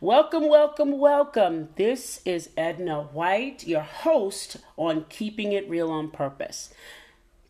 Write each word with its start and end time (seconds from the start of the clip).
Welcome, 0.00 0.48
welcome, 0.48 1.00
welcome. 1.00 1.70
This 1.74 2.20
is 2.24 2.50
Edna 2.56 3.02
White, 3.02 3.66
your 3.66 3.80
host 3.80 4.58
on 4.76 5.06
Keeping 5.08 5.50
It 5.50 5.68
Real 5.68 5.90
on 5.90 6.12
Purpose. 6.12 6.72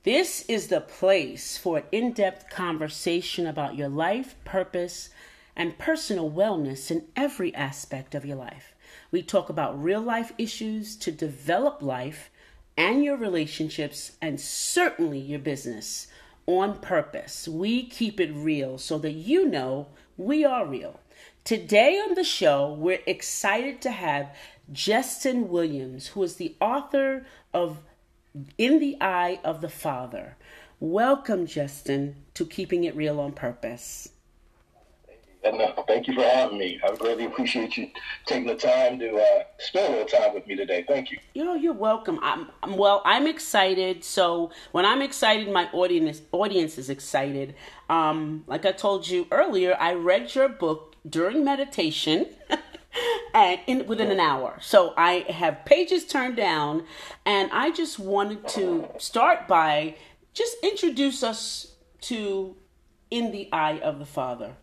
This 0.02 0.46
is 0.48 0.69
the 0.69 0.80
place 0.80 1.58
for 1.58 1.76
an 1.76 1.84
in 1.92 2.12
depth 2.12 2.48
conversation 2.48 3.46
about 3.46 3.76
your 3.76 3.90
life, 3.90 4.34
purpose, 4.46 5.11
and 5.54 5.76
personal 5.76 6.30
wellness 6.30 6.90
in 6.90 7.08
every 7.14 7.54
aspect 7.54 8.14
of 8.14 8.24
your 8.24 8.38
life. 8.38 8.74
We 9.10 9.22
talk 9.22 9.50
about 9.50 9.82
real 9.84 10.00
life 10.00 10.32
issues 10.38 10.96
to 10.96 11.12
develop 11.12 11.82
life 11.82 12.30
and 12.78 13.04
your 13.04 13.18
relationships, 13.18 14.12
and 14.22 14.40
certainly 14.40 15.18
your 15.18 15.38
business 15.38 16.06
on 16.46 16.78
purpose. 16.78 17.46
We 17.46 17.84
keep 17.84 18.18
it 18.18 18.32
real 18.32 18.78
so 18.78 18.96
that 19.00 19.12
you 19.12 19.46
know 19.46 19.88
we 20.16 20.46
are 20.46 20.64
real. 20.64 20.98
Today 21.48 21.98
on 22.06 22.12
the 22.12 22.24
show, 22.24 22.74
we're 22.74 23.00
excited 23.06 23.80
to 23.80 23.90
have 23.90 24.36
Justin 24.70 25.48
Williams, 25.48 26.08
who 26.08 26.22
is 26.22 26.36
the 26.36 26.54
author 26.61 27.25
of 27.54 27.79
In 28.58 28.80
the 28.80 28.98
Eye 29.00 29.40
of 29.43 29.62
the 29.62 29.70
Father. 29.70 30.36
Welcome, 30.79 31.46
Justin, 31.46 32.16
to 32.34 32.44
Keeping 32.44 32.84
It 32.84 32.94
Real 32.94 33.19
on 33.19 33.33
Purpose. 33.33 34.11
And 35.42 35.58
uh, 35.62 35.72
thank 35.86 36.06
you 36.06 36.16
for 36.16 36.22
having 36.22 36.58
me. 36.58 36.78
I 36.86 36.94
greatly 36.97 37.25
appreciate 37.25 37.78
you 37.78 37.89
taking 38.27 38.48
the 38.48 38.55
time 38.55 38.98
to 38.98 39.17
uh, 39.17 39.44
spend 39.58 39.86
a 39.86 39.91
little 39.91 40.06
time 40.06 40.34
with 40.34 40.47
me 40.47 40.55
today. 40.55 40.84
Thank 40.86 41.11
you. 41.11 41.19
You 41.33 41.47
know, 41.47 41.55
you're 41.55 41.72
welcome. 41.72 42.19
I'm, 42.20 42.48
I'm 42.62 42.77
well. 42.77 43.00
I'm 43.06 43.27
excited. 43.27 44.05
So 44.05 44.50
when 44.72 44.84
I'm 44.84 45.00
excited, 45.00 45.50
my 45.50 45.70
audience 45.72 46.20
audience 46.33 46.77
is 46.77 46.91
excited. 46.91 47.55
Um, 47.89 48.44
like 48.47 48.67
I 48.67 48.72
told 48.72 49.08
you 49.08 49.27
earlier, 49.30 49.75
I 49.80 49.94
read 49.94 50.34
your 50.34 50.50
book 50.50 50.88
during 51.08 51.44
meditation 51.44 52.27
and 53.34 53.61
in 53.67 53.86
within 53.86 54.11
an 54.11 54.20
hour. 54.20 54.58
So 54.61 54.94
I 54.97 55.27
have 55.28 55.64
pages 55.64 56.05
turned 56.05 56.37
down 56.37 56.84
and 57.25 57.51
I 57.53 57.70
just 57.70 57.98
wanted 57.98 58.47
to 58.48 58.89
start 58.98 59.48
by 59.48 59.97
just 60.34 60.56
introduce 60.62 61.23
us 61.23 61.75
to 62.03 62.56
In 63.11 63.33
the 63.33 63.48
Eye 63.53 63.81
of 63.81 63.98
the 63.98 64.06
Father. 64.06 64.55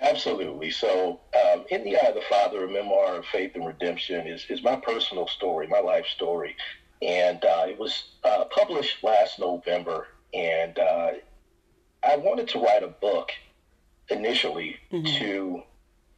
Absolutely. 0.00 0.70
So, 0.70 1.20
um, 1.34 1.64
In 1.68 1.84
the 1.84 1.96
Eye 1.96 2.08
of 2.08 2.14
the 2.14 2.22
Father, 2.22 2.64
a 2.64 2.70
memoir 2.70 3.16
of 3.16 3.26
faith 3.26 3.52
and 3.54 3.66
redemption, 3.66 4.26
is, 4.26 4.46
is 4.48 4.62
my 4.62 4.76
personal 4.76 5.26
story, 5.26 5.66
my 5.66 5.80
life 5.80 6.06
story. 6.06 6.56
And 7.02 7.44
uh, 7.44 7.66
it 7.68 7.78
was 7.78 8.04
uh, 8.24 8.44
published 8.44 9.02
last 9.04 9.38
November. 9.38 10.08
And 10.32 10.78
uh, 10.78 11.10
I 12.02 12.16
wanted 12.16 12.48
to 12.48 12.60
write 12.60 12.82
a 12.82 12.88
book 12.88 13.30
initially 14.10 14.76
mm-hmm. 14.92 15.06
to 15.18 15.62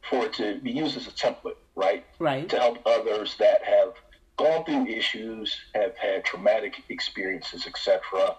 for 0.09 0.25
it 0.25 0.33
to 0.33 0.59
be 0.59 0.71
used 0.71 0.97
as 0.97 1.07
a 1.07 1.11
template, 1.11 1.55
right? 1.75 2.05
Right. 2.19 2.47
To 2.49 2.59
help 2.59 2.79
others 2.85 3.35
that 3.39 3.63
have 3.63 3.93
gone 4.37 4.65
through 4.65 4.87
issues, 4.87 5.55
have 5.73 5.95
had 5.97 6.25
traumatic 6.25 6.83
experiences, 6.89 7.65
etc., 7.65 8.35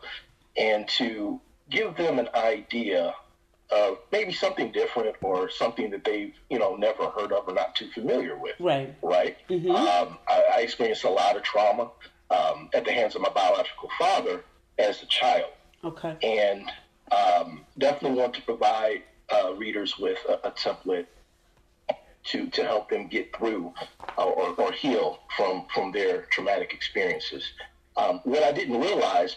and 0.57 0.87
to 0.89 1.41
give 1.71 1.97
them 1.97 2.19
an 2.19 2.29
idea 2.35 3.15
of 3.71 3.99
maybe 4.13 4.33
something 4.33 4.71
different 4.73 5.17
or 5.23 5.49
something 5.49 5.91
that 5.91 6.05
they've 6.05 6.35
you 6.51 6.59
know 6.59 6.77
never 6.77 7.09
heard 7.09 7.33
of 7.33 7.49
or 7.49 7.55
not 7.55 7.75
too 7.75 7.91
familiar 7.93 8.37
with. 8.37 8.55
Right. 8.61 8.95
Right. 9.03 9.37
Mm-hmm. 9.49 9.71
Um, 9.71 10.19
I, 10.29 10.43
I, 10.57 10.61
experienced 10.61 11.05
a 11.05 11.11
lot 11.11 11.37
of 11.37 11.43
trauma 11.43 11.91
um, 12.31 12.69
at 12.75 12.85
the 12.85 12.93
hands 12.93 13.15
of 13.15 13.23
my 13.23 13.31
biological 13.31 13.89
father 13.99 14.45
as 14.79 15.03
a 15.03 15.07
child. 15.07 15.51
Okay. 15.83 16.17
And 16.23 16.71
um, 17.11 17.65
definitely 17.79 18.19
want 18.19 18.35
to 18.35 18.43
provide 18.43 19.03
uh, 19.35 19.55
readers 19.55 19.99
with 19.99 20.19
a, 20.29 20.49
a, 20.49 20.51
template 20.51 21.07
to, 22.25 22.47
to 22.49 22.65
help 22.65 22.89
them 22.89 23.09
get 23.09 23.37
through 23.37 23.73
uh, 24.19 24.25
or, 24.25 24.55
or 24.61 24.73
heal 24.73 25.19
from, 25.37 25.67
from 25.75 25.93
their 25.93 26.23
traumatic 26.31 26.73
experiences. 26.73 27.45
Um, 27.97 28.21
what 28.25 28.43
I 28.43 28.53
didn't 28.53 28.81
realize 28.81 29.37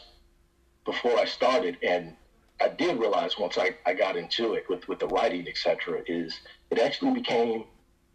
before 0.85 1.18
I 1.18 1.25
started, 1.25 1.78
and 1.84 2.16
I 2.62 2.69
did 2.69 3.00
realize 3.00 3.38
once 3.38 3.58
I, 3.58 3.75
I 3.85 3.94
got 3.94 4.16
into 4.16 4.53
it 4.53 4.66
with, 4.69 4.88
with 4.88 5.00
the 5.00 5.08
writing, 5.08 5.47
etc., 5.47 6.02
is 6.08 6.40
it 6.72 6.79
actually 6.79 7.12
became 7.12 7.66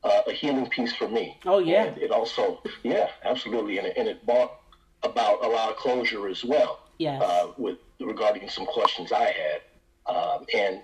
uh, 0.05 0.23
a 0.27 0.33
healing 0.33 0.69
piece 0.69 0.93
for 0.93 1.09
me. 1.09 1.39
Oh, 1.47 1.59
yeah. 1.59 1.85
And 1.85 1.99
it 1.99 2.11
also, 2.11 2.63
yeah, 2.83 3.11
absolutely. 3.25 3.79
And 3.79 3.87
it, 3.89 3.97
and 3.97 4.09
it 4.09 4.25
brought 4.27 4.61
about 5.03 5.45
a 5.45 5.49
lot 5.49 5.71
of 5.71 5.77
closure 5.77 6.29
as 6.29 6.45
well. 6.45 6.81
Yes. 6.99 7.23
Uh, 7.23 7.53
with 7.57 7.79
regarding 8.01 8.49
some 8.49 8.67
questions 8.67 9.13
I 9.13 9.25
had. 9.25 10.15
Um, 10.15 10.45
and 10.55 10.81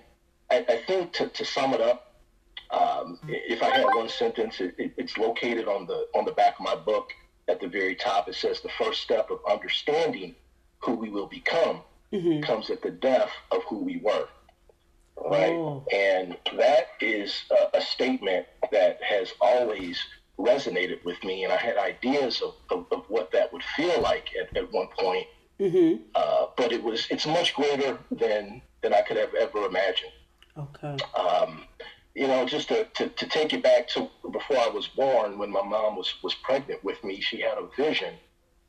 I, 0.51 0.65
I 0.67 0.77
think 0.87 1.13
to, 1.13 1.27
to 1.27 1.45
sum 1.45 1.73
it 1.73 1.81
up, 1.81 2.13
um, 2.71 3.19
if 3.27 3.63
I 3.63 3.69
had 3.69 3.85
one 3.85 4.09
sentence, 4.09 4.59
it, 4.59 4.75
it, 4.77 4.93
it's 4.97 5.17
located 5.17 5.67
on 5.67 5.87
the 5.87 6.07
on 6.13 6.25
the 6.25 6.31
back 6.33 6.59
of 6.59 6.65
my 6.65 6.75
book 6.75 7.11
at 7.47 7.59
the 7.59 7.67
very 7.67 7.95
top. 7.95 8.29
It 8.29 8.35
says 8.35 8.61
the 8.61 8.69
first 8.77 9.01
step 9.01 9.31
of 9.31 9.39
understanding 9.49 10.35
who 10.79 10.93
we 10.93 11.09
will 11.09 11.27
become 11.27 11.81
mm-hmm. 12.13 12.41
comes 12.41 12.69
at 12.69 12.81
the 12.81 12.91
death 12.91 13.31
of 13.51 13.63
who 13.63 13.79
we 13.79 13.97
were. 13.97 14.27
Right, 15.21 15.51
oh. 15.51 15.83
and 15.93 16.37
that 16.55 16.91
is 17.01 17.43
a, 17.51 17.77
a, 17.77 17.81
statement 17.81 18.45
that 18.71 19.03
has 19.03 19.33
always 19.41 19.99
resonated 20.39 21.03
with 21.03 21.21
me, 21.25 21.43
and 21.43 21.51
I 21.51 21.57
had 21.57 21.77
ideas 21.77 22.41
of, 22.41 22.55
of, 22.69 22.85
of 22.89 23.03
what 23.09 23.29
that 23.33 23.51
would 23.51 23.63
feel 23.75 24.01
like 24.01 24.29
at, 24.41 24.55
at 24.55 24.71
one 24.71 24.87
point. 24.97 25.27
Mm-hmm. 25.59 26.03
Uh, 26.15 26.45
but 26.55 26.71
it 26.71 26.81
was 26.81 27.05
it's 27.09 27.27
much 27.27 27.53
greater 27.53 27.97
than 28.11 28.61
than 28.81 28.93
I 28.93 29.01
could 29.01 29.17
have 29.17 29.33
ever 29.35 29.65
imagined. 29.65 30.13
Okay. 30.59 30.97
Um, 31.15 31.63
you 32.15 32.27
know, 32.27 32.45
just 32.45 32.67
to, 32.69 32.85
to, 32.95 33.07
to, 33.07 33.27
take 33.27 33.53
it 33.53 33.63
back 33.63 33.87
to 33.89 34.09
before 34.31 34.57
I 34.57 34.67
was 34.67 34.87
born, 34.87 35.37
when 35.37 35.51
my 35.51 35.63
mom 35.63 35.95
was, 35.95 36.13
was 36.21 36.33
pregnant 36.35 36.83
with 36.83 37.01
me, 37.03 37.21
she 37.21 37.39
had 37.39 37.57
a 37.57 37.67
vision 37.77 38.15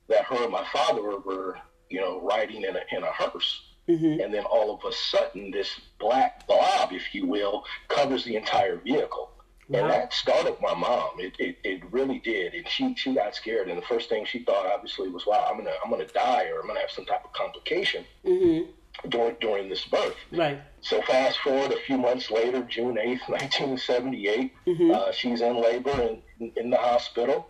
that 0.09 0.25
her 0.25 0.45
and 0.45 0.53
my 0.53 0.65
father 0.73 1.03
were, 1.03 1.59
you 1.89 2.01
know, 2.01 2.21
riding 2.21 2.63
in 2.63 2.77
a, 2.77 2.81
in 2.93 3.03
a 3.03 3.11
hearse. 3.13 3.63
Mm-hmm. 3.89 4.21
And 4.21 4.33
then 4.33 4.45
all 4.45 4.73
of 4.73 4.85
a 4.85 4.95
sudden, 4.95 5.51
this 5.51 5.81
black 5.99 6.47
blob, 6.47 6.93
if 6.93 7.13
you 7.15 7.27
will, 7.27 7.65
covers 7.89 8.25
the 8.25 8.37
entire 8.37 8.77
vehicle. 8.77 9.31
Wow. 9.69 9.81
And 9.81 9.91
that 9.91 10.13
started 10.13 10.57
my 10.61 10.75
mom. 10.75 11.19
It, 11.19 11.35
it, 11.39 11.59
it 11.65 11.83
really 11.91 12.19
did. 12.19 12.55
And 12.55 12.69
she, 12.69 12.95
she 12.97 13.15
got 13.15 13.35
scared. 13.35 13.69
And 13.69 13.79
the 13.79 13.87
first 13.87 14.09
thing 14.09 14.25
she 14.27 14.45
thought, 14.45 14.67
obviously, 14.67 15.09
was, 15.09 15.27
wow, 15.27 15.47
I'm 15.49 15.55
going 15.55 15.67
to 15.67 15.75
I'm 15.85 15.91
gonna 15.91 16.07
die 16.07 16.51
or 16.53 16.61
I'm 16.61 16.67
going 16.67 16.75
to 16.75 16.83
have 16.83 16.91
some 16.91 17.07
type 17.07 17.25
of 17.25 17.33
complication. 17.33 18.05
Mm-hmm 18.25 18.71
during 19.09 19.37
during 19.41 19.69
this 19.69 19.85
birth. 19.85 20.17
Right. 20.33 20.61
So 20.81 21.03
fast 21.03 21.39
forward 21.41 21.73
a 21.73 21.81
few 21.81 21.99
months 21.99 22.31
later, 22.31 22.63
June 22.63 22.99
eighth, 22.99 23.23
nineteen 23.29 23.77
seventy 23.79 24.29
eight. 24.29 24.53
Mm-hmm. 24.67 24.91
Uh, 24.91 25.13
she's 25.13 25.41
in 25.41 25.61
labor 25.61 26.19
in 26.39 26.53
in 26.57 26.71
the 26.71 26.77
hospital, 26.77 27.49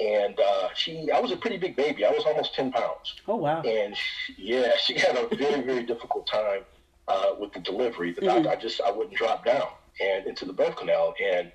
and 0.00 0.38
uh, 0.38 0.68
she 0.74 1.10
I 1.10 1.20
was 1.20 1.32
a 1.32 1.36
pretty 1.36 1.58
big 1.58 1.76
baby. 1.76 2.04
I 2.04 2.10
was 2.10 2.24
almost 2.24 2.54
ten 2.54 2.72
pounds. 2.72 3.14
Oh 3.28 3.36
wow. 3.36 3.62
And 3.62 3.96
she, 3.96 4.34
yeah, 4.38 4.72
she 4.82 4.98
had 4.98 5.16
a 5.16 5.34
very 5.34 5.62
very 5.62 5.84
difficult 5.84 6.26
time 6.26 6.62
uh, 7.08 7.32
with 7.38 7.52
the 7.52 7.60
delivery. 7.60 8.12
The 8.12 8.22
mm-hmm. 8.22 8.42
doctor, 8.42 8.50
I 8.50 8.56
just 8.56 8.80
I 8.80 8.90
wouldn't 8.90 9.16
drop 9.16 9.44
down 9.44 9.68
and 10.00 10.26
into 10.26 10.44
the 10.44 10.52
birth 10.52 10.76
canal, 10.76 11.14
and 11.22 11.52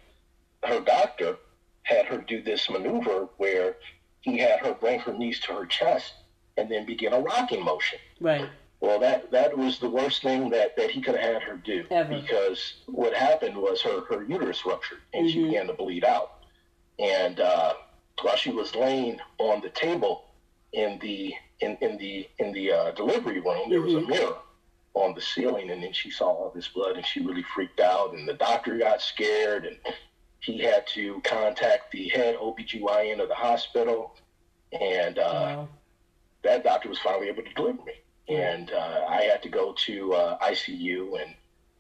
her 0.64 0.80
doctor 0.82 1.38
had 1.84 2.06
her 2.06 2.18
do 2.18 2.42
this 2.42 2.70
maneuver 2.70 3.30
where 3.38 3.78
he 4.22 4.38
had 4.38 4.60
her 4.60 4.74
bring 4.74 5.00
her 5.00 5.14
knees 5.14 5.40
to 5.40 5.54
her 5.54 5.66
chest 5.66 6.14
and 6.58 6.70
then 6.70 6.86
begin 6.86 7.14
a 7.14 7.20
rocking 7.20 7.64
motion. 7.64 8.00
Right. 8.20 8.50
Well, 8.80 9.00
that 9.00 9.32
that 9.32 9.58
was 9.58 9.80
the 9.80 9.90
worst 9.90 10.22
thing 10.22 10.50
that, 10.52 10.76
that 10.78 10.92
he 10.92 11.02
could 11.02 11.16
have 11.16 11.34
had 11.34 11.42
her 11.44 11.58
do 11.58 11.86
Ever. 11.90 12.22
because 12.22 12.76
what 12.86 13.14
happened 13.14 13.58
was 13.58 13.82
her, 13.82 14.02
her 14.02 14.24
uterus 14.24 14.66
ruptured 14.66 15.00
and 15.14 15.26
mm-hmm. 15.26 15.34
she 15.34 15.44
began 15.46 15.68
to 15.68 15.74
bleed 15.74 16.06
out. 16.06 16.44
And 17.00 17.40
uh, 17.40 17.74
while 18.22 18.36
she 18.36 18.52
was 18.52 18.76
laying 18.76 19.20
on 19.40 19.62
the 19.62 19.70
table 19.70 20.26
in 20.74 21.00
the 21.00 21.34
in, 21.60 21.78
in 21.82 21.98
the 21.98 22.28
in 22.38 22.52
the 22.52 22.72
uh, 22.72 22.92
delivery 22.92 23.40
room, 23.40 23.70
there 23.70 23.82
was 23.82 23.96
a 23.96 23.98
mm-hmm. 23.98 24.12
mirror 24.12 24.38
on 24.94 25.14
the 25.14 25.22
ceiling, 25.22 25.70
and 25.70 25.82
then 25.82 25.94
she 25.94 26.10
saw 26.10 26.26
all 26.26 26.52
this 26.54 26.68
blood, 26.68 26.96
and 26.96 27.06
she 27.06 27.22
really 27.22 27.44
freaked 27.44 27.80
out. 27.80 28.14
And 28.14 28.28
the 28.28 28.34
doctor 28.34 28.78
got 28.78 29.02
scared, 29.02 29.66
and 29.66 29.78
he 30.40 30.60
had 30.60 30.88
to 30.88 31.22
contact 31.24 31.92
the 31.92 32.10
head 32.10 32.36
OBGYN 32.36 33.20
of 33.20 33.28
the 33.28 33.36
hospital, 33.36 34.16
and 34.72 35.18
uh, 35.20 35.22
wow. 35.22 35.70
that 36.44 36.64
doctor 36.64 36.90
was 36.90 37.00
finally 37.00 37.28
able 37.28 37.44
to 37.44 37.54
deliver 37.54 37.84
me 37.84 37.94
and 38.28 38.72
uh, 38.72 39.06
I 39.08 39.24
had 39.24 39.42
to 39.44 39.50
go 39.50 39.74
to 39.86 40.14
uh, 40.14 40.38
ICU, 40.40 41.22
and 41.22 41.34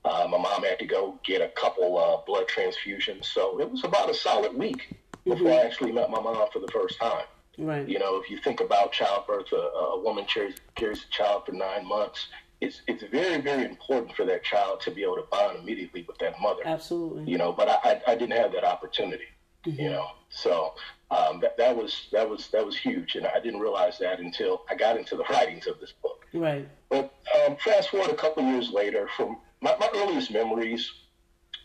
uh, 0.05 0.27
my 0.29 0.38
mom 0.38 0.63
had 0.63 0.79
to 0.79 0.85
go 0.85 1.19
get 1.23 1.41
a 1.41 1.49
couple 1.49 1.97
uh, 1.97 2.25
blood 2.25 2.47
transfusions. 2.47 3.25
So 3.25 3.59
it 3.59 3.69
was 3.69 3.83
about 3.83 4.09
a 4.09 4.13
solid 4.13 4.55
week 4.55 4.94
before 5.25 5.47
mm-hmm. 5.47 5.47
I 5.47 5.65
actually 5.65 5.91
met 5.91 6.09
my 6.09 6.21
mom 6.21 6.47
for 6.51 6.59
the 6.59 6.69
first 6.69 6.99
time. 6.99 7.25
Right. 7.57 7.88
You 7.88 7.99
know, 7.99 8.17
if 8.17 8.29
you 8.29 8.38
think 8.38 8.61
about 8.61 8.91
childbirth, 8.91 9.51
a, 9.51 9.55
a 9.55 9.99
woman 9.99 10.25
carries, 10.25 10.55
carries 10.75 11.03
a 11.03 11.09
child 11.09 11.45
for 11.45 11.53
nine 11.53 11.85
months. 11.88 12.27
It's 12.59 12.81
it's 12.88 13.03
very 13.03 13.39
very 13.39 13.65
important 13.65 14.15
for 14.15 14.25
that 14.25 14.44
child 14.44 14.81
to 14.81 14.91
be 14.91 15.03
able 15.03 15.17
to 15.17 15.25
bond 15.29 15.59
immediately 15.59 16.03
with 16.07 16.17
that 16.19 16.39
mother. 16.41 16.61
Absolutely. 16.65 17.31
You 17.31 17.38
know, 17.38 17.51
but 17.51 17.69
I 17.69 17.77
I, 17.83 18.01
I 18.11 18.15
didn't 18.15 18.38
have 18.38 18.51
that 18.53 18.63
opportunity. 18.63 19.25
Mm-hmm. 19.65 19.81
You 19.81 19.89
know, 19.91 20.07
so 20.29 20.73
um, 21.09 21.39
that 21.39 21.57
that 21.57 21.75
was 21.75 22.07
that 22.12 22.30
was 22.30 22.50
that 22.50 22.65
was 22.65 22.77
huge, 22.77 23.15
and 23.15 23.25
I 23.25 23.39
didn't 23.39 23.59
realize 23.59 23.98
that 24.00 24.19
until 24.19 24.63
I 24.69 24.75
got 24.75 24.98
into 24.98 25.15
the 25.15 25.24
writings 25.30 25.68
of 25.68 25.80
this 25.80 25.94
book. 26.01 26.25
Right. 26.33 26.68
But 26.89 27.13
um, 27.45 27.57
fast 27.63 27.89
forward 27.89 28.09
a 28.09 28.15
couple 28.15 28.44
years 28.44 28.71
later, 28.71 29.09
from 29.15 29.38
my, 29.62 29.75
my 29.80 29.89
earliest 29.95 30.31
memories 30.31 30.92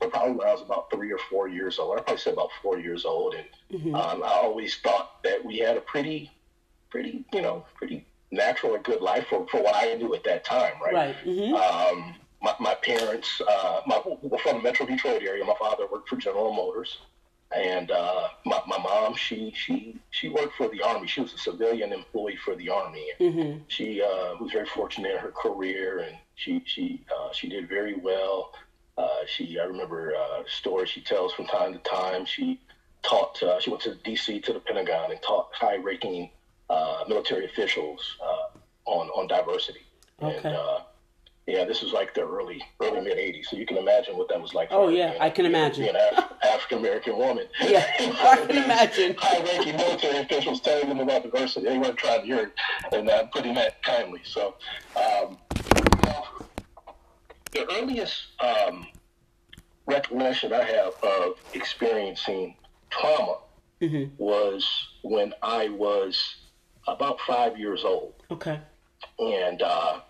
were 0.01 0.09
probably 0.09 0.33
when 0.33 0.47
I 0.47 0.53
was 0.53 0.63
about 0.63 0.91
three 0.91 1.13
or 1.13 1.19
four 1.31 1.49
years 1.49 1.79
old. 1.79 1.99
I 1.99 2.03
probably 2.03 2.21
said 2.21 2.35
about 2.35 2.51
four 2.63 2.79
years 2.79 3.05
old, 3.05 3.35
and 3.35 3.81
mm-hmm. 3.81 3.95
um, 3.95 4.23
I 4.23 4.29
always 4.43 4.77
thought 4.77 5.23
that 5.25 5.45
we 5.45 5.59
had 5.59 5.77
a 5.77 5.81
pretty, 5.81 6.31
pretty, 6.91 7.25
you 7.33 7.43
know, 7.43 7.65
pretty 7.75 8.07
natural 8.31 8.75
and 8.75 8.85
good 8.85 9.01
life 9.01 9.27
for, 9.29 9.47
for 9.49 9.63
what 9.63 9.75
I 9.77 9.95
knew 9.95 10.15
at 10.15 10.25
that 10.25 10.45
time, 10.45 10.75
right? 10.83 10.95
Right. 10.95 11.17
Mm-hmm. 11.25 11.55
Um, 11.55 12.15
my, 12.41 12.55
my 12.59 12.75
parents, 12.75 13.41
uh, 13.41 13.81
my, 13.87 14.01
we're 14.23 14.39
from 14.39 14.57
the 14.57 14.63
Metro 14.63 14.87
Detroit 14.87 15.23
area. 15.23 15.45
My 15.45 15.55
father 15.59 15.87
worked 15.91 16.09
for 16.09 16.17
General 16.17 16.53
Motors, 16.53 16.99
and 17.55 17.91
uh, 17.91 18.29
my, 18.45 18.61
my 18.67 18.79
mom, 18.79 19.15
she 19.15 19.53
she 19.55 19.99
she 20.11 20.29
worked 20.29 20.55
for 20.57 20.69
the 20.69 20.83
Army. 20.83 21.07
She 21.07 21.21
was 21.21 21.33
a 21.35 21.39
civilian 21.39 21.93
employee 21.93 22.37
for 22.37 22.55
the 22.57 22.69
Army. 22.69 23.07
Mm-hmm. 23.21 23.59
She 23.69 24.03
uh, 24.03 24.37
was 24.41 24.51
very 24.53 24.67
fortunate 24.67 25.13
in 25.13 25.19
her 25.19 25.33
career, 25.33 26.01
and 26.01 26.17
she 26.35 26.63
she 26.65 27.05
uh, 27.15 27.33
she 27.33 27.49
did 27.49 27.69
very 27.69 27.95
well. 27.95 28.53
Uh, 28.97 29.25
she 29.27 29.59
I 29.59 29.65
remember 29.65 30.15
uh, 30.17 30.43
stories 30.47 30.91
she 30.91 31.01
tells 31.01 31.33
from 31.33 31.47
time 31.47 31.73
to 31.73 31.79
time. 31.81 32.25
She 32.25 32.61
taught. 33.03 33.43
Uh, 33.43 33.61
she 33.61 33.71
went 33.71 33.83
to 33.83 33.95
D.C. 33.97 34.41
to 34.41 34.53
the 34.53 34.61
Pentagon 34.61 35.11
and 35.11 35.21
taught 35.23 35.49
high-ranking 35.53 36.31
uh, 36.71 37.05
military 37.09 37.45
officials 37.45 38.17
uh, 38.23 38.59
on 38.87 39.09
on 39.09 39.27
diversity. 39.27 39.81
Okay. 40.23 40.37
And, 40.37 40.57
uh, 40.57 40.81
yeah, 41.47 41.65
this 41.65 41.83
was 41.83 41.93
like 41.93 42.15
the 42.15 42.23
early 42.23 42.63
early 42.81 43.01
mid 43.01 43.19
'80s, 43.19 43.47
so 43.47 43.57
you 43.57 43.67
can 43.67 43.77
imagine 43.77 44.17
what 44.17 44.29
that 44.29 44.41
was 44.41 44.55
like. 44.55 44.69
Oh 44.71 44.89
yeah, 44.89 45.15
I 45.21 45.29
can 45.29 45.45
imagine. 45.45 45.85
Being 45.85 45.97
an 45.97 46.19
Af- 46.19 46.33
African 46.43 46.79
American 46.79 47.17
woman. 47.17 47.47
Yeah, 47.61 47.85
I 47.99 48.45
can 48.47 48.65
imagine. 48.65 49.17
High-ranking 49.19 49.77
military 49.77 50.19
officials 50.19 50.61
telling 50.61 50.89
them 50.89 51.01
about 51.01 51.25
diversity. 51.25 51.67
They 51.67 51.79
weren't 51.79 51.97
trying 51.97 52.21
to 52.21 52.27
hear 52.27 52.39
it, 52.45 52.53
and 52.93 53.11
I'm 53.11 53.29
putting 53.29 53.55
that 53.55 53.83
kindly. 53.83 54.21
So, 54.25 54.55
um, 54.97 55.39
you 55.57 56.03
know, 56.05 56.25
the 57.51 57.73
earliest 57.73 58.27
um, 58.41 58.87
recollection 59.87 60.53
I 60.53 60.63
have 60.63 60.95
of 61.03 61.35
experiencing 61.55 62.55
trauma 62.91 63.39
mm-hmm. 63.81 64.15
was 64.17 64.65
when 65.03 65.35
I 65.43 65.71
was 65.71 66.37
about 66.87 67.19
five 67.21 67.59
years 67.59 67.85
old. 67.85 68.15
Okay. 68.31 68.61
And 69.19 69.61
uh, 69.63 70.01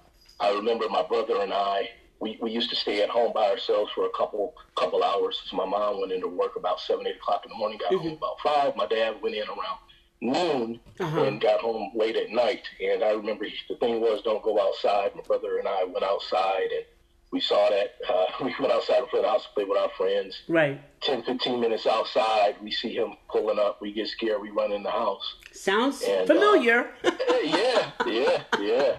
I 0.42 0.52
remember 0.52 0.88
my 0.88 1.04
brother 1.04 1.40
and 1.40 1.52
I, 1.52 1.88
we, 2.18 2.36
we 2.42 2.50
used 2.50 2.68
to 2.70 2.76
stay 2.76 3.00
at 3.02 3.08
home 3.08 3.32
by 3.32 3.48
ourselves 3.48 3.92
for 3.94 4.06
a 4.06 4.10
couple 4.10 4.54
couple 4.76 5.04
hours. 5.04 5.40
So 5.46 5.56
my 5.56 5.64
mom 5.64 6.00
went 6.00 6.12
into 6.12 6.26
work 6.26 6.56
about 6.56 6.80
seven, 6.80 7.06
eight 7.06 7.16
o'clock 7.16 7.42
in 7.44 7.50
the 7.50 7.56
morning, 7.56 7.78
got 7.78 7.92
mm-hmm. 7.92 8.08
home 8.08 8.18
about 8.18 8.40
five. 8.42 8.76
My 8.76 8.86
dad 8.86 9.22
went 9.22 9.36
in 9.36 9.44
around 9.48 9.78
noon 10.20 10.80
uh-huh. 11.00 11.22
and 11.22 11.40
got 11.40 11.60
home 11.60 11.92
late 11.94 12.16
at 12.16 12.30
night. 12.30 12.62
And 12.80 13.04
I 13.04 13.12
remember 13.12 13.46
the 13.68 13.76
thing 13.76 14.00
was, 14.00 14.22
don't 14.22 14.42
go 14.42 14.60
outside. 14.60 15.14
My 15.14 15.22
brother 15.22 15.58
and 15.58 15.68
I 15.68 15.84
went 15.84 16.04
outside 16.04 16.70
and 16.74 16.84
we 17.32 17.40
saw 17.40 17.70
that. 17.70 17.94
Uh, 18.08 18.26
we 18.44 18.54
went 18.60 18.72
outside 18.72 18.98
in 18.98 19.08
front 19.08 19.14
of 19.14 19.22
the 19.22 19.28
house 19.28 19.44
to 19.44 19.48
play 19.54 19.64
with 19.64 19.78
our 19.78 19.90
friends. 19.96 20.42
Right. 20.48 20.80
10, 21.02 21.24
15 21.24 21.60
minutes 21.60 21.86
outside, 21.86 22.56
we 22.62 22.70
see 22.70 22.94
him 22.94 23.14
pulling 23.28 23.58
up. 23.58 23.80
We 23.80 23.92
get 23.92 24.08
scared. 24.08 24.40
We 24.40 24.50
run 24.50 24.72
in 24.72 24.82
the 24.82 24.90
house. 24.90 25.36
Sounds 25.52 26.02
and, 26.02 26.26
familiar. 26.26 26.90
Uh, 27.04 27.10
yeah, 27.44 27.90
yeah, 28.06 28.42
yeah. 28.60 28.96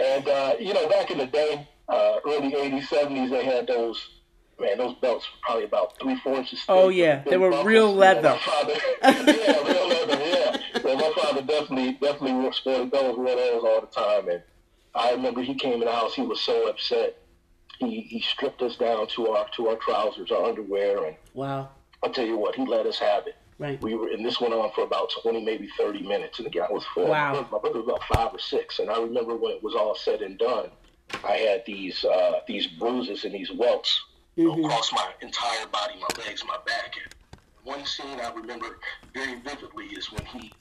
And, 0.00 0.28
uh, 0.28 0.54
you 0.58 0.72
know, 0.74 0.88
back 0.88 1.10
in 1.10 1.18
the 1.18 1.26
day, 1.26 1.68
uh, 1.88 2.16
early 2.26 2.52
80s, 2.52 2.84
70s, 2.84 3.30
they 3.30 3.44
had 3.44 3.66
those, 3.66 4.08
man, 4.58 4.78
those 4.78 4.94
belts 4.96 5.26
were 5.26 5.38
probably 5.42 5.64
about 5.64 5.98
three, 6.00 6.16
four 6.16 6.36
inches 6.36 6.60
thick. 6.60 6.68
Oh, 6.68 6.88
yeah. 6.88 7.22
They 7.24 7.36
were 7.36 7.64
real 7.64 7.94
leather. 7.94 8.36
Father, 8.40 8.74
yeah, 9.02 9.62
real 9.62 9.88
leather, 9.88 10.24
yeah. 10.24 10.56
So 10.80 10.96
my 10.96 11.12
father 11.16 11.42
definitely, 11.42 11.92
definitely 12.00 12.52
sported 12.52 12.90
those, 12.90 13.16
wore 13.16 13.26
those 13.26 13.62
all 13.64 13.80
the 13.80 13.86
time. 13.88 14.28
And 14.28 14.42
I 14.94 15.12
remember 15.12 15.42
he 15.42 15.54
came 15.54 15.74
in 15.74 15.80
the 15.80 15.92
house, 15.92 16.14
he 16.14 16.22
was 16.22 16.40
so 16.40 16.68
upset 16.68 17.16
he, 17.80 18.00
he 18.02 18.20
stripped 18.20 18.62
us 18.62 18.76
down 18.76 19.06
to 19.08 19.28
our 19.28 19.48
to 19.56 19.68
our 19.68 19.76
trousers, 19.76 20.30
our 20.30 20.44
underwear, 20.44 21.04
and 21.06 21.16
wow! 21.34 21.70
I'll 22.02 22.12
tell 22.12 22.26
you 22.26 22.36
what, 22.36 22.54
he 22.54 22.66
let 22.66 22.86
us 22.86 22.98
have 22.98 23.26
it. 23.26 23.36
Right. 23.60 23.78
We 23.82 23.94
were, 23.94 24.08
and 24.08 24.24
this 24.24 24.40
went 24.40 24.54
on 24.54 24.72
for 24.72 24.84
about 24.84 25.12
twenty, 25.20 25.44
maybe 25.44 25.68
thirty 25.76 26.00
minutes. 26.00 26.38
And 26.38 26.46
again, 26.46 26.64
I 26.66 26.72
was 26.72 26.82
four. 26.94 27.08
Wow. 27.08 27.46
My 27.52 27.58
brother 27.58 27.82
was 27.82 27.88
about 27.88 28.02
five 28.04 28.34
or 28.34 28.38
six, 28.38 28.78
and 28.78 28.88
I 28.88 28.98
remember 28.98 29.36
when 29.36 29.52
it 29.52 29.62
was 29.62 29.74
all 29.74 29.94
said 29.94 30.22
and 30.22 30.38
done, 30.38 30.70
I 31.22 31.32
had 31.32 31.64
these 31.66 32.02
uh, 32.02 32.40
these 32.48 32.66
bruises 32.66 33.24
and 33.24 33.34
these 33.34 33.52
welts 33.52 34.02
mm-hmm. 34.38 34.64
across 34.64 34.90
my 34.94 35.12
entire 35.20 35.66
body, 35.66 35.96
my 36.00 36.24
legs, 36.24 36.42
my 36.48 36.56
back. 36.64 36.94
And 37.04 37.14
one 37.62 37.84
scene 37.84 38.18
I 38.18 38.32
remember 38.32 38.78
very 39.12 39.38
vividly 39.42 39.88
is 39.88 40.10
when 40.10 40.24
he 40.24 40.52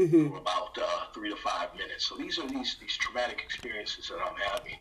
mm-hmm. 0.00 0.28
for 0.28 0.38
about 0.38 0.76
uh, 0.76 1.04
three 1.14 1.30
to 1.30 1.36
five 1.36 1.68
minutes. 1.76 2.08
So 2.08 2.16
these 2.16 2.36
are 2.40 2.48
these 2.48 2.76
these 2.80 2.96
traumatic 2.96 3.40
experiences 3.44 4.08
that 4.08 4.18
I'm 4.18 4.34
having. 4.50 4.74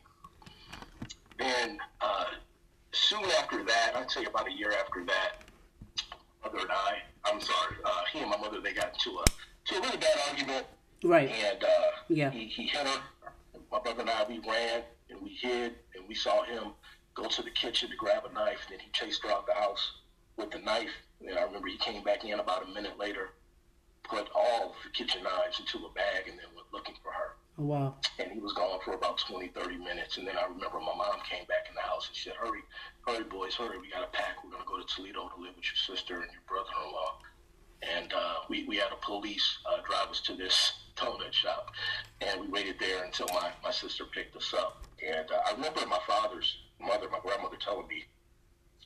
And 1.40 1.80
uh, 2.02 2.26
soon 2.92 3.24
after 3.40 3.64
that, 3.64 3.94
I'd 3.96 4.12
say 4.12 4.26
about 4.26 4.48
a 4.48 4.52
year 4.52 4.72
after 4.72 5.04
that, 5.06 5.44
mother 6.44 6.60
and 6.60 6.72
I, 6.72 6.98
I'm 7.26 7.40
sorry, 7.40 7.76
uh, 7.84 8.02
he 8.12 8.20
and 8.20 8.30
my 8.30 8.38
mother, 8.38 8.60
they 8.62 8.74
got 8.74 8.94
into 8.94 9.18
a 9.20 9.26
to 9.66 9.76
a 9.78 9.82
really 9.82 9.98
bad 9.98 10.18
argument. 10.30 10.66
Right. 11.04 11.30
And 11.30 11.64
uh, 11.64 11.68
yeah, 12.10 12.30
he, 12.30 12.46
he 12.46 12.64
hit 12.64 12.86
her. 12.86 13.02
My 13.72 13.80
brother 13.80 14.02
and 14.02 14.10
I, 14.10 14.26
we 14.28 14.40
ran 14.40 14.82
and 15.10 15.22
we 15.22 15.30
hid, 15.30 15.76
and 15.96 16.08
we 16.08 16.16
saw 16.16 16.44
him 16.44 16.74
go 17.16 17.28
to 17.28 17.42
the 17.42 17.50
kitchen 17.52 17.90
to 17.90 17.96
grab 17.96 18.24
a 18.30 18.34
knife. 18.34 18.60
And 18.68 18.74
then 18.74 18.80
he 18.80 18.92
chased 18.92 19.24
her 19.24 19.32
out 19.32 19.48
the 19.48 19.54
house 19.54 19.94
with 20.38 20.52
the 20.52 20.60
knife. 20.60 20.92
And 21.26 21.38
I 21.38 21.44
remember 21.44 21.68
he 21.68 21.78
came 21.78 22.04
back 22.04 22.26
in 22.26 22.40
about 22.40 22.68
a 22.68 22.74
minute 22.74 23.00
later 23.00 23.30
put 24.04 24.30
all 24.36 24.76
the 24.84 24.90
kitchen 24.90 25.24
knives 25.24 25.60
into 25.60 25.86
a 25.86 25.90
bag 25.94 26.28
and 26.28 26.38
then 26.38 26.46
went 26.56 26.68
looking 26.74 26.96
for 27.02 27.12
her. 27.12 27.36
Oh, 27.60 27.66
wow. 27.66 27.96
And 28.18 28.32
he 28.32 28.40
was 28.40 28.54
gone 28.54 28.80
for 28.84 28.94
about 28.94 29.20
20, 29.20 29.50
30 29.50 29.78
minutes. 29.78 30.18
And 30.18 30.28
then 30.28 30.36
I 30.38 30.46
remember 30.46 30.80
my 30.80 30.96
mom 30.96 31.20
came 31.30 31.46
back 31.46 31.70
in 31.70 31.76
the 31.76 31.82
house 31.82 32.08
and 32.08 32.18
said, 32.18 32.34
hurry, 32.34 32.62
hurry, 33.06 33.24
boys, 33.26 33.54
hurry. 33.54 33.78
We 33.80 33.92
got 33.92 34.02
to 34.02 34.18
pack. 34.18 34.44
We're 34.44 34.50
going 34.50 34.64
to 34.64 34.68
go 34.68 34.82
to 34.82 34.88
Toledo 34.88 35.30
to 35.30 35.42
live 35.42 35.56
with 35.56 35.66
your 35.66 35.96
sister 35.96 36.16
and 36.16 36.32
your 36.32 36.42
brother-in-law. 36.48 37.20
And 37.84 38.14
uh, 38.14 38.36
we, 38.50 38.66
we 38.66 38.78
had 38.78 38.92
a 38.92 39.06
police 39.06 39.60
uh, 39.70 39.82
drive 39.88 40.10
us 40.10 40.22
to 40.22 40.36
this 40.36 40.74
donut 40.96 41.32
shop. 41.32 41.72
And 42.22 42.42
we 42.42 42.48
waited 42.48 42.78
there 42.80 43.04
until 43.04 43.28
my, 43.34 43.52
my 43.64 43.72
sister 43.72 44.06
picked 44.06 44.36
us 44.36 44.54
up. 44.58 44.88
And 45.06 45.30
uh, 45.30 45.42
I 45.46 45.52
remember 45.52 45.86
my 45.86 46.00
father's 46.08 46.58
mother, 46.82 47.08
my 47.12 47.20
grandmother, 47.22 47.58
telling 47.58 47.88
me 47.88 48.06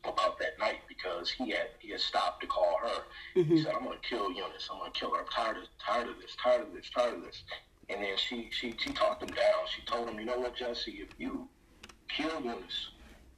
about 0.04 0.40
that 0.40 0.60
night 0.60 0.80
because 0.88 1.30
he 1.30 1.50
had 1.50 1.70
he 1.80 1.90
had 1.92 2.00
stopped 2.00 2.42
to 2.42 2.48
call 2.48 2.78
her. 2.82 3.04
Mm-hmm. 3.36 3.56
He 3.56 3.64
said, 3.64 3.74
"I'm 3.76 3.84
going 3.84 3.98
to 4.02 4.08
kill 4.08 4.32
Eunice. 4.32 4.70
I'm 4.72 4.80
going 4.80 4.92
to 4.92 5.00
kill 5.00 5.12
her. 5.12 5.22
I'm 5.22 5.28
tired 5.28 5.58
of 5.58 5.64
tired 5.84 6.08
of 6.08 6.16
this. 6.22 6.36
Tired 6.42 6.62
of 6.62 6.74
this. 6.74 6.90
Tired 6.96 7.16
of 7.16 7.22
this." 7.24 7.44
And 7.90 8.04
then 8.04 8.18
she 8.18 8.50
she 8.52 8.74
she 8.78 8.92
talked 8.92 9.24
him 9.24 9.30
down. 9.30 9.66
She 9.74 9.82
told 9.84 10.10
him, 10.10 10.20
"You 10.20 10.26
know 10.26 10.40
what, 10.40 10.56
Jesse? 10.56 10.92
If 10.92 11.10
you 11.18 11.48
kill 12.10 12.42
Eunice, 12.42 12.90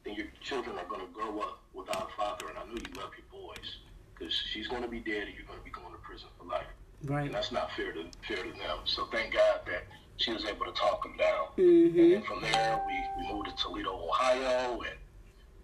then 0.04 0.16
your 0.16 0.28
children 0.42 0.78
are 0.78 0.86
going 0.86 1.02
to 1.02 1.14
grow 1.14 1.40
up 1.40 1.62
without 1.74 2.10
a 2.12 2.16
father. 2.18 2.48
And 2.50 2.58
I 2.58 2.64
know 2.64 2.74
you 2.74 3.02
love 3.02 3.12
your 3.18 3.30
boys 3.32 3.78
because 4.14 4.34
she's 4.52 4.68
going 4.68 4.82
to 4.82 4.88
be 4.88 5.00
dead, 5.00 5.28
and 5.28 5.36
you're 5.36 5.46
going 5.46 5.60
to 5.60 5.66
be 5.66 5.72
going 5.72 5.92
to 5.92 6.00
prison 6.00 6.30
for 6.38 6.46
life. 6.46 6.66
Right. 7.06 7.26
And 7.28 7.36
that's 7.36 7.52
not 7.52 7.72
fair 7.76 7.94
to 7.94 8.06
fair 8.28 8.44
to 8.44 8.52
them. 8.52 8.80
So 8.86 9.06
thank 9.12 9.34
God 9.34 9.62
that." 9.68 9.84
She 10.18 10.34
was 10.34 10.44
able 10.44 10.66
to 10.66 10.74
talk 10.74 11.06
him 11.06 11.16
down, 11.16 11.48
mm-hmm. 11.58 11.98
and 11.98 12.12
then 12.12 12.22
from 12.24 12.42
there 12.42 12.82
we, 12.86 13.24
we 13.24 13.34
moved 13.34 13.48
to 13.48 13.56
Toledo, 13.56 14.06
Ohio, 14.06 14.82
and 14.82 15.00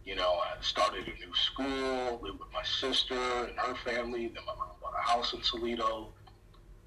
you 0.06 0.16
know, 0.16 0.40
I 0.40 0.62
started 0.62 1.08
a 1.08 1.26
new 1.26 1.34
school, 1.36 2.20
lived 2.22 2.40
with 2.40 2.54
my 2.54 2.64
sister 2.64 3.16
and 3.16 3.58
her 3.58 3.76
family. 3.84 4.28
Then 4.28 4.46
my 4.46 4.56
mom 4.56 4.70
bought 4.80 4.94
a 4.98 5.02
house 5.02 5.34
in 5.34 5.42
Toledo. 5.42 6.14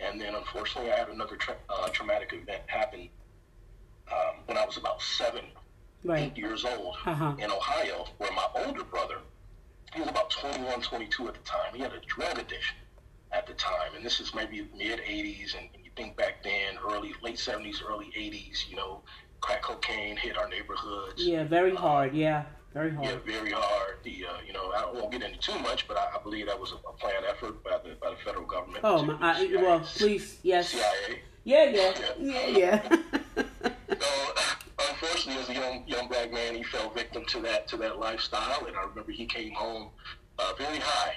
And 0.01 0.21
then 0.21 0.35
unfortunately, 0.35 0.93
I 0.93 0.97
had 0.97 1.09
another 1.09 1.37
tra- 1.37 1.57
uh, 1.69 1.89
traumatic 1.89 2.33
event 2.33 2.63
happen 2.67 3.09
um, 4.11 4.37
when 4.47 4.57
I 4.57 4.65
was 4.65 4.77
about 4.77 5.03
seven, 5.03 5.45
right. 6.05 6.21
eight 6.21 6.39
years 6.39 6.65
old 6.65 6.97
uh-huh. 7.05 7.35
in 7.39 7.51
Ohio, 7.51 8.07
where 8.19 8.33
my 8.33 8.47
older 8.55 8.85
brother, 8.85 9.19
he 9.93 10.01
was 10.01 10.09
about 10.09 10.31
21, 10.31 10.81
22 10.81 11.29
at 11.29 11.35
the 11.35 11.41
time. 11.41 11.75
He 11.75 11.81
had 11.81 11.93
a 11.93 12.01
drug 12.01 12.39
addiction 12.39 12.77
at 13.33 13.47
the 13.47 13.55
time. 13.55 13.95
And 13.97 14.05
this 14.05 14.21
is 14.21 14.35
maybe 14.35 14.69
mid 14.77 15.01
80s. 15.01 15.57
And, 15.59 15.69
and 15.75 15.85
you 15.85 15.91
think 15.97 16.17
back 16.17 16.43
then, 16.45 16.79
early, 16.85 17.13
late 17.23 17.37
70s, 17.37 17.83
early 17.87 18.13
80s, 18.17 18.69
you 18.69 18.77
know, 18.77 19.03
crack 19.41 19.63
cocaine 19.63 20.17
hit 20.17 20.37
our 20.37 20.49
neighborhoods. 20.49 21.25
Yeah, 21.25 21.45
very 21.45 21.75
hard. 21.75 22.15
Yeah. 22.15 22.45
Very 22.75 22.91
hard. 22.91 23.07
Yeah, 23.07 23.17
very 23.25 23.51
hard. 23.51 23.97
The 24.05 24.27
uh, 24.27 24.33
you 24.47 24.53
know 24.53 24.71
I 24.77 24.91
won't 24.93 25.11
get 25.11 25.23
into 25.23 25.39
too 25.39 25.59
much, 25.61 25.89
but 25.89 25.97
I, 25.97 26.19
I 26.19 26.23
believe 26.23 26.47
that 26.47 26.61
was 26.61 26.73
a, 26.73 26.77
a, 26.89 26.93
planned 26.93 27.25
effort 27.25 27.63
by 27.65 27.79
the 27.83 27.95
by 28.01 28.11
the 28.11 28.17
federal 28.17 28.45
government. 28.45 28.81
Oh, 28.85 29.03
my, 29.05 29.17
I, 29.21 29.49
well, 29.57 29.81
please, 29.81 30.39
yes. 30.43 30.71
CIA. 30.71 31.21
Yeah, 31.45 31.65
yeah, 31.65 31.95
yeah, 32.19 32.47
yeah. 32.47 32.89
so, 33.37 34.35
unfortunately, 34.91 35.43
as 35.43 35.49
a 35.49 35.55
young 35.55 35.85
young 35.87 36.09
black 36.09 36.31
man, 36.31 36.57
he 36.57 36.63
fell 36.63 36.91
victim 36.91 37.25
to 37.27 37.41
that 37.41 37.69
to 37.69 37.79
that 37.79 37.99
lifestyle, 37.99 38.67
and 38.67 38.77
I 38.77 38.83
remember 38.83 39.13
he 39.13 39.25
came 39.25 39.53
home 39.53 39.89
uh, 40.39 40.53
very 40.59 40.79
high. 40.79 41.17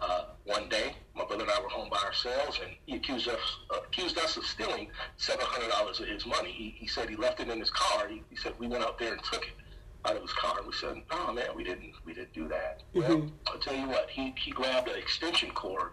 Uh, 0.00 0.26
one 0.44 0.68
day, 0.68 0.96
my 1.16 1.24
brother 1.24 1.44
and 1.44 1.52
I 1.52 1.60
were 1.60 1.68
home 1.68 1.88
by 1.90 1.98
ourselves, 1.98 2.60
and 2.62 2.72
he 2.86 2.96
accused 2.96 3.28
us 3.28 3.40
uh, 3.70 3.78
accused 3.86 4.16
us 4.18 4.36
of 4.36 4.46
stealing 4.46 4.88
seven 5.16 5.44
hundred 5.44 5.70
dollars 5.70 5.98
of 5.98 6.06
his 6.06 6.24
money. 6.24 6.52
He, 6.52 6.74
he 6.78 6.86
said 6.86 7.08
he 7.08 7.16
left 7.16 7.40
it 7.40 7.48
in 7.48 7.58
his 7.58 7.70
car. 7.70 8.06
He, 8.08 8.22
he 8.30 8.36
said 8.36 8.52
we 8.58 8.68
went 8.68 8.84
out 8.84 8.98
there 8.98 9.12
and 9.12 9.22
took 9.24 9.42
it 9.42 9.63
out 10.04 10.16
of 10.16 10.22
his 10.22 10.32
car 10.32 10.60
we 10.66 10.72
said, 10.72 11.02
"Oh 11.10 11.32
man, 11.32 11.46
we 11.54 11.64
didn't 11.64 11.92
we 12.04 12.14
didn't 12.14 12.32
do 12.32 12.48
that." 12.48 12.82
Mm-hmm. 12.94 13.12
Well, 13.12 13.30
I'll 13.46 13.58
tell 13.58 13.74
you 13.74 13.88
what, 13.88 14.10
he 14.10 14.34
he 14.36 14.50
grabbed 14.50 14.88
an 14.88 14.96
extension 14.96 15.50
cord 15.50 15.92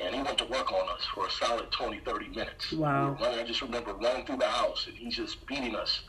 and 0.00 0.14
he 0.14 0.22
went 0.22 0.38
to 0.38 0.46
work 0.46 0.72
on 0.72 0.88
us 0.88 1.04
for 1.14 1.26
a 1.26 1.30
solid 1.30 1.70
20, 1.70 2.00
30 2.00 2.28
minutes. 2.28 2.72
Wow. 2.72 3.16
We 3.20 3.26
I 3.26 3.44
just 3.44 3.60
remember 3.60 3.92
running 3.94 4.24
through 4.24 4.38
the 4.38 4.46
house, 4.46 4.86
and 4.88 4.96
he's 4.96 5.16
just 5.16 5.46
beating 5.46 5.76
us 5.76 6.00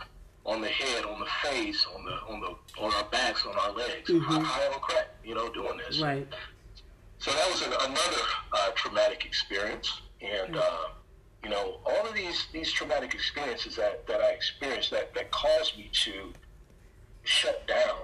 on 0.45 0.61
the 0.61 0.69
head, 0.69 1.05
on 1.05 1.19
the 1.19 1.25
face, 1.43 1.85
on 1.93 2.05
the 2.05 2.33
on 2.33 2.39
the 2.39 2.81
on 2.81 2.93
our 2.93 3.03
backs, 3.11 3.45
on 3.45 3.55
our 3.55 3.71
legs, 3.73 4.09
mm-hmm. 4.09 4.21
high, 4.21 4.67
on 4.67 4.79
crack, 4.79 5.09
you 5.23 5.35
know, 5.35 5.49
doing 5.49 5.77
this. 5.77 5.99
Right. 5.99 6.27
So 7.19 7.31
that 7.31 7.51
was 7.51 7.61
an, 7.61 7.73
another 7.73 8.21
uh, 8.53 8.71
traumatic 8.73 9.25
experience, 9.25 10.01
and 10.21 10.55
uh, 10.55 10.87
you 11.43 11.49
know, 11.49 11.79
all 11.85 12.07
of 12.07 12.15
these 12.15 12.47
these 12.53 12.71
traumatic 12.71 13.13
experiences 13.13 13.75
that 13.75 14.07
that 14.07 14.21
I 14.21 14.29
experienced 14.29 14.89
that 14.91 15.13
that 15.13 15.31
caused 15.31 15.77
me 15.77 15.89
to 15.91 16.33
shut 17.23 17.67
down, 17.67 17.97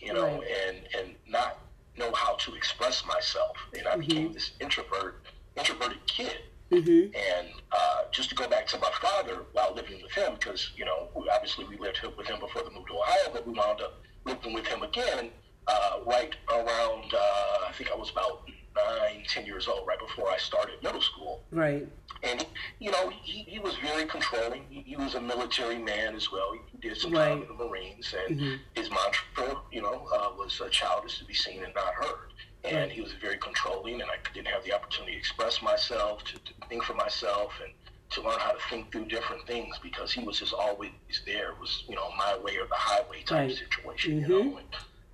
you 0.00 0.12
know, 0.12 0.38
right. 0.38 0.42
and 0.66 0.78
and 0.98 1.14
not 1.28 1.58
know 1.96 2.12
how 2.14 2.34
to 2.36 2.54
express 2.54 3.04
myself, 3.06 3.56
and 3.76 3.86
I 3.86 3.92
mm-hmm. 3.92 4.00
became 4.00 4.32
this 4.32 4.52
introvert 4.60 5.22
introverted 5.56 6.04
kid. 6.06 6.38
Mm-hmm. 6.70 7.16
And 7.16 7.48
uh, 7.72 8.02
just 8.12 8.28
to 8.28 8.36
go 8.36 8.48
back 8.48 8.64
to 8.68 8.78
my 8.78 8.92
father 9.02 9.44
while 9.52 9.74
living 9.74 10.00
with 10.02 10.12
him, 10.12 10.34
because 10.34 10.70
you 10.76 10.84
know 10.84 11.08
obviously 11.34 11.64
we 11.64 11.76
lived 11.76 12.00
with 12.16 12.28
him 12.28 12.38
before 12.38 12.62
the 12.62 12.70
move 12.70 12.86
to 12.86 12.94
Ohio, 12.94 13.30
but 13.32 13.46
we 13.46 13.52
wound 13.52 13.80
up 13.80 14.00
living 14.24 14.52
with 14.52 14.66
him 14.66 14.82
again 14.82 15.30
uh, 15.66 15.98
right 16.06 16.34
around 16.52 17.12
uh, 17.14 17.68
I 17.68 17.72
think 17.76 17.90
I 17.90 17.96
was 17.96 18.10
about 18.10 18.48
nine, 18.76 19.24
ten 19.28 19.46
years 19.46 19.68
old, 19.68 19.86
right 19.86 19.98
before 19.98 20.30
I 20.30 20.38
started 20.38 20.82
middle 20.82 21.00
school. 21.00 21.42
Right. 21.50 21.86
And 22.22 22.44
you 22.78 22.90
know 22.90 23.10
he, 23.22 23.42
he 23.44 23.58
was 23.58 23.76
very 23.76 24.04
controlling. 24.04 24.64
He, 24.68 24.82
he 24.82 24.96
was 24.96 25.14
a 25.14 25.20
military 25.20 25.78
man 25.78 26.14
as 26.14 26.30
well. 26.30 26.52
He 26.52 26.78
did 26.78 26.96
some 26.98 27.12
right. 27.12 27.28
time 27.28 27.42
in 27.42 27.48
the 27.48 27.64
Marines, 27.64 28.14
and 28.26 28.38
mm-hmm. 28.38 28.54
his 28.74 28.90
mantra, 28.90 29.60
you 29.72 29.80
know, 29.80 30.06
uh, 30.12 30.30
was 30.36 30.60
"A 30.60 30.68
child 30.68 31.06
is 31.06 31.16
to 31.18 31.24
be 31.24 31.34
seen 31.34 31.64
and 31.64 31.74
not 31.74 31.94
heard." 31.94 32.30
and 32.64 32.90
he 32.90 33.00
was 33.00 33.12
very 33.12 33.38
controlling, 33.38 33.94
and 34.00 34.10
I 34.10 34.16
didn't 34.34 34.48
have 34.48 34.64
the 34.64 34.74
opportunity 34.74 35.12
to 35.12 35.18
express 35.18 35.62
myself, 35.62 36.24
to, 36.24 36.34
to, 36.34 36.52
think 36.68 36.84
for 36.84 36.94
myself, 36.94 37.52
and 37.62 37.72
to 38.10 38.22
learn 38.22 38.38
how 38.38 38.52
to 38.52 38.58
think 38.68 38.92
through 38.92 39.06
different 39.06 39.46
things 39.46 39.78
because 39.82 40.12
he 40.12 40.22
was 40.24 40.38
just 40.38 40.52
always 40.52 40.90
there. 41.26 41.50
It 41.50 41.60
was 41.60 41.84
you 41.88 41.94
know 41.94 42.10
my 42.18 42.36
way 42.38 42.56
or 42.56 42.66
the 42.66 42.74
highway 42.74 43.22
type 43.22 43.48
right. 43.48 43.56
situation, 43.56 44.22
mm-hmm. 44.22 44.30
you 44.30 44.44
know. 44.44 44.56
And, 44.58 44.66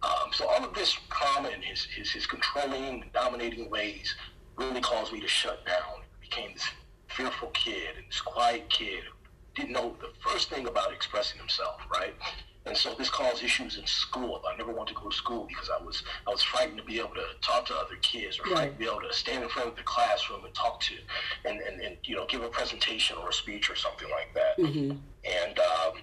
um, 0.03 0.33
so 0.33 0.47
all 0.49 0.65
of 0.65 0.75
this 0.75 0.97
karma 1.09 1.49
and 1.49 1.63
his, 1.63 1.85
his 1.85 2.11
his 2.11 2.27
controlling, 2.27 3.05
dominating 3.13 3.71
ways 3.71 4.15
really 4.57 4.81
caused 4.81 5.13
me 5.13 5.21
to 5.21 5.29
shut 5.29 5.65
down. 5.67 6.03
Became 6.21 6.53
this 6.55 6.69
fearful 7.17 7.49
kid 7.49 7.97
and 7.97 8.07
this 8.09 8.21
quiet 8.21 8.69
kid 8.69 9.05
who 9.05 9.63
didn't 9.63 9.73
know 9.73 9.97
the 10.01 10.09
first 10.21 10.51
thing 10.51 10.67
about 10.67 10.93
expressing 10.93 11.39
himself, 11.39 11.81
right? 11.93 12.15
And 12.67 12.77
so 12.77 12.95
this 12.95 13.09
caused 13.09 13.45
issues 13.45 13.79
in 13.79 13.87
school. 13.87 14.43
I 14.53 14.57
never 14.57 14.73
wanted 14.73 14.95
to 14.95 15.01
go 15.01 15.09
to 15.09 15.17
school 15.17 15.47
because 15.49 15.71
I 15.71 15.83
was 15.83 16.03
I 16.27 16.31
was 16.31 16.43
frightened 16.43 16.79
to 16.79 16.85
be 16.85 16.99
able 16.99 17.15
to 17.15 17.27
talk 17.41 17.65
to 17.67 17.75
other 17.75 17.95
kids 18.03 18.41
or 18.41 18.43
right. 18.43 18.53
frightened 18.53 18.75
to 18.75 18.79
be 18.79 18.91
able 18.91 19.03
to 19.03 19.13
stand 19.15 19.45
in 19.45 19.49
front 19.49 19.69
of 19.69 19.77
the 19.77 19.85
classroom 19.85 20.45
and 20.45 20.53
talk 20.53 20.81
to 20.81 20.95
and, 21.45 21.61
and, 21.61 21.81
and 21.81 21.97
you 22.03 22.17
know 22.17 22.27
give 22.27 22.43
a 22.43 22.49
presentation 22.49 23.17
or 23.19 23.29
a 23.29 23.33
speech 23.33 23.71
or 23.71 23.77
something 23.77 24.09
like 24.11 24.35
that. 24.35 24.59
Mm-hmm. 24.59 24.97
And 25.47 25.59
um, 25.61 26.03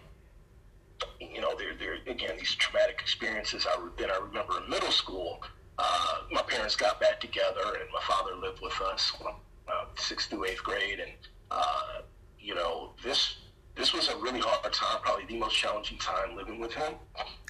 you 1.20 1.42
know, 1.42 1.54
there 1.58 1.74
there 1.78 1.98
again 2.08 2.38
these 2.38 2.56
traumatic 2.56 3.00
experiences. 3.02 3.68
I 3.70 3.90
then 3.98 4.10
I 4.10 4.18
remember 4.18 4.62
in 4.64 4.70
middle 4.70 4.92
school, 4.92 5.42
uh, 5.78 6.16
my 6.32 6.42
parents 6.44 6.76
got 6.76 7.00
back 7.00 7.20
together 7.20 7.78
and 7.80 7.90
my 7.94 8.02
father 8.08 8.36
lived 8.36 8.62
with 8.62 8.80
us, 8.82 9.12
uh, 9.68 9.86
sixth 9.96 10.30
through 10.30 10.46
eighth 10.46 10.64
grade, 10.64 11.00
and 11.00 11.12
uh, 11.52 12.02
you 12.40 12.56
know 12.56 12.94
this 13.04 13.38
this 13.76 13.94
was 13.94 14.10
a 14.10 14.18
really 14.18 14.40
hard 14.40 14.72
time, 14.72 15.02
probably 15.02 15.26
the 15.26 15.38
most 15.38 15.56
challenging 15.56 15.98
time 15.98 16.36
living 16.36 16.60
with 16.60 16.74
him. 16.74 16.94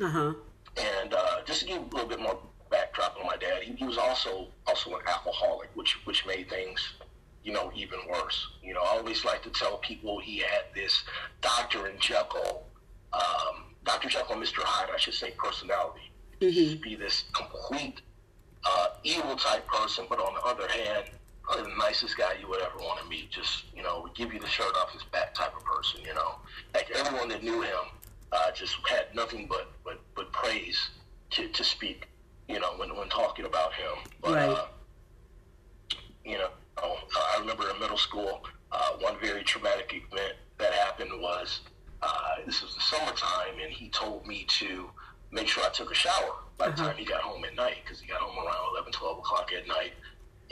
Uh-huh. 0.02 0.34
And 0.78 1.14
uh, 1.14 1.42
just 1.46 1.62
to 1.62 1.68
give 1.68 1.78
a 1.78 1.86
little 1.86 2.08
bit 2.08 2.20
more 2.20 2.40
backdrop 2.72 3.18
on 3.20 3.28
my 3.28 3.36
dad, 3.38 3.64
he, 3.64 3.74
he 3.74 3.86
was 3.86 3.98
also 3.98 4.48
also 4.68 4.96
an 4.96 5.02
alcoholic, 5.08 5.70
which 5.76 6.06
which 6.06 6.26
made 6.26 6.50
things 6.50 6.94
you 7.44 7.52
know, 7.52 7.72
even 7.76 8.00
worse. 8.10 8.48
You 8.64 8.74
know, 8.74 8.82
I 8.82 8.98
always 8.98 9.26
like 9.26 9.44
to 9.44 9.50
tell 9.50 9.78
people 9.78 10.20
he 10.20 10.38
had 10.40 10.64
this 10.74 11.04
Dr. 11.42 11.88
and 11.88 12.00
Jekyll, 12.00 12.66
um, 13.12 13.76
Dr. 13.84 14.10
Jekyll 14.10 14.36
and 14.36 14.44
Mr. 14.44 14.60
Hyde, 14.60 14.90
I 14.94 14.98
should 14.98 15.14
say, 15.14 15.32
personality. 15.38 16.12
Mm-hmm. 16.42 16.82
Be 16.82 16.96
this 16.96 17.26
complete 17.34 18.02
uh, 18.64 18.88
evil 19.04 19.36
type 19.36 19.68
person, 19.68 20.06
but 20.10 20.20
on 20.20 20.34
the 20.34 20.42
other 20.42 20.68
hand, 20.70 21.10
probably 21.54 21.72
the 21.72 21.78
nicest 21.78 22.18
guy 22.18 22.34
you 22.40 22.48
would 22.48 22.62
ever 22.62 22.78
want 22.78 23.00
to 23.00 23.08
meet. 23.08 23.30
Just 23.30 23.66
you 23.76 23.84
know, 23.84 24.02
would 24.04 24.16
give 24.16 24.34
you 24.34 24.40
the 24.40 24.48
shirt 24.48 24.76
off 24.78 24.92
his 24.92 25.04
back 25.04 25.34
type 25.34 25.56
of 25.56 25.64
person. 25.64 26.02
You 26.06 26.14
know, 26.14 26.36
like 26.74 26.90
everyone 26.96 27.30
that 27.30 27.44
knew 27.44 27.62
him 27.62 27.86
uh, 28.32 28.52
just 28.52 28.76
had 28.88 29.14
nothing 29.14 29.48
but 29.48 29.72
but 29.84 30.00
but 30.16 30.32
praise 30.32 30.90
to, 31.32 31.48
to 31.50 31.64
speak. 31.64 32.08
You 32.48 32.60
know, 32.60 32.74
when 32.78 32.96
when 32.96 33.10
talking 33.10 33.46
about 33.46 33.74
him. 33.74 34.12
But, 34.22 34.34
right. 34.34 34.50
Uh, 34.50 34.66
you 36.26 36.38
know, 36.38 36.50
I 36.78 37.38
remember 37.40 37.70
in 37.70 37.80
middle 37.80 37.98
school, 37.98 38.46
uh, 38.72 38.92
one 39.00 39.16
very 39.22 39.44
traumatic 39.44 39.94
event 39.94 40.36
that 40.58 40.72
happened 40.74 41.12
was 41.20 41.62
uh, 42.02 42.36
this 42.46 42.62
was 42.62 42.76
the 42.76 42.82
summertime, 42.82 43.60
and 43.62 43.72
he 43.72 43.90
told 43.90 44.26
me 44.26 44.46
to 44.60 44.90
make 45.32 45.48
sure 45.48 45.64
I 45.66 45.70
took 45.70 45.92
a 45.92 45.96
shower 45.96 46.36
by 46.58 46.68
the 46.68 46.74
uh-huh. 46.74 46.88
time 46.88 46.98
he 46.98 47.04
got 47.04 47.22
home 47.22 47.44
at 47.44 47.56
night 47.56 47.78
because 47.84 48.00
he 48.00 48.08
got 48.08 48.22
home 48.22 48.38
around 48.38 48.72
11, 48.74 48.94
12 48.94 49.18
o'clock 49.18 49.52
at 49.58 49.68
night. 49.68 49.94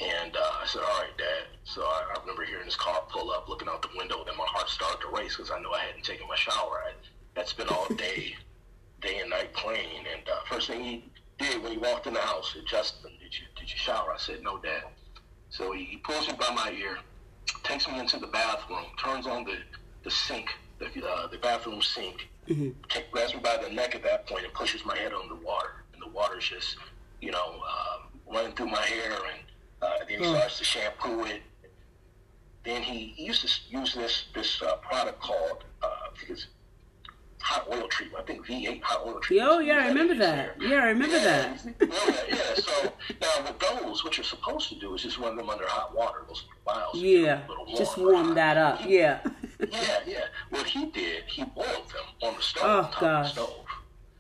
And 0.02 0.36
uh, 0.36 0.40
I 0.40 0.66
said, 0.66 0.82
all 0.82 1.00
right, 1.00 1.16
Dad. 1.18 1.46
So 1.64 1.84
I, 1.84 2.04
I 2.16 2.20
remember 2.22 2.44
hearing 2.44 2.66
this 2.66 2.76
car 2.76 3.04
pull 3.10 3.32
up, 3.32 3.48
looking 3.48 3.68
out 3.68 3.84
the 3.84 3.96
window, 3.96 4.24
then 4.26 4.36
my 4.36 4.48
heart 4.48 4.68
started 4.68 5.00
to 5.02 5.16
race 5.16 5.36
because 5.36 5.52
I 5.52 5.60
knew 5.60 5.70
I 5.72 5.80
hadn't 5.80 6.04
taken 6.04 6.28
my 6.28 6.36
shower. 6.36 6.82
I 6.88 7.40
had 7.40 7.48
spent 7.48 7.72
all 7.72 7.88
day, 7.90 8.36
day 9.02 9.20
and 9.20 9.30
night 9.30 9.54
playing. 9.54 10.06
And 10.12 10.28
uh, 10.28 10.40
first 10.50 10.68
thing 10.68 10.84
he 10.84 11.06
did 11.38 11.62
when 11.62 11.72
he 11.72 11.78
walked 11.78 12.08
in 12.08 12.16
the 12.16 12.20
house, 12.20 12.54
said, 12.54 12.64
Justin, 12.66 13.12
did 13.22 13.34
you, 13.38 13.46
did 13.56 13.70
you 13.70 13.78
shower? 13.78 14.12
I 14.14 14.18
said, 14.18 14.42
no, 14.42 14.58
Dad. 14.58 14.84
So 15.50 15.72
he, 15.72 15.84
he 15.84 15.98
pulls 15.98 16.28
me 16.28 16.34
by 16.40 16.52
my 16.54 16.72
ear, 16.72 16.98
takes 17.64 17.88
me 17.88 18.00
into 18.00 18.18
the 18.18 18.28
bathroom, 18.28 18.86
turns 18.98 19.28
on 19.28 19.44
the, 19.44 19.58
the 20.04 20.10
sink, 20.10 20.50
the, 20.80 20.88
uh, 21.06 21.28
the 21.28 21.38
bathroom 21.38 21.82
sink, 21.82 22.28
mm-hmm. 22.48 22.70
take, 22.90 23.12
grabs 23.12 23.36
me 23.36 23.40
by 23.42 23.58
the 23.58 23.70
neck 23.70 23.94
at 23.94 24.02
that 24.04 24.26
point 24.26 24.46
and 24.46 24.54
pushes 24.54 24.84
my 24.84 24.98
head 24.98 25.14
under 25.14 25.36
the 25.36 25.46
water. 25.46 25.84
And 25.94 26.02
the 26.02 26.10
water's 26.10 26.48
just, 26.48 26.78
you 27.22 27.32
know, 27.32 27.62
uh, 27.68 27.98
running 28.34 28.54
through 28.54 28.68
my 28.68 28.82
hair 28.82 29.12
and 29.12 29.44
uh, 29.82 29.90
then 30.08 30.20
he 30.20 30.26
starts 30.26 30.58
to 30.60 30.64
shampoo 30.64 31.24
it. 31.26 31.42
Then 32.64 32.84
he, 32.84 33.16
used 33.18 33.42
to 33.42 33.76
use 33.76 33.96
this 33.96 34.26
this 34.36 34.62
uh, 34.62 34.76
product 34.78 35.20
called 35.20 35.64
uh, 35.82 35.88
hot 37.42 37.68
oil 37.72 37.88
treatment. 37.88 38.24
I 38.24 38.26
think 38.26 38.46
V8 38.46 38.82
hot 38.84 39.06
oil 39.06 39.20
treatment. 39.20 39.52
Oh 39.52 39.60
yeah, 39.60 39.78
I 39.78 39.88
remember 39.88 40.16
that. 40.16 40.62
Yeah, 40.62 40.78
I 40.78 40.88
remember 40.90 41.18
yeah, 41.18 41.24
that. 41.24 41.66
yeah, 41.66 42.36
yeah. 42.36 42.54
So 42.56 42.94
now 43.20 43.44
with 43.46 43.60
those, 43.60 44.04
what 44.04 44.18
you're 44.18 44.24
supposed 44.24 44.70
to 44.70 44.76
do 44.76 44.94
is 44.94 45.02
just 45.02 45.18
run 45.18 45.36
them 45.36 45.50
under 45.50 45.68
hot 45.68 45.96
water, 45.96 46.24
those 46.28 46.46
miles. 46.66 46.96
Yeah, 46.96 47.42
just 47.76 47.98
warm 47.98 48.36
that 48.36 48.58
up. 48.58 48.82
He, 48.82 49.00
yeah. 49.00 49.22
yeah, 49.60 50.00
yeah. 50.06 50.26
What 50.50 50.68
he 50.68 50.86
did, 50.88 51.24
he 51.28 51.44
boiled 51.44 51.90
them 51.90 52.06
on 52.22 52.36
the 52.36 52.42
stove, 52.42 52.64
oh, 52.64 52.82
top 52.92 53.02
gosh. 53.02 53.30
of 53.32 53.36
the 53.36 53.42
stove. 53.42 53.66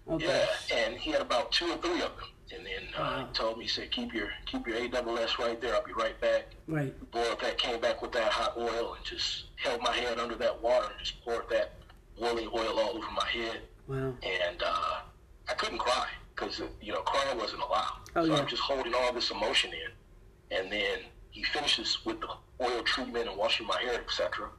Okay. 0.09 0.45
Yeah, 0.69 0.77
and 0.77 0.97
he 0.97 1.11
had 1.11 1.21
about 1.21 1.51
two 1.51 1.71
or 1.71 1.77
three 1.77 2.01
of 2.01 2.15
them. 2.17 2.27
And 2.55 2.65
then 2.65 2.93
uh, 2.97 3.25
he 3.25 3.33
told 3.33 3.57
me, 3.57 3.65
he 3.65 3.69
said, 3.69 3.91
keep 3.91 4.13
your 4.13 4.29
keep 4.45 4.67
your 4.67 4.77
AWS 4.77 5.37
right 5.37 5.59
there. 5.61 5.73
I'll 5.75 5.85
be 5.85 5.93
right 5.93 6.19
back. 6.19 6.47
Right. 6.67 6.93
Boiled 7.11 7.39
that, 7.41 7.57
came 7.57 7.79
back 7.79 8.01
with 8.01 8.11
that 8.13 8.31
hot 8.31 8.57
oil, 8.57 8.95
and 8.95 9.05
just 9.05 9.45
held 9.55 9.81
my 9.81 9.93
head 9.93 10.19
under 10.19 10.35
that 10.35 10.61
water 10.61 10.87
and 10.87 10.99
just 10.99 11.23
poured 11.23 11.49
that 11.49 11.73
boiling 12.19 12.49
oil 12.53 12.79
all 12.79 12.97
over 12.97 13.11
my 13.11 13.27
head. 13.27 13.61
Wow. 13.87 14.13
And 14.23 14.63
uh, 14.63 15.01
I 15.49 15.53
couldn't 15.53 15.79
cry 15.79 16.07
because 16.35 16.61
you 16.81 16.93
know 16.93 17.01
crying 17.01 17.37
wasn't 17.37 17.61
allowed. 17.61 17.99
Oh, 18.15 18.25
so 18.25 18.33
yeah. 18.33 18.39
I'm 18.39 18.47
just 18.47 18.61
holding 18.61 18.93
all 18.93 19.13
this 19.13 19.31
emotion 19.31 19.71
in, 19.71 20.57
and 20.57 20.71
then 20.71 20.99
he 21.29 21.43
finishes 21.43 21.99
with 22.05 22.19
the 22.19 22.29
oil 22.61 22.83
treatment 22.83 23.29
and 23.29 23.37
washing 23.37 23.67
my 23.67 23.79
hair, 23.81 24.01
etc. 24.01 24.49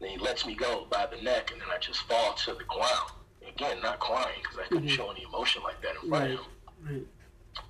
Then 0.00 0.10
he 0.10 0.18
lets 0.18 0.46
me 0.46 0.54
go 0.54 0.86
by 0.90 1.06
the 1.06 1.22
neck, 1.22 1.52
and 1.52 1.60
then 1.60 1.68
I 1.70 1.78
just 1.78 2.00
fall 2.02 2.34
to 2.34 2.54
the 2.54 2.64
ground. 2.64 3.12
Again, 3.46 3.82
not 3.82 3.98
crying 4.00 4.40
because 4.42 4.58
I 4.58 4.62
couldn't 4.62 4.84
mm-hmm. 4.84 4.94
show 4.96 5.10
any 5.10 5.24
emotion 5.24 5.62
like 5.62 5.80
that 5.82 6.02
in 6.02 6.08
front 6.08 6.24
of 6.24 6.30
him. 6.30 6.46
Right. 6.82 7.06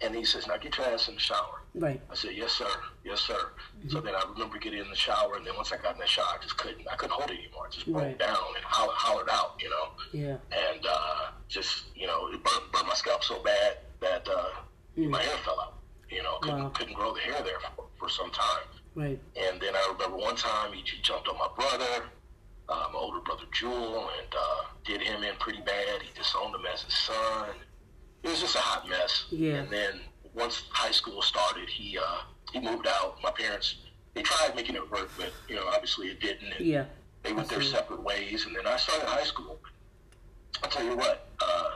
And 0.01 0.15
he 0.15 0.25
says, 0.25 0.47
now 0.47 0.57
get 0.57 0.77
your 0.79 0.87
ass 0.87 1.09
in 1.09 1.15
the 1.15 1.21
shower. 1.21 1.63
Right. 1.75 2.01
I 2.11 2.15
said, 2.15 2.33
yes, 2.35 2.53
sir. 2.53 2.67
Yes, 3.05 3.21
sir. 3.21 3.35
Mm-hmm. 3.79 3.89
So 3.91 4.01
then 4.01 4.15
I 4.15 4.23
remember 4.33 4.59
getting 4.59 4.81
in 4.81 4.89
the 4.89 4.95
shower, 4.97 5.35
and 5.37 5.47
then 5.47 5.55
once 5.57 5.73
I 5.73 5.77
got 5.77 5.95
in 5.95 6.01
the 6.01 6.07
shower, 6.07 6.27
I 6.39 6.43
just 6.43 6.57
couldn't, 6.59 6.87
I 6.91 6.95
couldn't 6.97 7.15
hold 7.15 7.31
it 7.31 7.39
anymore. 7.39 7.67
I 7.67 7.71
just 7.71 7.87
broke 7.91 8.03
Right. 8.05 8.19
down 8.19 8.37
and 8.57 8.65
hollered, 8.65 8.97
hollered 8.97 9.29
out, 9.31 9.57
you 9.61 9.71
know. 9.71 9.89
Yeah. 10.13 10.37
And 10.53 10.87
uh, 10.89 11.31
just, 11.49 11.85
you 11.97 12.07
know, 12.07 12.29
it 12.29 12.43
burned, 12.45 12.71
burned 12.73 12.87
my 12.89 12.95
scalp 12.95 13.25
so 13.25 13.43
bad 13.43 13.79
that 14.01 14.29
uh, 14.29 14.45
Mm. 14.99 15.09
my 15.09 15.23
hair 15.23 15.37
fell 15.39 15.59
out. 15.59 15.75
You 16.11 16.23
know, 16.23 16.37
couldn't, 16.43 16.63
Wow. 16.65 16.69
couldn't 16.75 16.93
grow 16.95 17.15
the 17.15 17.21
hair 17.21 17.43
there 17.43 17.59
for, 17.75 17.87
for 17.99 18.09
some 18.11 18.31
time. 18.31 18.67
Right. 18.95 19.19
And 19.37 19.59
then 19.61 19.75
I 19.75 19.89
remember 19.91 20.19
one 20.19 20.37
time 20.37 20.73
he 20.75 20.83
jumped 21.01 21.27
on 21.29 21.39
my 21.39 21.49
brother, 21.57 22.05
uh, 22.69 22.89
my 22.93 22.99
older 22.99 23.21
brother 23.21 23.45
Jewel, 23.53 24.11
and 24.21 24.29
uh, 24.39 24.65
did 24.85 25.01
him 25.01 25.23
in 25.25 25.35
pretty 25.39 25.63
bad. 25.63 26.03
He 26.03 26.11
disowned 26.15 26.55
him 26.55 26.67
as 26.71 26.83
his 26.83 26.93
son. 26.95 27.49
It 28.23 28.29
was 28.29 28.41
just 28.41 28.55
a 28.57 28.61
hot 28.61 28.89
mess. 28.89 29.25
Yeah. 29.31 29.55
And 29.55 29.71
then 29.71 30.01
once 30.35 30.65
high 30.71 30.93
school 30.93 31.23
started, 31.23 31.69
he 31.69 31.99
uh, 31.99 32.19
he 32.53 32.61
moved 32.61 32.87
out. 32.87 33.19
My 33.23 33.31
parents 33.31 33.77
they 34.15 34.23
tried 34.23 34.55
making 34.55 34.77
it 34.77 34.91
work, 34.91 35.11
but 35.17 35.33
you 35.49 35.57
know 35.57 35.67
obviously 35.69 36.09
it 36.09 36.21
didn't. 36.21 36.53
And 36.53 36.67
Yeah. 36.67 36.85
They 37.23 37.33
went 37.33 37.49
their 37.49 37.63
separate 37.63 38.03
ways, 38.03 38.47
and 38.47 38.57
then 38.57 38.67
I 38.67 38.77
started 38.77 39.07
high 39.07 39.23
school. 39.25 39.61
I'll 40.63 40.71
tell 40.71 40.85
you 40.85 40.97
what, 40.97 41.29
uh, 41.41 41.71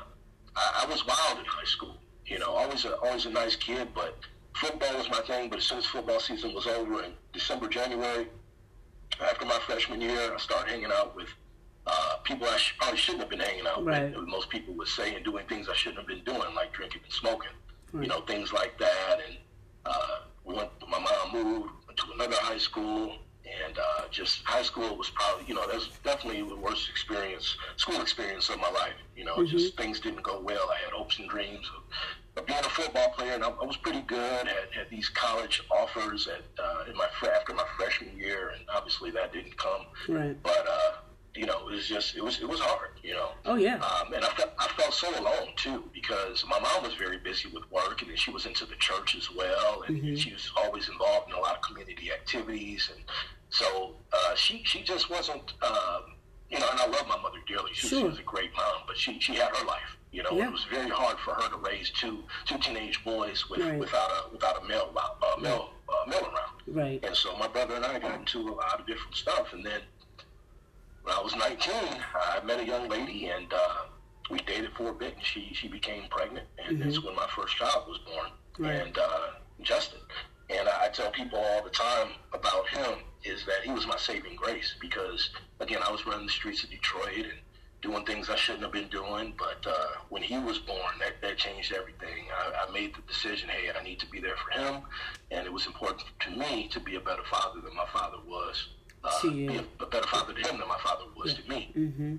I, 0.56 0.82
I 0.84 0.90
was 0.90 1.06
wild 1.06 1.38
in 1.38 1.44
high 1.44 1.64
school. 1.64 1.96
You 2.26 2.40
know, 2.40 2.50
always 2.50 2.84
a, 2.84 2.96
always 2.98 3.26
a 3.26 3.30
nice 3.30 3.54
kid, 3.54 3.88
but 3.94 4.18
football 4.56 4.96
was 4.96 5.08
my 5.08 5.20
thing, 5.20 5.48
but 5.48 5.58
as 5.60 5.64
soon 5.64 5.78
as 5.78 5.86
football 5.86 6.18
season 6.18 6.52
was 6.52 6.66
over 6.66 7.04
in 7.04 7.12
December, 7.32 7.68
January, 7.68 8.26
after 9.20 9.46
my 9.46 9.58
freshman 9.60 10.00
year, 10.00 10.34
I 10.34 10.36
started 10.38 10.68
hanging 10.70 10.90
out 10.92 11.14
with 11.14 11.28
uh, 11.86 12.16
people 12.24 12.46
I 12.48 12.56
sh- 12.56 12.74
probably 12.78 12.98
shouldn't 12.98 13.22
have 13.22 13.30
been 13.30 13.40
hanging 13.40 13.66
out 13.66 13.84
right. 13.84 14.14
with. 14.16 14.26
Most 14.28 14.50
people 14.50 14.74
would 14.74 14.88
say 14.88 15.14
and 15.14 15.24
doing 15.24 15.46
things 15.46 15.68
I 15.68 15.74
shouldn't 15.74 15.98
have 15.98 16.08
been 16.08 16.24
doing, 16.24 16.54
like 16.54 16.72
drinking 16.72 17.02
and 17.04 17.12
smoking, 17.12 17.50
right. 17.92 18.02
you 18.02 18.08
know, 18.08 18.22
things 18.22 18.52
like 18.52 18.78
that. 18.78 19.18
And 19.26 19.36
uh, 19.84 20.18
we 20.44 20.54
went. 20.54 20.70
My 20.88 20.98
mom 20.98 21.32
moved 21.32 21.70
to 21.96 22.04
another 22.14 22.36
high 22.40 22.58
school, 22.58 23.16
and 23.44 23.78
uh, 23.78 24.08
just 24.10 24.42
high 24.44 24.62
school 24.62 24.96
was 24.96 25.10
probably, 25.10 25.44
you 25.46 25.54
know, 25.54 25.66
that 25.66 25.74
was 25.74 25.90
definitely 26.02 26.42
the 26.42 26.56
worst 26.56 26.88
experience, 26.88 27.56
school 27.76 28.00
experience 28.00 28.48
of 28.48 28.58
my 28.58 28.70
life. 28.70 28.94
You 29.16 29.24
know, 29.24 29.36
mm-hmm. 29.36 29.56
just 29.56 29.76
things 29.76 30.00
didn't 30.00 30.22
go 30.22 30.40
well. 30.40 30.68
I 30.70 30.84
had 30.84 30.92
hopes 30.92 31.18
and 31.18 31.28
dreams 31.28 31.70
of, 31.76 32.42
of 32.42 32.46
being 32.46 32.58
a 32.58 32.62
football 32.64 33.10
player, 33.10 33.34
and 33.34 33.44
I, 33.44 33.48
I 33.48 33.64
was 33.64 33.76
pretty 33.76 34.02
good. 34.02 34.46
Had 34.46 34.72
had 34.72 34.90
these 34.90 35.08
college 35.08 35.62
offers 35.70 36.26
at 36.26 36.42
uh, 36.62 36.90
in 36.90 36.96
my 36.96 37.06
after 37.34 37.54
my 37.54 37.64
freshman 37.76 38.16
year, 38.18 38.50
and 38.56 38.64
obviously 38.74 39.12
that 39.12 39.32
didn't 39.32 39.56
come. 39.56 39.86
Right. 40.08 40.36
But 40.42 40.66
uh, 40.68 40.92
you 41.36 41.46
know, 41.46 41.68
it 41.68 41.72
was 41.72 41.86
just 41.86 42.16
it 42.16 42.24
was 42.24 42.40
it 42.40 42.48
was 42.48 42.60
hard, 42.60 42.90
you 43.02 43.14
know. 43.14 43.30
Oh 43.44 43.56
yeah. 43.56 43.76
Um, 43.76 44.12
and 44.12 44.24
I 44.24 44.28
felt 44.28 44.52
I 44.58 44.68
felt 44.68 44.94
so 44.94 45.08
alone 45.20 45.48
too 45.56 45.84
because 45.92 46.44
my 46.48 46.58
mom 46.58 46.82
was 46.82 46.94
very 46.94 47.18
busy 47.18 47.48
with 47.52 47.70
work, 47.70 48.00
and 48.00 48.10
then 48.10 48.16
she 48.16 48.30
was 48.30 48.46
into 48.46 48.64
the 48.64 48.76
church 48.76 49.16
as 49.16 49.30
well, 49.34 49.82
and 49.86 49.96
mm-hmm. 49.96 50.14
she 50.14 50.32
was 50.32 50.50
always 50.56 50.88
involved 50.88 51.28
in 51.28 51.34
a 51.34 51.40
lot 51.40 51.56
of 51.56 51.62
community 51.62 52.10
activities, 52.12 52.90
and 52.94 53.04
so 53.50 53.96
uh, 54.12 54.34
she 54.34 54.62
she 54.64 54.82
just 54.82 55.10
wasn't, 55.10 55.52
um, 55.62 56.14
you 56.50 56.58
know. 56.58 56.68
And 56.70 56.80
I 56.80 56.86
love 56.86 57.06
my 57.08 57.18
mother 57.20 57.38
dearly. 57.46 57.70
She, 57.74 57.88
sure. 57.88 58.00
she 58.00 58.04
was 58.04 58.18
a 58.18 58.22
great 58.22 58.50
mom, 58.56 58.82
but 58.86 58.96
she 58.96 59.20
she 59.20 59.34
had 59.34 59.54
her 59.54 59.66
life. 59.66 59.96
You 60.12 60.22
know, 60.22 60.32
yeah. 60.32 60.46
it 60.48 60.52
was 60.52 60.64
very 60.70 60.88
hard 60.88 61.18
for 61.18 61.34
her 61.34 61.48
to 61.50 61.56
raise 61.58 61.90
two 61.90 62.24
two 62.46 62.58
teenage 62.58 63.04
boys 63.04 63.50
with, 63.50 63.60
right. 63.60 63.78
without 63.78 64.10
a 64.10 64.32
without 64.32 64.62
a 64.62 64.66
male 64.66 64.90
uh, 64.96 65.40
male 65.40 65.70
uh, 65.88 66.08
male 66.08 66.22
around. 66.22 66.76
Right. 66.76 67.04
And 67.04 67.14
so 67.14 67.36
my 67.36 67.48
brother 67.48 67.74
and 67.74 67.84
I 67.84 67.98
got 67.98 68.18
into 68.18 68.40
a 68.40 68.54
lot 68.54 68.80
of 68.80 68.86
different 68.86 69.14
stuff, 69.14 69.52
and 69.52 69.64
then 69.64 69.82
when 71.06 71.14
I 71.14 71.22
was 71.22 71.36
19, 71.36 71.72
I 72.14 72.40
met 72.44 72.58
a 72.58 72.66
young 72.66 72.88
lady, 72.88 73.26
and 73.28 73.52
uh, 73.52 73.84
we 74.28 74.38
dated 74.40 74.72
for 74.76 74.88
a 74.88 74.92
bit, 74.92 75.14
and 75.14 75.24
she 75.24 75.50
she 75.52 75.68
became 75.68 76.08
pregnant, 76.10 76.46
and 76.58 76.78
mm-hmm. 76.78 76.88
that's 76.88 77.02
when 77.02 77.14
my 77.14 77.28
first 77.28 77.56
child 77.56 77.84
was 77.86 77.98
born, 77.98 78.26
right. 78.58 78.86
and 78.86 78.98
uh, 78.98 79.28
Justin. 79.62 80.00
And 80.50 80.68
I, 80.68 80.86
I 80.86 80.88
tell 80.88 81.12
people 81.12 81.38
all 81.38 81.62
the 81.62 81.70
time 81.70 82.08
about 82.32 82.68
him 82.68 82.98
is 83.24 83.44
that 83.46 83.62
he 83.64 83.70
was 83.70 83.86
my 83.86 83.96
saving 83.96 84.34
grace 84.34 84.74
because, 84.80 85.30
again, 85.60 85.80
I 85.86 85.90
was 85.92 86.06
running 86.06 86.26
the 86.26 86.32
streets 86.32 86.64
of 86.64 86.70
Detroit 86.70 87.18
and 87.18 87.38
doing 87.82 88.04
things 88.04 88.28
I 88.28 88.36
shouldn't 88.36 88.62
have 88.62 88.72
been 88.72 88.88
doing. 88.88 89.34
But 89.36 89.64
uh, 89.68 89.86
when 90.08 90.22
he 90.22 90.38
was 90.38 90.58
born, 90.60 90.94
that, 91.00 91.20
that 91.22 91.36
changed 91.36 91.72
everything. 91.72 92.26
I, 92.32 92.64
I 92.64 92.72
made 92.72 92.94
the 92.94 93.02
decision, 93.08 93.48
hey, 93.48 93.70
I 93.76 93.82
need 93.82 93.98
to 94.00 94.06
be 94.06 94.20
there 94.20 94.36
for 94.36 94.56
him. 94.56 94.82
And 95.32 95.46
it 95.46 95.52
was 95.52 95.66
important 95.66 96.04
to 96.20 96.30
me 96.30 96.68
to 96.68 96.78
be 96.78 96.94
a 96.94 97.00
better 97.00 97.24
father 97.28 97.60
than 97.60 97.74
my 97.74 97.86
father 97.92 98.18
was. 98.24 98.68
Uh, 99.06 99.30
be 99.30 99.46
a, 99.46 99.64
a, 99.80 99.86
better 99.86 100.06
father 100.08 100.32
to 100.32 100.40
him 100.40 100.58
than 100.58 100.68
my 100.68 100.78
father 100.78 101.04
was 101.16 101.32
yeah. 101.32 101.38
to 101.38 101.48
me. 101.48 101.72
Mm-hmm. 101.76 102.16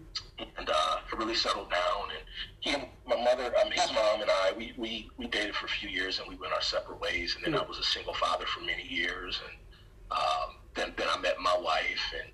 And 0.57 0.69
uh, 0.69 0.73
I 0.73 1.15
really 1.17 1.35
settled 1.35 1.69
down. 1.69 2.09
And 2.15 2.23
he 2.59 2.69
and 2.71 2.85
my 3.05 3.21
mother, 3.21 3.53
um, 3.61 3.71
his 3.71 3.91
mom 3.93 4.21
and 4.21 4.29
I, 4.29 4.53
we, 4.55 4.73
we, 4.77 5.09
we 5.17 5.27
dated 5.27 5.55
for 5.55 5.65
a 5.65 5.69
few 5.69 5.89
years 5.89 6.19
and 6.19 6.29
we 6.29 6.35
went 6.35 6.53
our 6.53 6.61
separate 6.61 7.01
ways. 7.01 7.35
And 7.35 7.43
then 7.43 7.59
mm-hmm. 7.59 7.65
I 7.65 7.67
was 7.67 7.77
a 7.77 7.83
single 7.83 8.13
father 8.13 8.45
for 8.45 8.61
many 8.61 8.87
years. 8.87 9.41
And 9.49 10.17
um, 10.17 10.55
then, 10.75 10.93
then 10.97 11.07
I 11.09 11.19
met 11.19 11.39
my 11.39 11.57
wife. 11.57 12.13
And, 12.21 12.31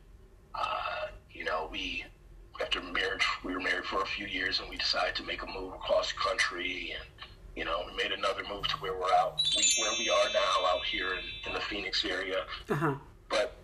uh, 0.54 1.08
you 1.32 1.46
know, 1.46 1.68
we, 1.72 2.06
after 2.62 2.82
marriage, 2.82 3.26
we 3.44 3.54
were 3.54 3.62
married 3.62 3.86
for 3.86 4.04
a 4.04 4.06
few 4.06 4.28
years 4.28 4.60
and 4.60 4.70
we 4.70 4.78
decided 4.78 5.16
to 5.16 5.24
make 5.24 5.42
a 5.42 5.48
move 5.48 5.74
across 5.74 6.12
the 6.12 6.20
country. 6.20 6.94
And, 7.00 7.28
you 7.56 7.66
know, 7.66 7.84
we 7.90 7.96
made 7.96 8.12
another 8.12 8.44
move 8.48 8.68
to 8.68 8.76
where 8.78 8.94
we're 8.94 9.14
out, 9.14 9.42
we, 9.56 9.84
where 9.84 9.94
we 9.98 10.10
are 10.10 10.34
now 10.34 10.76
out 10.76 10.86
here 10.86 11.14
in, 11.14 11.48
in 11.48 11.54
the 11.54 11.62
Phoenix 11.62 12.06
area. 12.06 12.46
Uh-huh. 12.70 12.96
But 13.30 13.63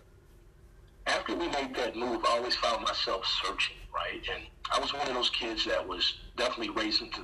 after 1.10 1.34
we 1.34 1.48
made 1.48 1.74
that 1.74 1.96
move, 1.96 2.24
I 2.24 2.36
always 2.36 2.56
found 2.56 2.82
myself 2.82 3.26
searching, 3.42 3.76
right? 3.94 4.22
And 4.34 4.44
I 4.72 4.78
was 4.80 4.92
one 4.92 5.06
of 5.08 5.14
those 5.14 5.30
kids 5.30 5.64
that 5.66 5.86
was 5.86 6.18
definitely 6.36 6.70
raised 6.70 7.02
into 7.02 7.22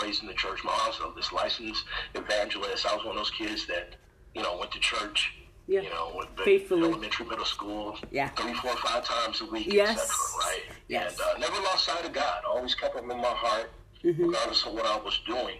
raised 0.00 0.20
in 0.22 0.28
the 0.28 0.34
church. 0.34 0.62
My 0.62 0.76
mom's 0.76 1.16
this 1.16 1.32
licensed 1.32 1.84
evangelist. 2.14 2.86
I 2.86 2.94
was 2.94 3.04
one 3.04 3.16
of 3.16 3.20
those 3.20 3.30
kids 3.30 3.66
that, 3.66 3.96
you 4.34 4.42
know, 4.42 4.58
went 4.58 4.70
to 4.72 4.78
church. 4.78 5.32
Yeah. 5.66 5.80
You 5.80 5.90
know, 5.90 6.12
went 6.14 6.38
faithfully 6.44 6.82
elementary, 6.82 7.26
middle 7.26 7.44
school. 7.44 7.98
Yeah. 8.10 8.28
Three, 8.30 8.54
four, 8.54 8.76
five 8.76 9.04
times 9.04 9.40
a 9.40 9.46
week. 9.46 9.72
Yes. 9.72 9.98
Cetera, 9.98 10.50
right. 10.50 10.62
Yes. 10.88 11.18
And 11.18 11.44
uh, 11.44 11.48
never 11.48 11.60
lost 11.62 11.86
sight 11.86 12.04
of 12.04 12.12
God. 12.12 12.42
Always 12.46 12.74
kept 12.74 12.94
him 12.94 13.10
in 13.10 13.16
my 13.16 13.24
heart, 13.24 13.72
mm-hmm. 14.04 14.26
regardless 14.26 14.64
of 14.66 14.74
what 14.74 14.86
I 14.86 14.96
was 14.98 15.18
doing. 15.26 15.56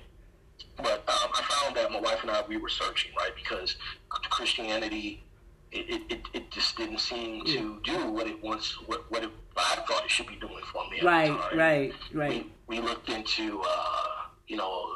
But 0.77 1.03
um, 1.09 1.31
I 1.35 1.42
found 1.48 1.77
that 1.77 1.90
my 1.90 2.01
wife 2.01 2.18
and 2.22 2.31
I 2.31 2.42
we 2.46 2.59
were 2.59 2.68
searching, 2.68 3.12
right, 3.18 3.33
because 3.35 3.77
Christianity 4.11 5.24
it, 5.72 6.02
it, 6.11 6.20
it 6.33 6.50
just 6.50 6.76
didn't 6.76 7.00
seem 7.00 7.44
to 7.46 7.81
do 7.83 8.11
what 8.11 8.26
it 8.26 8.42
once 8.42 8.72
what, 8.87 9.11
what 9.11 9.24
it, 9.24 9.31
I 9.57 9.76
thought 9.88 10.05
it 10.05 10.11
should 10.11 10.26
be 10.26 10.37
doing 10.37 10.62
for 10.72 10.88
me. 10.90 11.00
right, 11.02 11.31
right, 11.55 11.92
right. 12.12 12.46
We, 12.68 12.79
we 12.79 12.83
looked 12.83 13.09
into, 13.09 13.62
uh, 13.66 14.07
you 14.48 14.57
know, 14.57 14.87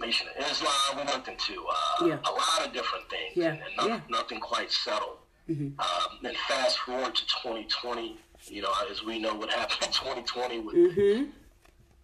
Nation 0.00 0.26
of 0.36 0.50
Islam. 0.50 0.70
We 0.96 1.12
looked 1.12 1.28
into 1.28 1.64
uh, 1.64 2.06
yeah. 2.06 2.18
a 2.24 2.32
lot 2.32 2.66
of 2.66 2.72
different 2.72 3.08
things, 3.08 3.36
yeah. 3.36 3.48
and, 3.48 3.60
and 3.62 3.76
nothing, 3.76 3.92
yeah. 3.92 4.00
nothing 4.10 4.40
quite 4.40 4.70
settled. 4.70 5.18
Mm-hmm. 5.48 5.80
Um, 5.80 6.18
then 6.22 6.34
fast 6.48 6.78
forward 6.78 7.14
to 7.14 7.26
2020, 7.26 8.18
you 8.46 8.62
know, 8.62 8.72
as 8.90 9.02
we 9.04 9.18
know 9.18 9.34
what 9.34 9.50
happened 9.54 9.82
in 9.82 9.92
2020 9.92 10.58
with 10.60 10.74
mm-hmm. 10.74 11.24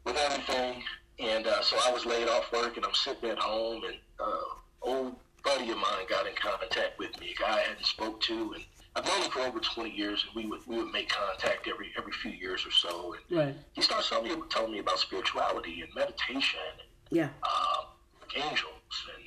with 0.04 0.16
everything, 0.16 0.82
and 1.18 1.46
uh, 1.46 1.62
so 1.62 1.76
I 1.84 1.92
was 1.92 2.06
laid 2.06 2.28
off 2.28 2.52
work, 2.52 2.76
and 2.76 2.86
I'm 2.86 2.94
sitting 2.94 3.30
at 3.30 3.38
home, 3.38 3.82
and 3.84 3.96
uh, 4.20 4.40
old 4.82 5.16
buddy 5.44 5.70
of 5.70 5.78
mine 5.78 6.06
got 6.08 6.26
in 6.26 6.34
contact 6.34 6.98
with 6.98 7.18
me, 7.20 7.34
a 7.36 7.40
guy 7.40 7.56
I 7.56 7.60
hadn't 7.60 7.86
spoke 7.86 8.20
to, 8.22 8.52
and 8.54 8.64
I've 8.98 9.06
known 9.06 9.22
him 9.22 9.30
for 9.30 9.40
over 9.40 9.60
20 9.60 9.90
years, 9.90 10.24
and 10.26 10.34
we 10.34 10.48
would 10.50 10.60
we 10.66 10.76
would 10.78 10.92
make 10.92 11.08
contact 11.08 11.68
every 11.68 11.92
every 11.96 12.12
few 12.12 12.32
years 12.32 12.66
or 12.66 12.70
so. 12.70 13.14
And 13.14 13.38
right. 13.38 13.54
he 13.72 13.82
starts 13.82 14.08
telling 14.08 14.32
me 14.32 14.42
telling 14.50 14.72
me 14.72 14.78
about 14.80 14.98
spirituality 14.98 15.82
and 15.82 15.94
meditation, 15.94 16.60
and, 16.80 17.16
yeah, 17.16 17.28
um, 17.42 17.86
angels, 18.34 19.06
and 19.14 19.24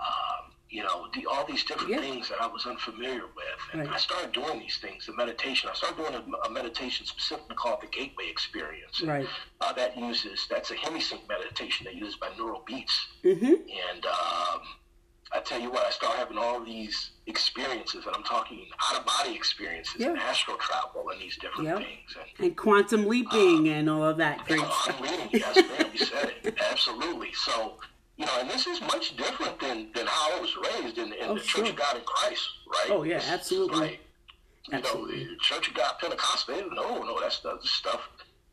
um, 0.00 0.52
you 0.68 0.82
know 0.82 1.06
the, 1.14 1.26
all 1.26 1.46
these 1.46 1.64
different 1.64 1.90
yeah. 1.90 2.00
things 2.00 2.28
that 2.28 2.42
I 2.42 2.46
was 2.46 2.66
unfamiliar 2.66 3.22
with. 3.22 3.60
And 3.72 3.82
right. 3.82 3.90
I 3.90 3.96
started 3.96 4.32
doing 4.32 4.58
these 4.58 4.78
things, 4.78 5.06
the 5.06 5.14
meditation. 5.14 5.70
I 5.72 5.74
started 5.74 5.96
doing 5.96 6.14
a, 6.14 6.48
a 6.48 6.50
meditation 6.50 7.06
specifically 7.06 7.56
called 7.56 7.80
the 7.80 7.86
Gateway 7.86 8.28
Experience. 8.28 9.00
And, 9.00 9.08
right. 9.08 9.26
Uh, 9.62 9.72
that 9.72 9.96
uses 9.96 10.46
that's 10.50 10.70
a 10.72 10.74
Hemi-Sync 10.74 11.26
meditation 11.26 11.84
that 11.84 11.94
uses 11.94 12.18
binaural 12.18 12.66
beats, 12.66 13.06
mm-hmm. 13.24 13.46
and 13.46 14.04
um, 14.04 14.60
I 15.32 15.40
tell 15.40 15.60
you 15.60 15.70
what, 15.70 15.84
I 15.86 15.90
start 15.90 16.16
having 16.16 16.38
all 16.38 16.64
these 16.64 17.10
experiences, 17.26 18.06
and 18.06 18.14
I'm 18.14 18.22
talking 18.22 18.66
out 18.82 18.98
of 18.98 19.06
body 19.06 19.34
experiences 19.34 19.96
yeah. 19.98 20.10
and 20.10 20.18
astral 20.18 20.56
travel 20.56 21.08
and 21.10 21.20
these 21.20 21.36
different 21.36 21.68
yep. 21.68 21.78
things. 21.78 22.16
And, 22.38 22.46
and 22.46 22.56
quantum 22.56 23.06
leaping 23.06 23.58
um, 23.58 23.66
and 23.66 23.90
all 23.90 24.04
of 24.04 24.16
that 24.18 24.46
great 24.46 24.60
quantum 24.60 25.02
leaping, 25.02 25.28
yes, 25.40 25.56
ma'am, 25.56 25.90
you 25.92 25.98
said 25.98 26.32
it. 26.44 26.56
Absolutely. 26.70 27.32
So, 27.32 27.76
you 28.16 28.26
know, 28.26 28.32
and 28.40 28.48
this 28.48 28.66
is 28.66 28.80
much 28.82 29.16
different 29.16 29.58
than, 29.58 29.88
than 29.94 30.06
how 30.06 30.36
I 30.36 30.40
was 30.40 30.56
raised 30.56 30.98
in, 30.98 31.12
in 31.12 31.24
oh, 31.28 31.34
the 31.34 31.40
sure. 31.40 31.64
Church 31.64 31.70
of 31.70 31.76
God 31.76 31.96
in 31.96 32.02
Christ, 32.04 32.48
right? 32.72 32.90
Oh, 32.90 33.02
yeah, 33.02 33.20
absolutely. 33.26 33.78
Like, 33.78 34.00
you 34.68 34.78
absolutely. 34.78 35.24
know, 35.24 35.30
the 35.30 35.36
Church 35.38 35.68
of 35.68 35.74
God 35.74 35.94
Pentecostal, 36.00 36.70
no, 36.72 37.02
no, 37.02 37.20
that's 37.20 37.40
the 37.40 37.58
stuff 37.62 38.08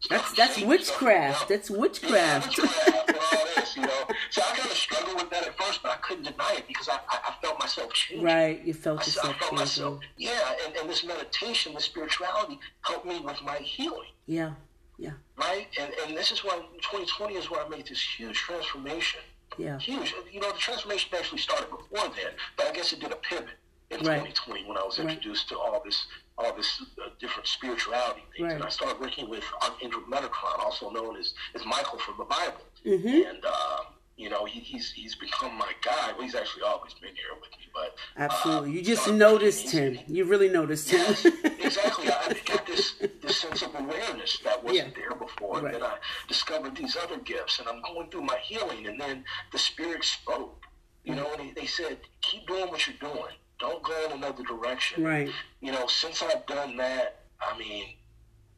that's 0.09 0.33
that's 0.33 0.61
witchcraft. 0.61 1.47
That's 1.49 1.69
witchcraft. 1.69 2.57
Yeah, 2.57 2.63
witchcraft 2.63 3.09
and 3.09 3.17
all 3.17 3.45
this, 3.55 3.75
you 3.75 3.81
know. 3.83 4.07
So 4.29 4.41
I 4.41 4.55
kind 4.55 4.69
of 4.69 4.77
struggled 4.77 5.15
with 5.15 5.29
that 5.29 5.47
at 5.47 5.57
first, 5.57 5.81
but 5.81 5.91
I 5.91 5.95
couldn't 5.97 6.23
deny 6.23 6.55
it 6.57 6.67
because 6.67 6.89
I, 6.89 6.95
I, 7.09 7.19
I 7.29 7.33
felt 7.41 7.59
myself 7.59 7.93
changing. 7.93 8.25
Right, 8.25 8.63
you 8.65 8.73
felt 8.73 8.99
I, 8.99 9.05
yourself 9.05 9.25
I 9.25 9.29
felt 9.29 9.39
changing. 9.41 9.59
myself, 9.59 9.99
yeah, 10.17 10.53
and, 10.65 10.75
and 10.75 10.89
this 10.89 11.03
meditation, 11.05 11.73
this 11.73 11.85
spirituality 11.85 12.59
helped 12.81 13.05
me 13.05 13.19
with 13.19 13.41
my 13.43 13.57
healing. 13.57 14.09
Yeah, 14.25 14.51
yeah. 14.97 15.11
Right, 15.37 15.67
and 15.79 15.93
and 16.05 16.17
this 16.17 16.31
is 16.31 16.43
why 16.43 16.57
2020 16.81 17.35
is 17.35 17.49
where 17.49 17.65
I 17.65 17.69
made 17.69 17.87
this 17.87 18.01
huge 18.01 18.37
transformation. 18.37 19.21
Yeah. 19.57 19.77
Huge. 19.77 20.15
You 20.31 20.39
know, 20.39 20.51
the 20.51 20.57
transformation 20.57 21.11
actually 21.15 21.37
started 21.37 21.69
before 21.69 22.09
then, 22.15 22.31
but 22.57 22.67
I 22.67 22.71
guess 22.71 22.91
it 22.91 22.99
did 22.99 23.11
a 23.11 23.15
pivot 23.17 23.49
in 23.99 24.05
Right. 24.05 24.19
2020 24.19 24.65
when 24.65 24.77
I 24.77 24.83
was 24.83 24.97
Right. 24.99 25.09
introduced 25.09 25.49
to 25.49 25.57
all 25.59 25.81
this 25.83 26.05
all 26.37 26.51
this 26.55 26.81
uh, 26.99 27.09
different 27.19 27.47
spirituality 27.47 28.23
things, 28.35 28.43
Right. 28.47 28.55
and 28.55 28.63
I 28.63 28.69
started 28.69 28.99
working 28.99 29.29
with 29.29 29.43
Archangel 29.61 30.01
Metatron, 30.09 30.57
also 30.59 30.89
known 30.89 31.15
as 31.17 31.33
as 31.53 31.63
Michael 31.65 31.99
from 31.99 32.15
the 32.17 32.25
Bible, 32.25 32.61
Mm-hmm. 32.85 33.29
and 33.29 33.45
um, 33.45 33.85
you 34.17 34.29
know 34.31 34.43
he, 34.45 34.59
he's 34.59 34.91
he's 34.91 35.13
become 35.15 35.53
my 35.57 35.71
guy. 35.83 36.11
Well, 36.13 36.23
he's 36.23 36.33
actually 36.35 36.63
always 36.63 36.93
been 36.95 37.15
here 37.15 37.33
with 37.39 37.51
me, 37.59 37.65
but 37.73 37.95
Absolutely. 38.17 38.69
uh, 38.71 38.73
You 38.73 38.81
just 38.81 39.07
noticed 39.11 39.69
him. 39.69 39.99
You 40.07 40.25
really 40.25 40.49
noticed 40.49 40.89
him. 40.89 41.01
Yes, 41.01 41.25
exactly. 41.67 42.09
I 42.09 42.35
got 42.45 42.65
this 42.65 42.95
this 43.21 43.37
sense 43.37 43.61
of 43.61 43.75
awareness 43.75 44.39
that 44.43 44.63
wasn't 44.63 44.87
Yeah. 44.87 44.93
there 45.09 45.15
before. 45.15 45.55
Right. 45.61 45.65
And 45.65 45.75
then 45.75 45.83
I 45.83 45.97
discovered 46.27 46.75
these 46.75 46.97
other 46.97 47.17
gifts, 47.19 47.59
and 47.59 47.67
I'm 47.69 47.81
going 47.83 48.09
through 48.09 48.23
my 48.23 48.37
healing. 48.39 48.87
And 48.87 48.99
then 48.99 49.23
the 49.51 49.59
Spirit 49.59 50.03
spoke, 50.03 50.63
you 51.03 51.13
know, 51.15 51.31
and 51.33 51.39
they, 51.55 51.61
they 51.61 51.67
said, 51.67 51.99
"Keep 52.21 52.47
doing 52.47 52.69
what 52.69 52.87
you're 52.87 52.97
doing. 53.13 53.35
Don't 53.63 53.81
go 53.83 54.05
in 54.05 54.11
another 54.11 54.43
direction." 54.43 55.03
right. 55.03 55.29
You 55.61 55.71
know, 55.71 55.87
since 55.87 56.21
I've 56.21 56.45
done 56.45 56.75
that, 56.77 57.21
I 57.41 57.57
mean, 57.57 57.85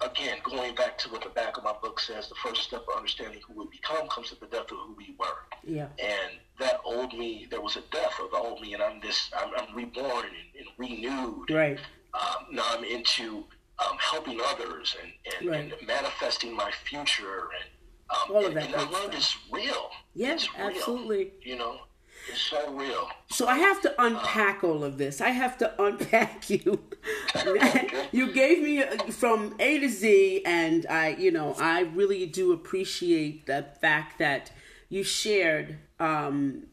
again, 0.02 0.38
going 0.44 0.74
back 0.76 0.98
to 1.00 1.10
what 1.10 1.22
the 1.24 1.30
back 1.30 1.58
of 1.58 1.64
my 1.64 1.74
book 1.82 2.00
says, 2.00 2.28
the 2.28 2.36
first 2.44 2.64
step 2.64 2.84
of 2.90 2.98
understanding 2.98 3.40
who 3.48 3.54
we 3.62 3.68
become 3.70 4.08
comes 4.08 4.32
at 4.32 4.40
the 4.40 4.48
death 4.48 4.72
of 4.72 4.78
who 4.86 4.96
we 4.98 5.16
were. 5.20 5.38
Yeah. 5.64 5.88
And 6.00 6.32
that 6.60 6.82
old 6.84 7.14
me, 7.14 7.48
there 7.50 7.62
was 7.62 7.76
a 7.78 7.82
death 7.92 8.20
of 8.24 8.32
the 8.32 8.38
old 8.38 8.62
me, 8.62 8.74
and 8.74 8.82
I'm 8.82 9.00
this, 9.00 9.30
I'm, 9.38 9.52
I'm 9.58 9.76
reborn 9.76 10.26
and, 10.26 10.50
and 10.60 10.68
renewed. 10.78 11.50
Right. 11.52 11.80
Um, 12.14 12.48
now 12.52 12.64
I'm 12.70 12.84
into 12.84 13.46
um, 13.80 13.98
helping 14.00 14.40
others 14.44 14.96
and, 15.02 15.12
and, 15.38 15.50
Right. 15.50 15.74
and 15.80 15.88
manifesting 15.88 16.56
my 16.56 16.72
future 16.72 17.50
and 17.60 17.70
um, 18.10 18.36
All 18.36 18.46
of 18.46 18.54
that 18.54 18.66
and 18.68 18.76
I 18.76 18.80
good 18.86 18.92
learned 18.94 19.14
it's 19.16 19.36
real. 19.52 19.90
Yeah, 20.14 20.34
real, 20.34 20.68
absolutely. 20.70 21.32
You 21.42 21.58
know, 21.58 21.80
it's 22.30 22.42
so 22.42 22.72
real. 22.74 23.10
So 23.30 23.48
I 23.48 23.58
have 23.58 23.82
to 23.82 24.02
unpack 24.02 24.64
all 24.64 24.84
of 24.84 24.98
this. 24.98 25.22
I 25.22 25.30
have 25.30 25.58
to 25.60 25.82
unpack 25.82 26.50
you. 26.50 26.84
you 28.12 28.32
gave 28.34 28.64
me 28.64 28.84
uh, 28.84 28.98
from 29.12 29.56
A 29.60 29.80
to 29.80 29.90
Z, 29.90 30.44
and 30.46 30.86
I, 30.88 31.10
you 31.10 31.32
know, 31.32 31.56
I 31.60 31.82
really 31.82 32.26
do 32.26 32.52
appreciate 32.52 33.46
the 33.46 33.66
fact 33.82 34.20
that 34.20 34.52
you 34.90 35.04
shared 35.04 35.78
um, 36.00 36.68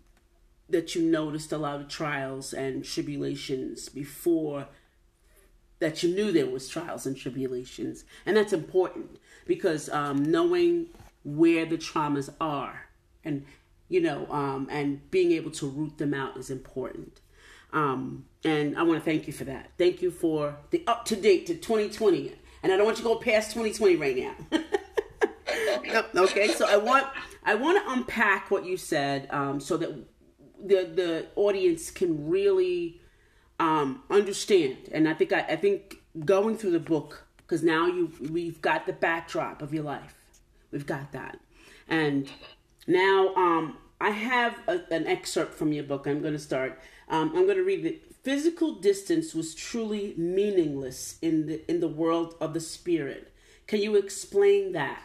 that 0.69 0.95
you 0.95 1.03
noticed 1.03 1.53
a 1.53 1.59
lot 1.59 1.81
of 1.81 1.89
trials 1.89 2.53
and 2.53 2.85
tribulations 2.85 3.89
before 3.89 4.69
that 5.81 6.03
you 6.03 6.15
knew 6.15 6.31
there 6.31 6.47
was 6.47 6.69
trials 6.69 7.07
and 7.07 7.17
tribulations, 7.17 8.05
and 8.25 8.37
that's 8.37 8.53
important 8.53 9.19
because 9.47 9.89
um, 9.91 10.23
knowing 10.23 10.87
where 11.25 11.67
the 11.67 11.77
traumas 11.77 12.33
are 12.41 12.89
and 13.25 13.45
you 13.93 14.01
know 14.01 14.27
um, 14.31 14.69
and 14.71 15.11
being 15.11 15.33
able 15.33 15.51
to 15.51 15.69
root 15.69 15.99
them 15.99 16.15
out 16.15 16.37
is 16.39 16.51
important. 16.51 17.21
Um, 17.75 18.25
and 18.45 18.77
I 18.77 18.83
want 18.83 18.99
to 18.99 19.05
thank 19.05 19.27
you 19.27 19.33
for 19.33 19.45
that. 19.45 19.71
Thank 19.79 20.03
you 20.03 20.11
for 20.11 20.57
the 20.71 20.83
up 20.87 21.05
to 21.07 21.17
date 21.17 21.47
to 21.47 21.55
2020, 21.55 22.33
and 22.63 22.73
I 22.73 22.77
don't 22.77 22.87
want 22.87 22.99
you 22.99 23.05
to 23.05 23.09
go 23.11 23.17
past 23.17 23.53
2020 23.53 23.97
right 23.97 24.17
now. 24.17 24.61
Okay, 26.15 26.49
so 26.49 26.67
I 26.67 26.77
want 26.79 27.07
I 27.45 27.55
want 27.55 27.85
to 27.85 27.93
unpack 27.93 28.51
what 28.51 28.65
you 28.65 28.77
said 28.77 29.29
um, 29.31 29.61
so 29.61 29.77
that 29.77 29.91
the 30.65 30.85
the 30.85 31.27
audience 31.37 31.91
can 31.91 32.31
really 32.31 33.01
um, 33.61 34.03
understand. 34.09 34.89
And 34.93 35.07
I 35.09 35.13
think 35.15 35.33
I, 35.33 35.41
I 35.41 35.57
think 35.57 35.97
going 36.25 36.57
through 36.57 36.71
the 36.71 36.81
book 36.81 37.27
because 37.39 37.63
now 37.63 37.87
you 37.87 38.11
we've 38.31 38.63
got 38.63 38.87
the 38.87 38.93
backdrop 38.93 39.61
of 39.61 39.75
your 39.75 39.85
life. 39.85 40.15
We've 40.71 40.87
got 40.87 41.13
that, 41.13 41.39
and 41.89 42.31
now 42.87 43.35
um, 43.35 43.77
I 44.03 44.11
have 44.11 44.59
a, 44.67 44.81
an 44.93 45.07
excerpt 45.07 45.55
from 45.55 45.73
your 45.73 45.85
book. 45.85 46.09
I'm 46.09 46.21
going 46.21 46.33
to 46.33 46.39
start. 46.41 46.81
Um, 47.09 47.29
I'm 47.37 47.45
going 47.45 47.57
to 47.57 47.63
read 47.63 47.87
it. 47.87 48.17
Physical 48.25 48.75
distance 48.75 49.33
was 49.33 49.55
truly 49.55 50.15
meaningless 50.17 51.19
in 51.23 51.47
the 51.47 51.71
in 51.71 51.79
the 51.79 51.87
world 51.87 52.35
of 52.41 52.53
the 52.53 52.61
spirit. 52.61 53.33
Can 53.69 53.81
you 53.81 53.95
explain 53.95 54.73
that? 54.73 55.01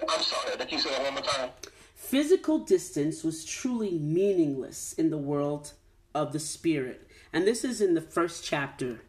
I'm 0.00 0.22
sorry. 0.22 0.54
I 0.54 0.56
think 0.56 0.72
you 0.72 0.78
said 0.78 0.92
that 0.92 1.02
one 1.02 1.12
more 1.12 1.22
time. 1.22 1.50
Physical 1.94 2.58
distance 2.58 3.22
was 3.22 3.44
truly 3.44 3.98
meaningless 3.98 4.94
in 4.94 5.10
the 5.10 5.18
world 5.18 5.72
of 6.14 6.32
the 6.32 6.40
spirit. 6.40 7.06
And 7.34 7.46
this 7.46 7.64
is 7.64 7.82
in 7.82 7.92
the 7.92 8.00
first 8.00 8.44
chapter 8.44 9.02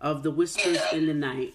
of 0.00 0.22
The 0.22 0.30
Whispers 0.30 0.80
in 0.92 1.06
the 1.06 1.14
Night. 1.14 1.52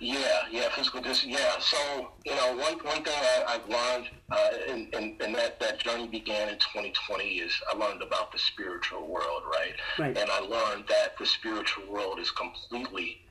Yeah, 0.00 0.42
yeah, 0.50 0.68
physical 0.70 1.00
distance. 1.00 1.32
Yeah, 1.38 1.58
so 1.58 2.08
you 2.24 2.34
know, 2.34 2.56
one 2.56 2.78
one 2.78 3.02
thing 3.04 3.14
I, 3.16 3.44
I've 3.48 3.68
learned, 3.68 4.08
uh, 4.30 4.48
and, 4.68 4.94
and 4.94 5.20
and 5.20 5.34
that 5.34 5.60
that 5.60 5.78
journey 5.80 6.06
began 6.08 6.48
in 6.48 6.54
2020 6.56 7.24
is 7.24 7.52
I 7.72 7.76
learned 7.76 8.02
about 8.02 8.32
the 8.32 8.38
spiritual 8.38 9.06
world, 9.06 9.42
right? 9.50 9.74
Right. 9.98 10.16
And 10.16 10.30
I 10.30 10.40
learned 10.40 10.84
that 10.88 11.18
the 11.18 11.26
spiritual 11.26 11.84
world 11.90 12.18
is 12.18 12.30
completely 12.30 13.22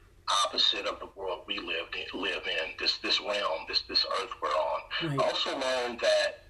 opposite 0.44 0.86
of 0.88 1.00
the 1.00 1.08
world 1.16 1.42
we 1.48 1.60
live 1.60 1.88
in, 1.96 2.20
live 2.20 2.44
in 2.48 2.72
this 2.80 2.98
this 2.98 3.20
realm, 3.22 3.66
this 3.68 3.82
this 3.88 4.06
earth 4.22 4.32
we're 4.42 4.50
on. 4.50 4.82
Right. 5.04 5.20
I 5.20 5.24
also 5.24 5.52
learned 5.58 6.00
that 6.02 6.46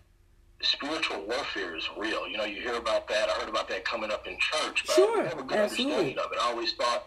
spiritual 0.62 1.22
warfare 1.28 1.76
is 1.76 1.88
real. 1.98 2.28
You 2.28 2.38
know, 2.38 2.46
you 2.46 2.62
hear 2.62 2.76
about 2.76 3.08
that. 3.10 3.30
I 3.30 3.34
heard 3.34 3.50
about 3.50 3.68
that 3.70 3.86
coming 3.86 4.12
up 4.12 4.26
in 4.28 4.38
church, 4.40 4.84
but 4.86 4.96
Sure, 4.96 5.20
I 5.22 5.24
never 5.24 5.44
good 5.44 5.58
absolutely. 5.58 5.94
understanding 5.94 6.18
of 6.26 6.32
it. 6.32 6.38
I 6.42 6.50
always 6.50 6.74
thought 6.74 7.04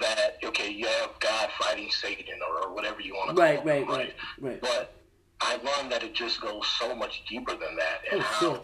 that 0.00 0.36
okay, 0.44 0.70
you 0.70 0.86
have 0.86 1.10
God 1.20 1.48
fighting 1.58 1.90
Satan 1.90 2.34
or, 2.48 2.68
or 2.68 2.74
whatever 2.74 3.00
you 3.00 3.14
want 3.14 3.30
to 3.30 3.34
call 3.36 3.44
Right, 3.44 3.58
him, 3.60 3.66
right, 3.66 3.86
right, 3.88 4.14
right. 4.40 4.60
But 4.60 4.94
I 5.40 5.56
learned 5.56 5.92
that 5.92 6.02
it 6.02 6.14
just 6.14 6.40
goes 6.40 6.66
so 6.78 6.94
much 6.94 7.24
deeper 7.28 7.52
than 7.52 7.76
that, 7.76 8.00
and 8.10 8.20
Oh, 8.20 8.24
how 8.24 8.38
sure. 8.40 8.60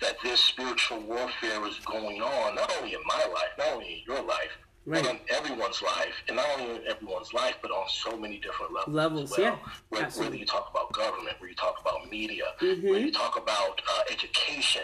that 0.00 0.16
this 0.22 0.40
spiritual 0.40 1.00
warfare 1.00 1.66
is 1.66 1.78
going 1.80 2.20
on 2.22 2.54
not 2.54 2.72
only 2.78 2.94
in 2.94 3.00
my 3.06 3.24
life, 3.32 3.50
not 3.58 3.68
only 3.74 3.92
in 4.06 4.14
your 4.14 4.22
life. 4.24 4.50
Right. 4.88 5.02
But 5.02 5.14
in 5.14 5.18
everyone's 5.30 5.82
life, 5.82 6.14
and 6.28 6.36
not 6.36 6.46
only 6.60 6.76
in 6.76 6.86
everyone's 6.86 7.32
life, 7.34 7.56
but 7.60 7.72
on 7.72 7.88
so 7.88 8.16
many 8.16 8.38
different 8.38 8.72
levels. 8.72 8.94
Levels, 8.94 9.30
well. 9.32 9.40
yeah, 9.40 9.56
Whether. 9.88 10.04
Mm-hmm. 10.06 10.20
whether 10.20 10.36
you 10.36 10.46
talk 10.46 10.70
about 10.70 10.92
government, 10.92 11.34
whether 11.40 11.48
you 11.48 11.56
talk 11.56 11.80
about 11.80 12.08
media, 12.08 12.44
whether 12.60 13.00
you 13.00 13.10
talk 13.10 13.36
about 13.36 13.82
uh, 13.92 14.02
education, 14.12 14.82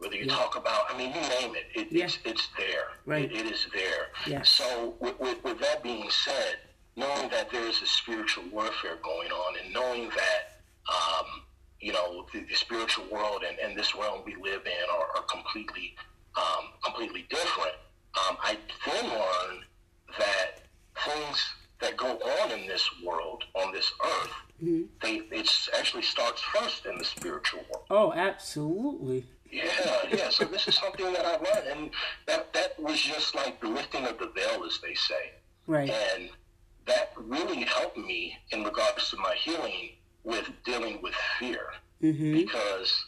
whether 0.00 0.16
you 0.16 0.26
talk 0.26 0.56
about, 0.56 0.92
I 0.92 0.96
mean, 0.96 1.08
you 1.14 1.20
name 1.20 1.54
it, 1.54 1.66
it 1.74 1.92
Yeah. 1.92 2.06
it's, 2.06 2.18
it's 2.24 2.48
there. 2.56 2.88
Right. 3.04 3.30
It, 3.30 3.46
it 3.46 3.52
is 3.52 3.66
there. 3.72 4.08
Yes. 4.26 4.48
So, 4.48 4.96
with, 4.98 5.20
with, 5.20 5.44
with 5.44 5.60
that 5.60 5.82
being 5.82 6.08
said, 6.10 6.56
knowing 6.96 7.28
that 7.28 7.50
there 7.50 7.66
is 7.66 7.80
a 7.82 7.86
spiritual 7.86 8.44
warfare 8.50 8.96
going 9.02 9.30
on, 9.30 9.56
and 9.62 9.72
knowing 9.72 10.08
that, 10.08 10.62
um, 10.90 11.26
you 11.80 11.92
know, 11.92 12.26
the, 12.32 12.40
the 12.40 12.54
spiritual 12.54 13.04
world 13.12 13.42
and, 13.46 13.58
and 13.58 13.78
this 13.78 13.94
realm 13.94 14.22
we 14.24 14.34
live 14.36 14.62
in 14.64 14.90
are, 14.90 15.06
are 15.16 15.22
completely, 15.30 15.94
um, 16.34 16.70
completely 16.82 17.26
different, 17.28 17.74
um, 18.18 18.36
I 18.42 18.56
then 18.86 19.04
learned 19.04 19.64
that 20.18 20.62
things 21.04 21.52
that 21.80 21.96
go 21.96 22.18
on 22.18 22.58
in 22.58 22.66
this 22.66 22.88
world, 23.04 23.44
on 23.54 23.72
this 23.72 23.92
earth, 24.04 24.32
they 25.02 25.22
it's 25.30 25.70
actually 25.78 26.02
starts 26.02 26.42
first 26.42 26.84
in 26.84 26.98
the 26.98 27.04
spiritual 27.04 27.60
world. 27.72 27.86
Oh, 27.90 28.12
absolutely. 28.12 29.24
Yeah, 29.50 29.64
yeah. 30.12 30.28
So 30.30 30.44
this 30.44 30.68
is 30.68 30.76
something 30.76 31.12
that 31.12 31.24
I 31.26 31.32
learned, 31.36 31.66
and 31.72 31.90
that 32.26 32.52
that 32.52 32.78
was 32.80 33.00
just 33.00 33.34
like 33.34 33.60
the 33.60 33.68
lifting 33.68 34.06
of 34.06 34.18
the 34.18 34.28
veil, 34.34 34.64
as 34.64 34.78
they 34.80 34.94
say, 34.94 35.32
Right. 35.66 35.90
and 35.90 36.30
that 36.86 37.12
really 37.16 37.62
helped 37.62 37.96
me 37.96 38.36
in 38.52 38.64
regards 38.64 39.10
to 39.10 39.16
my 39.16 39.34
healing 39.34 39.90
with 40.24 40.48
dealing 40.64 41.00
with 41.02 41.14
fear, 41.38 41.70
Mm-hmm. 42.02 42.32
because 42.32 43.04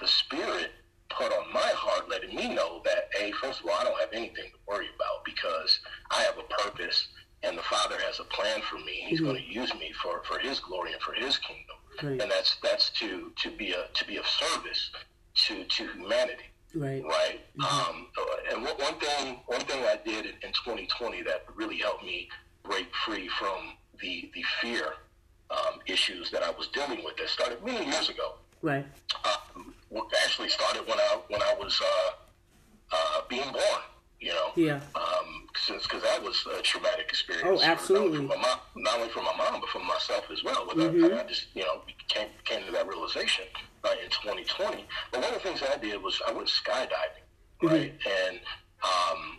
the 0.00 0.06
spirit 0.08 0.70
put 1.10 1.32
on 1.32 1.52
my 1.52 1.60
heart, 1.74 2.08
letting 2.10 2.34
me 2.34 2.52
know 2.54 2.82
that, 2.84 3.08
hey, 3.14 3.30
first 3.32 3.60
of 3.60 3.66
all, 3.66 3.74
I 3.74 3.84
don't 3.84 3.98
have 4.00 4.12
anything 4.12 4.44
to 4.50 4.58
worry 4.66 4.88
about 4.96 5.24
because 5.24 5.78
I 6.10 6.22
have 6.22 6.36
a 6.38 6.62
purpose, 6.62 7.08
and 7.44 7.56
the 7.56 7.62
Father 7.62 7.96
has 8.00 8.18
a 8.20 8.24
plan 8.24 8.60
for 8.62 8.76
me. 8.78 9.04
He's 9.06 9.20
going 9.20 9.36
to 9.36 9.42
use 9.42 9.72
me 9.74 9.92
for 10.02 10.22
for 10.24 10.38
His 10.40 10.58
glory 10.60 10.92
and 10.92 11.00
for 11.02 11.12
His 11.12 11.38
kingdom, 11.38 11.76
Right. 12.02 12.20
and 12.20 12.30
that's 12.30 12.56
that's 12.62 12.90
to 13.00 13.32
to 13.36 13.50
be 13.52 13.72
a 13.72 13.86
to 13.94 14.04
be 14.06 14.16
of 14.16 14.26
service 14.26 14.90
to 15.34 15.64
to 15.64 15.86
humanity 15.92 16.44
Right. 16.76 17.04
right? 17.04 17.38
Um, 17.64 18.08
and 18.50 18.64
one, 18.64 18.74
one 18.78 18.94
thing, 18.98 19.38
one 19.46 19.60
thing 19.60 19.84
I 19.84 19.96
did 20.04 20.26
in, 20.26 20.32
in 20.42 20.52
2020 20.64 21.22
that 21.22 21.44
really 21.54 21.76
helped 21.78 22.02
me 22.04 22.28
break 22.64 22.88
free 23.06 23.28
from 23.28 23.74
the 24.00 24.28
the 24.34 24.42
fear 24.60 24.94
um, 25.52 25.78
issues 25.86 26.32
that 26.32 26.42
I 26.42 26.50
was 26.50 26.66
dealing 26.68 27.04
with 27.04 27.16
that 27.18 27.28
started 27.28 27.64
many 27.64 27.86
years 27.86 28.08
ago. 28.08 28.34
Right. 28.60 28.84
Um, 29.24 29.72
actually 30.24 30.48
started 30.48 30.84
when 30.88 30.98
I 30.98 31.18
when 31.28 31.40
I 31.42 31.54
was 31.60 31.80
uh, 31.80 32.10
uh, 32.92 33.20
being 33.28 33.52
born. 33.52 33.82
You 34.20 34.30
know, 34.32 34.50
Yeah. 34.56 34.80
um, 34.96 35.46
since 35.56 35.84
because 35.84 36.02
that 36.02 36.20
was 36.24 36.44
a 36.58 36.62
traumatic 36.62 37.06
experience. 37.08 37.46
Oh, 37.46 37.56
for- 37.56 37.60
not 37.60 37.62
only 37.62 37.72
absolutely. 37.72 38.16
From 38.18 38.26
my 38.28 38.36
mom, 38.36 38.58
not 38.76 38.96
only 38.98 39.08
for 39.10 39.22
my 39.22 39.36
mom, 39.36 39.60
but 39.60 39.68
for 39.70 39.78
myself 39.80 40.24
as 40.32 40.42
well. 40.42 40.64
But 40.66 40.76
Mm-hmm. 40.78 41.14
I, 41.14 41.20
I 41.20 41.24
just, 41.24 41.46
you 41.54 41.62
know, 41.62 41.82
came 42.08 42.28
came 42.44 42.64
to 42.66 42.72
that 42.72 42.88
realization 42.88 43.44
uh, 43.84 43.90
in 44.02 44.10
2020. 44.10 44.84
But 45.12 45.20
one 45.22 45.34
of 45.34 45.42
the 45.42 45.48
things 45.48 45.62
I 45.62 45.76
did 45.76 46.02
was 46.02 46.20
I 46.26 46.32
went 46.32 46.48
skydiving, 46.48 47.22
Mm-hmm. 47.62 47.66
right? 47.68 47.92
And 48.28 48.40
um, 48.82 49.38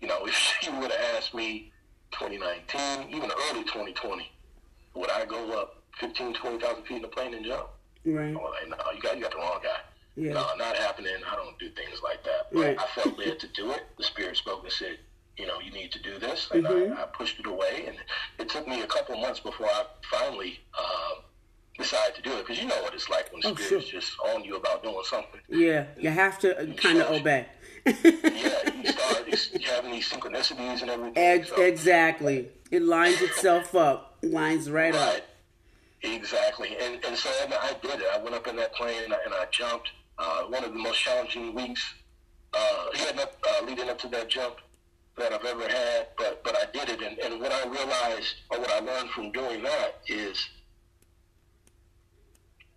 you 0.00 0.08
know, 0.08 0.18
if 0.26 0.56
you 0.62 0.72
would 0.80 0.90
have 0.90 1.16
asked 1.16 1.34
me 1.34 1.72
2019, 2.12 3.10
even 3.14 3.30
early 3.50 3.62
2020, 3.64 4.30
would 4.94 5.10
I 5.10 5.24
go 5.24 5.58
up 5.60 5.82
15, 5.98 6.34
20,000 6.34 6.84
feet 6.84 6.96
in 6.98 7.04
a 7.04 7.08
plane 7.08 7.34
and 7.34 7.44
jump? 7.44 7.68
Right. 8.04 8.30
I 8.30 8.32
was 8.32 8.54
like, 8.60 8.70
no, 8.70 8.92
you 8.94 9.00
got 9.00 9.16
you 9.16 9.22
got 9.22 9.32
the 9.32 9.38
wrong 9.38 9.60
guy. 9.62 9.78
Yeah. 10.16 10.32
No, 10.32 10.46
not 10.58 10.76
happening. 10.76 11.12
I 11.30 11.36
don't 11.36 11.58
do 11.58 11.68
things 11.70 12.00
like 12.02 12.24
that. 12.24 12.48
But 12.52 12.60
Right. 12.60 12.78
I 12.80 12.86
felt 12.86 13.16
led 13.18 13.38
to 13.40 13.48
do 13.48 13.70
it. 13.70 13.82
The 13.96 14.04
Spirit 14.04 14.36
spoke 14.36 14.64
and 14.64 14.72
said, 14.72 14.98
you 15.36 15.46
know, 15.46 15.60
you 15.60 15.70
need 15.70 15.92
to 15.92 16.02
do 16.02 16.18
this. 16.18 16.48
And 16.52 16.64
Mm-hmm. 16.64 16.98
I, 16.98 17.02
I 17.02 17.06
pushed 17.06 17.38
it 17.38 17.46
away. 17.46 17.84
And 17.86 17.96
it 18.38 18.48
took 18.48 18.66
me 18.66 18.82
a 18.82 18.86
couple 18.86 19.16
months 19.18 19.40
before 19.40 19.66
I 19.68 19.84
finally 20.10 20.58
uh, 20.78 21.14
decided 21.80 22.14
to 22.16 22.22
do 22.22 22.32
it. 22.34 22.46
Because 22.46 22.60
you 22.62 22.68
know 22.68 22.80
what 22.82 22.94
it's 22.94 23.08
like 23.08 23.32
when 23.32 23.42
Oh, 23.44 23.54
Spirit's 23.54 23.88
sure. 23.88 24.00
just 24.00 24.12
on 24.32 24.44
you 24.44 24.56
about 24.56 24.82
doing 24.82 25.02
something. 25.04 25.40
Yeah. 25.48 25.86
You 25.98 26.10
have 26.10 26.38
to 26.40 26.72
kind 26.76 27.00
of 27.00 27.10
obey. 27.10 27.46
yeah, 27.86 27.92
you 28.82 28.92
start 28.92 29.26
having 29.64 29.90
these 29.92 30.08
synchronicities 30.10 30.82
and 30.82 30.90
everything. 30.90 31.44
So- 31.44 31.62
exactly. 31.62 32.48
It 32.70 32.82
lines 32.82 33.20
itself 33.20 33.74
up. 33.74 34.18
Lines 34.22 34.70
right 34.70 34.94
up. 34.94 35.22
Exactly. 36.02 36.76
And 36.80 37.04
and 37.04 37.16
so 37.16 37.28
I 37.30 37.68
I 37.70 37.72
did 37.82 38.00
it. 38.00 38.06
I 38.14 38.18
went 38.18 38.34
up 38.34 38.46
in 38.46 38.56
that 38.56 38.74
plane 38.74 39.02
and 39.04 39.12
I, 39.12 39.18
and 39.24 39.34
I 39.34 39.46
jumped. 39.50 39.90
Uh, 40.18 40.42
one 40.44 40.62
of 40.64 40.72
the 40.72 40.78
most 40.78 41.00
challenging 41.00 41.54
weeks 41.54 41.82
uh, 42.52 42.86
leading, 42.92 43.18
up, 43.20 43.32
uh, 43.48 43.64
leading 43.64 43.88
up 43.88 43.98
to 43.98 44.08
that 44.08 44.28
jump, 44.28 44.56
that 45.16 45.32
I've 45.32 45.44
ever 45.44 45.66
had, 45.66 46.08
but 46.18 46.42
but 46.44 46.54
I 46.56 46.70
did 46.72 46.90
it. 46.90 47.00
And, 47.02 47.18
and 47.18 47.40
what 47.40 47.52
I 47.52 47.66
realized, 47.66 48.34
or 48.50 48.58
what 48.60 48.70
I 48.70 48.80
learned 48.80 49.10
from 49.10 49.32
doing 49.32 49.62
that, 49.62 50.00
is 50.08 50.36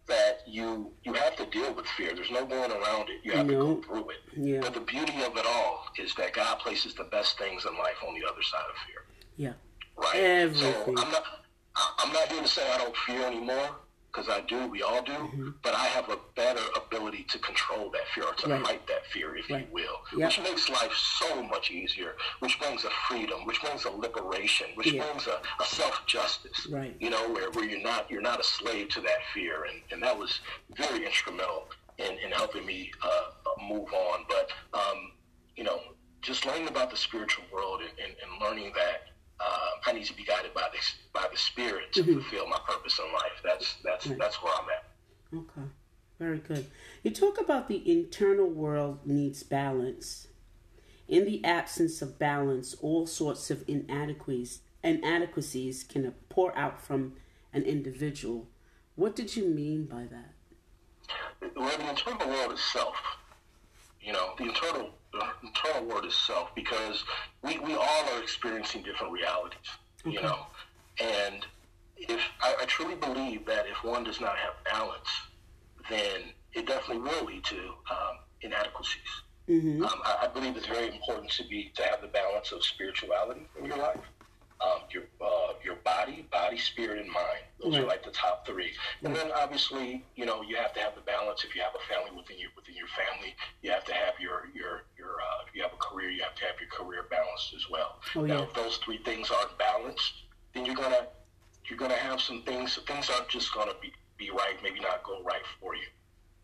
that 0.07 0.41
you 0.45 0.91
you 1.03 1.13
have 1.13 1.35
to 1.37 1.45
deal 1.47 1.73
with 1.73 1.85
fear. 1.97 2.13
There's 2.13 2.31
no 2.31 2.45
going 2.45 2.71
around 2.71 3.09
it. 3.09 3.21
You 3.23 3.33
have 3.33 3.47
to 3.47 3.53
go 3.53 3.81
through 3.81 4.09
it. 4.09 4.17
Yeah. 4.35 4.59
But 4.61 4.73
the 4.73 4.81
beauty 4.81 5.21
of 5.23 5.37
it 5.37 5.45
all 5.45 5.87
is 5.97 6.13
that 6.15 6.33
God 6.33 6.59
places 6.59 6.93
the 6.93 7.05
best 7.05 7.37
things 7.37 7.65
in 7.65 7.77
life 7.77 7.97
on 8.07 8.13
the 8.13 8.27
other 8.27 8.41
side 8.41 8.65
of 8.69 8.75
fear. 8.87 9.05
Yeah. 9.37 9.53
Right. 9.95 10.15
Everything. 10.15 10.95
So 10.95 11.03
I'm 11.03 11.11
not 11.11 11.23
I'm 11.99 12.13
not 12.13 12.31
here 12.31 12.41
to 12.41 12.47
say 12.47 12.69
I 12.71 12.77
don't 12.77 12.95
fear 12.97 13.25
anymore 13.25 13.69
because 14.13 14.30
I 14.30 14.41
do. 14.41 14.67
We 14.67 14.82
all 14.84 15.02
do. 15.02 15.12
Mm-hmm. 15.12 15.49
But 15.63 15.73
I 15.73 15.86
have 15.86 16.10
a 16.10 16.17
better 16.36 16.62
ability 16.76 17.26
to 17.30 17.39
control 17.39 17.89
that 17.91 18.08
fear 18.13 18.26
or 18.26 18.34
to 18.34 18.47
Right. 18.49 18.65
fight 18.65 18.88
that 18.88 19.06
fear, 19.08 19.36
if 19.36 19.49
Right. 19.49 19.65
you 19.67 19.73
will, 19.73 20.02
Yep. 20.15 20.28
which 20.28 20.39
makes 20.41 20.69
life 20.69 20.93
so 20.93 21.41
much 21.43 21.71
easier. 21.71 22.15
Which 22.39 22.60
brings 22.60 22.86
a 22.86 22.91
freedom. 23.08 23.45
Which 23.45 23.60
brings 23.62 23.86
a 23.86 23.89
liberation. 23.89 24.67
Which 24.76 24.91
Yeah. 24.91 25.04
brings 25.06 25.28
a, 25.28 25.41
a 25.60 25.65
self 25.65 26.06
justice. 26.06 26.67
Right. 26.67 26.95
You 26.99 27.10
know, 27.10 27.28
where, 27.30 27.49
where 27.52 27.65
you're 27.65 27.82
not 27.82 28.10
you're 28.12 28.21
not 28.21 28.39
a 28.39 28.43
slave 28.43 28.89
to 28.89 29.02
that 29.02 29.26
fear, 29.34 29.63
and, 29.63 29.82
and 29.91 30.04
that 30.04 30.17
was 30.17 30.41
very 30.78 31.06
instrumental 31.06 31.69
in, 31.97 32.17
in 32.19 32.32
helping 32.32 32.65
me 32.65 32.91
uh, 33.02 33.23
move 33.67 33.91
on. 33.93 34.26
But 34.28 34.52
um, 34.73 35.13
you 35.56 35.63
know, 35.63 35.82
just 36.21 36.45
learning 36.45 36.67
about 36.67 36.91
the 36.91 36.97
spiritual 36.97 37.45
world 37.52 37.82
and, 37.82 37.91
and, 37.99 38.15
and 38.21 38.41
learning 38.41 38.73
that 38.76 39.10
uh, 39.45 39.69
I 39.88 39.91
need 39.93 40.06
to 40.06 40.15
be 40.15 40.23
guided 40.23 40.53
by 40.53 40.67
the 40.71 40.79
by 41.13 41.27
the 41.32 41.38
Spirit 41.38 41.91
to 41.93 42.01
Mm-hmm. 42.01 42.13
fulfill 42.13 42.47
my 42.47 42.60
purpose 42.67 42.99
in 42.99 43.12
life. 43.13 43.41
That's 43.43 43.75
that's 43.84 44.06
that's 44.17 44.41
where 44.41 44.53
I'm 44.53 44.69
at. 44.69 44.86
Okay. 45.39 45.67
Very 46.19 46.38
good. 46.39 46.67
You 47.03 47.12
talk 47.12 47.39
about 47.41 47.67
the 47.67 47.82
internal 47.91 48.49
world 48.49 48.99
needs 49.06 49.43
balance. 49.43 50.27
In 51.08 51.25
the 51.25 51.43
absence 51.43 52.01
of 52.01 52.17
balance, 52.17 52.75
all 52.82 53.06
sorts 53.08 53.51
of 53.51 53.63
inadequacies 53.67 54.62
inadequacies 54.84 55.84
can 55.84 56.13
pour 56.29 56.58
out 56.58 56.82
from 56.82 57.13
an 57.53 57.63
individual. 57.63 58.47
What 58.95 59.15
did 59.15 59.36
you 59.36 59.45
mean 59.47 59.86
by 59.86 60.06
that? 60.12 60.34
Well, 61.56 61.77
the 61.77 61.89
internal 61.89 62.27
world 62.29 62.53
is 62.53 62.60
self. 62.60 62.95
You 64.01 64.13
know, 64.13 64.34
the 64.38 64.45
internal 64.45 64.89
the 65.13 65.26
internal 65.47 65.86
word 65.86 66.06
is 66.06 66.15
self 66.15 66.54
because 66.56 67.04
we, 67.43 67.60
we 67.60 67.73
all 67.76 68.04
are 68.13 68.21
experiencing 68.21 68.84
different 68.84 69.13
realities. 69.13 69.60
You 70.06 70.21
know, 70.21 70.47
and 71.02 71.45
if 71.95 72.19
I, 72.41 72.56
I 72.62 72.65
truly 72.65 72.95
believe 72.95 73.45
that 73.45 73.65
if 73.67 73.84
one 73.84 74.04
does 74.04 74.19
not 74.19 74.36
have 74.38 74.54
balance, 74.65 75.10
then 75.89 76.21
it 76.54 76.65
definitely 76.67 77.04
will 77.10 77.26
lead 77.26 77.43
to 77.45 77.58
um, 77.89 78.17
inadequacies. 78.41 78.99
Mm-hmm. 79.47 79.84
Um, 79.84 80.02
I, 80.04 80.26
I 80.26 80.28
believe 80.28 80.58
it's 80.58 80.67
very 80.67 80.88
important 80.89 81.32
to 81.32 81.43
be 81.47 81.71
to 81.76 81.84
have 81.84 82.02
the 82.02 82.08
balance 82.08 82.52
of 82.52 82.63
spirituality 82.63 83.47
in 83.58 83.65
your 83.65 83.78
life. 83.78 83.99
Um, 84.63 84.82
your 84.91 85.04
uh, 85.19 85.54
your 85.63 85.76
body, 85.84 86.26
body, 86.32 86.58
spirit, 86.58 86.99
and 86.99 87.08
mind. 87.12 87.43
Those 87.62 87.73
Right. 87.73 87.84
are 87.84 87.88
like 87.88 88.04
the 88.06 88.12
top 88.12 88.45
three. 88.47 88.71
And 89.04 89.13
then 89.13 89.30
obviously, 89.36 90.06
you 90.15 90.26
know, 90.26 90.41
you 90.41 90.56
have 90.56 90.73
to 90.76 90.80
have 90.80 90.95
the 90.95 91.02
balance. 91.02 91.43
If 91.43 91.54
you 91.54 91.62
have 91.62 91.73
a 91.76 91.93
family 91.93 92.12
within 92.15 92.39
your 92.39 92.49
within 92.56 92.76
your 92.76 92.88
family, 92.88 93.36
you 93.62 93.71
have 93.71 93.84
to 93.86 93.93
have 93.93 94.13
your 94.21 94.47
your. 94.56 94.84
Uh, 95.21 95.45
if 95.47 95.56
you 95.56 95.62
have 95.62 95.73
a 95.73 95.78
career, 95.78 96.10
you 96.10 96.23
have 96.23 96.36
to 96.36 96.45
have 96.45 96.56
your 96.60 96.69
career 96.69 97.06
balanced 97.10 97.54
as 97.56 97.69
well. 97.69 97.99
Oh, 98.15 98.21
now, 98.21 98.43
if 98.43 98.54
those 98.54 98.78
three 98.78 98.97
things 98.99 99.30
aren't 99.32 99.58
balanced, 99.58 100.13
then 100.54 100.65
you're 100.65 100.76
gonna 100.76 101.08
you're 101.67 101.78
gonna 101.80 101.95
have 101.95 102.19
some 102.21 102.41
things. 102.43 102.78
Things 102.88 103.10
aren't 103.10 103.30
just 103.30 103.54
gonna 103.54 103.73
be 103.82 103.91
be 104.17 104.30
right. 104.32 104.56
Maybe 104.63 104.80
not 104.80 105.04
go 105.04 105.21
right 105.23 105.41
for 105.60 105.76
you. 105.76 105.88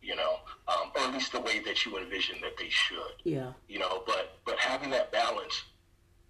You 0.02 0.16
know, 0.16 0.40
um, 0.68 0.92
or 0.96 1.02
at 1.02 1.14
least 1.14 1.34
the 1.34 1.42
way 1.42 1.60
that 1.60 1.86
you 1.86 1.98
envision 1.98 2.38
that 2.42 2.58
they 2.58 2.70
should 2.70 3.16
Yeah. 3.26 3.52
you 3.68 3.80
know 3.80 4.02
but 4.08 4.38
but 4.46 4.58
having 4.58 4.90
that 4.92 5.12
balance 5.12 5.64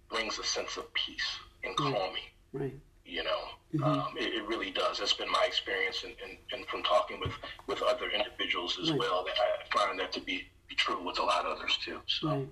brings 0.08 0.38
a 0.40 0.44
sense 0.44 0.76
of 0.76 0.92
peace 0.92 1.26
and 1.62 1.76
calming 1.76 2.28
Right. 2.52 2.74
you 3.04 3.22
know 3.22 3.40
um, 3.84 4.14
it, 4.18 4.34
it 4.34 4.44
really 4.48 4.72
does 4.72 4.98
that's 4.98 5.12
been 5.12 5.30
my 5.30 5.44
experience 5.46 6.02
and, 6.02 6.14
and, 6.26 6.36
and 6.52 6.66
from 6.66 6.82
talking 6.82 7.20
with 7.20 7.30
with 7.68 7.80
other 7.82 8.10
individuals 8.10 8.76
as 8.82 8.90
Right. 8.90 8.98
well 8.98 9.24
that 9.24 9.36
i 9.38 9.78
find 9.86 9.98
that 10.00 10.10
to 10.12 10.20
be, 10.20 10.42
be 10.70 10.76
true 10.76 11.04
with 11.04 11.18
a 11.18 11.22
lot 11.22 11.44
of 11.44 11.58
others 11.58 11.78
too 11.84 12.00
so 12.06 12.28
Right. 12.28 12.48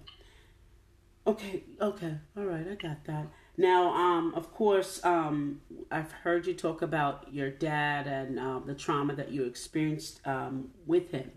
Okay. 1.27 1.63
Okay. 1.79 2.15
All 2.39 2.45
right. 2.45 2.67
I 2.71 2.75
got 2.75 3.05
that. 3.05 3.27
Now, 3.59 3.93
um, 3.93 4.33
of 4.35 4.51
course, 4.55 5.05
um, 5.05 5.61
I've 5.91 6.11
heard 6.11 6.47
you 6.47 6.55
talk 6.55 6.81
about 6.81 7.27
your 7.31 7.51
dad 7.51 8.07
and 8.07 8.39
um, 8.41 8.65
the 8.67 8.75
trauma 8.75 9.15
that 9.17 9.31
you 9.31 9.45
experienced 9.45 10.27
um, 10.27 10.71
with 10.87 11.11
him. 11.11 11.31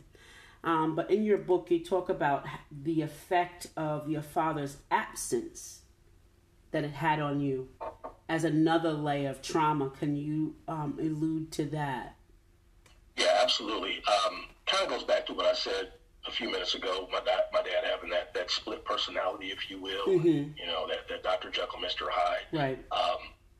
Um, 0.63 0.95
but 0.95 1.11
in 1.11 1.25
your 1.25 1.39
book, 1.39 1.69
you 1.71 1.83
talk 1.83 2.07
about 2.07 2.45
the 2.71 3.01
effect 3.01 3.67
of 3.75 4.09
your 4.09 4.21
father's 4.21 4.77
absence 4.89 5.81
that 6.71 6.85
it 6.85 6.91
had 6.91 7.19
on 7.19 7.41
you 7.41 7.67
as 8.29 8.45
another 8.45 8.93
layer 8.93 9.29
of 9.29 9.41
trauma. 9.41 9.89
Can 9.89 10.15
you 10.15 10.55
um, 10.69 10.97
allude 11.01 11.51
to 11.53 11.65
that? 11.65 12.15
yeah 13.17 13.39
absolutely 13.43 14.01
um, 14.07 14.45
kind 14.65 14.83
of 14.83 14.89
goes 14.89 15.03
back 15.03 15.25
to 15.25 15.33
what 15.33 15.45
i 15.45 15.53
said 15.53 15.91
a 16.27 16.31
few 16.31 16.49
minutes 16.51 16.75
ago 16.75 17.07
my 17.11 17.19
dad 17.21 17.43
my 17.51 17.61
dad 17.61 17.83
having 17.89 18.09
that 18.09 18.33
that 18.33 18.49
split 18.51 18.83
personality 18.85 19.47
if 19.47 19.69
you 19.69 19.79
will 19.81 20.07
Mhm. 20.07 20.53
you 20.57 20.65
know 20.67 20.87
that, 20.87 21.07
that 21.09 21.23
dr 21.23 21.49
jekyll 21.51 21.79
mr 21.79 22.07
hyde 22.09 22.45
Right. 22.51 22.79
Um, 22.91 23.17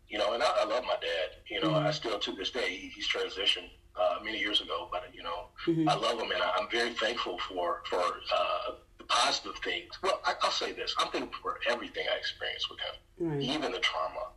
you 0.10 0.18
know, 0.18 0.34
and 0.34 0.44
I, 0.44 0.48
I 0.60 0.66
love 0.66 0.84
my 0.84 0.98
dad. 1.00 1.38
You 1.50 1.62
know, 1.62 1.74
I 1.74 1.90
still 1.92 2.20
to 2.20 2.32
this 2.34 2.50
day 2.52 2.68
he, 2.76 2.90
he's 2.90 3.08
transitioned 3.08 3.70
uh, 3.96 4.18
many 4.22 4.40
years 4.40 4.60
ago, 4.60 4.90
but 4.92 5.04
you 5.14 5.24
know, 5.24 5.48
I 5.90 5.96
love 5.96 6.20
him, 6.20 6.30
and 6.32 6.44
I, 6.44 6.52
I'm 6.60 6.70
very 6.70 6.92
thankful 6.96 7.40
for 7.48 7.82
for 7.90 8.04
uh, 8.36 8.72
the 8.98 9.06
positive 9.06 9.56
things. 9.64 9.94
Well, 10.04 10.20
I, 10.26 10.34
I'll 10.42 10.52
say 10.52 10.74
this: 10.74 10.94
I'm 11.00 11.10
thankful 11.14 11.40
for 11.42 11.60
everything 11.70 12.04
I 12.14 12.18
experienced 12.18 12.70
with 12.70 12.80
him, 12.82 12.96
Right. 13.30 13.42
even 13.42 13.72
the 13.72 13.80
trauma. 13.80 14.32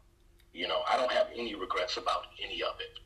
You 0.53 0.69
know, 0.69 0.83
I 0.89 0.97
don't 0.97 1.11
have 1.11 1.27
any 1.37 1.57
regrets 1.57 1.97
about 1.97 2.27
any 2.41 2.63
of 2.63 2.79
it. 2.79 3.01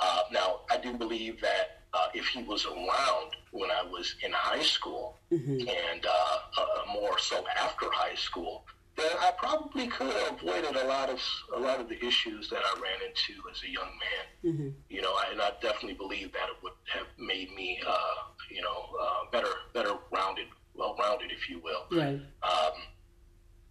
Uh, 0.00 0.22
now, 0.32 0.62
I 0.72 0.76
do 0.76 0.94
believe 0.94 1.40
that 1.40 1.77
if 2.18 2.26
he 2.26 2.42
was 2.42 2.66
around 2.66 3.30
when 3.52 3.70
I 3.70 3.82
was 3.82 4.16
in 4.24 4.32
high 4.32 4.62
school, 4.62 5.16
and 5.30 6.04
uh, 6.06 6.38
uh, 6.60 6.92
more 6.92 7.18
so 7.18 7.44
after 7.56 7.86
high 7.92 8.16
school, 8.16 8.64
then 8.96 9.10
I 9.20 9.30
probably 9.38 9.86
could 9.86 10.12
have 10.12 10.32
avoided 10.42 10.74
a 10.76 10.86
lot 10.86 11.08
of 11.08 11.20
a 11.56 11.60
lot 11.60 11.80
of 11.80 11.88
the 11.88 12.04
issues 12.04 12.50
that 12.50 12.58
I 12.64 12.80
ran 12.80 13.00
into 13.08 13.34
as 13.50 13.62
a 13.62 13.70
young 13.70 13.92
man. 14.06 14.52
Mm-hmm. 14.52 14.68
You 14.90 15.02
know, 15.02 15.12
I, 15.12 15.32
and 15.32 15.40
I 15.40 15.52
definitely 15.62 15.94
believe 15.94 16.32
that 16.32 16.48
it 16.48 16.56
would 16.62 16.72
have 16.92 17.06
made 17.18 17.54
me, 17.54 17.80
uh, 17.86 18.14
you 18.50 18.62
know, 18.62 18.78
uh, 19.00 19.30
better 19.30 19.52
better 19.72 19.94
rounded, 20.12 20.48
well 20.74 20.96
rounded, 20.98 21.30
if 21.30 21.48
you 21.48 21.60
will. 21.60 21.84
Right. 21.92 22.20
Um, 22.42 22.74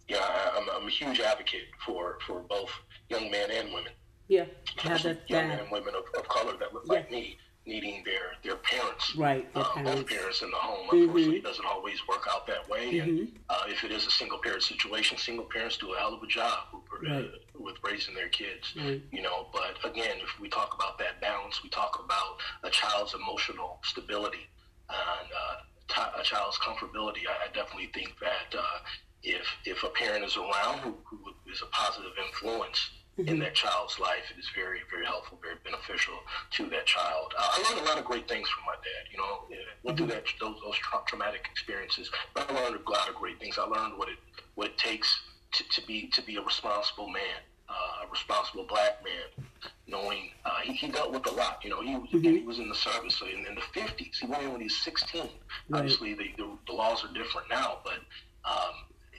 yeah, 0.08 0.18
I, 0.20 0.58
I'm, 0.58 0.82
I'm 0.82 0.88
a 0.88 0.90
huge 0.90 1.20
advocate 1.20 1.68
for 1.84 2.18
for 2.26 2.40
both 2.40 2.70
young 3.10 3.30
men 3.30 3.50
and 3.50 3.72
women 3.74 3.92
Yeah. 4.28 4.46
That. 4.84 5.18
young 5.28 5.48
men 5.48 5.58
and 5.58 5.70
women 5.70 5.94
of, 5.94 6.04
of 6.18 6.26
color 6.28 6.56
that 6.58 6.72
look 6.72 6.88
like 6.88 7.10
me 7.10 7.36
needing 7.68 8.02
their 8.04 8.32
their 8.42 8.56
parents, 8.56 9.14
right. 9.14 9.52
Their 9.54 9.62
uh, 9.62 9.66
both 9.66 9.84
parents. 9.84 10.12
parents 10.12 10.42
in 10.42 10.50
the 10.50 10.56
home. 10.56 10.88
Unfortunately, 10.90 11.36
it 11.36 11.44
doesn't 11.44 11.66
always 11.66 11.98
work 12.08 12.24
out 12.32 12.46
that 12.46 12.66
way. 12.68 12.98
And 12.98 13.10
Mhm. 13.18 13.36
uh, 13.50 13.64
if 13.68 13.84
it 13.84 13.92
is 13.92 14.06
a 14.06 14.10
single 14.10 14.38
parent 14.38 14.62
situation, 14.62 15.18
single 15.18 15.44
parents 15.44 15.76
do 15.76 15.92
a 15.92 15.98
hell 15.98 16.14
of 16.14 16.22
a 16.22 16.26
job 16.26 16.58
with, 16.72 17.02
Right. 17.10 17.30
with 17.54 17.76
raising 17.84 18.14
their 18.14 18.30
kids. 18.30 18.72
Right. 18.74 19.02
You 19.12 19.22
know, 19.22 19.48
but 19.52 19.76
again, 19.84 20.16
if 20.20 20.40
we 20.40 20.48
talk 20.48 20.74
about 20.74 20.98
that 20.98 21.20
balance, 21.20 21.62
we 21.62 21.68
talk 21.68 22.02
about 22.02 22.38
a 22.64 22.70
child's 22.70 23.12
emotional 23.14 23.80
stability 23.84 24.46
and 24.88 25.28
uh, 25.42 25.56
ti- 25.88 26.20
a 26.20 26.22
child's 26.24 26.56
comfortability. 26.58 27.22
I, 27.28 27.44
I 27.44 27.48
definitely 27.52 27.90
think 27.92 28.14
that 28.20 28.58
uh, 28.58 28.78
if 29.22 29.46
if 29.66 29.82
a 29.84 29.90
parent 29.90 30.24
is 30.24 30.36
around 30.38 30.78
who, 30.80 30.96
who 31.04 31.18
is 31.52 31.60
a 31.62 31.66
positive 31.66 32.12
influence 32.26 32.80
in 33.18 33.38
that 33.40 33.54
child's 33.54 33.98
life, 33.98 34.24
it 34.34 34.38
is 34.38 34.48
very 34.54 34.80
very 34.90 35.04
helpful, 35.04 35.38
very 35.42 35.56
beneficial 35.64 36.14
to 36.52 36.66
that 36.70 36.86
child. 36.86 37.34
Uh, 37.36 37.48
I 37.50 37.68
learned 37.68 37.86
a 37.86 37.88
lot 37.90 37.98
of 37.98 38.04
great 38.04 38.28
things 38.28 38.48
from 38.48 38.64
my 38.66 38.74
dad. 38.74 39.04
You 39.10 39.18
know, 39.18 39.56
went 39.82 39.98
through 39.98 40.08
that 40.08 40.24
those, 40.40 40.56
those 40.64 40.76
tra- 40.76 41.02
traumatic 41.06 41.48
experiences, 41.50 42.10
but 42.34 42.50
I 42.50 42.54
learned 42.54 42.78
a 42.86 42.90
lot 42.90 43.08
of 43.08 43.14
great 43.16 43.40
things. 43.40 43.58
I 43.58 43.64
learned 43.64 43.98
what 43.98 44.08
it 44.08 44.18
what 44.54 44.68
it 44.68 44.78
takes 44.78 45.20
to, 45.52 45.68
to 45.68 45.86
be 45.86 46.08
to 46.08 46.22
be 46.22 46.36
a 46.36 46.42
responsible 46.42 47.08
man, 47.08 47.40
uh, 47.68 48.06
a 48.06 48.10
responsible 48.10 48.64
black 48.64 49.02
man, 49.04 49.46
knowing 49.86 50.30
uh, 50.44 50.60
he, 50.62 50.72
he 50.72 50.88
dealt 50.88 51.12
with 51.12 51.26
a 51.26 51.34
lot. 51.34 51.60
You 51.64 51.70
know, 51.70 51.80
he 51.82 51.96
was, 51.96 52.12
again, 52.14 52.36
he 52.36 52.42
was 52.42 52.58
in 52.58 52.68
the 52.68 52.74
service 52.74 53.20
in, 53.22 53.46
in 53.46 53.54
the 53.54 53.62
fifties. 53.72 54.18
He 54.20 54.26
went 54.26 54.42
in 54.42 54.52
when 54.52 54.60
he 54.60 54.64
was 54.66 54.76
sixteen. 54.76 55.30
Obviously, 55.72 56.14
the, 56.14 56.30
the 56.36 56.48
the 56.66 56.72
laws 56.72 57.04
are 57.04 57.12
different 57.12 57.48
now, 57.50 57.78
but 57.84 58.00
um, 58.44 58.74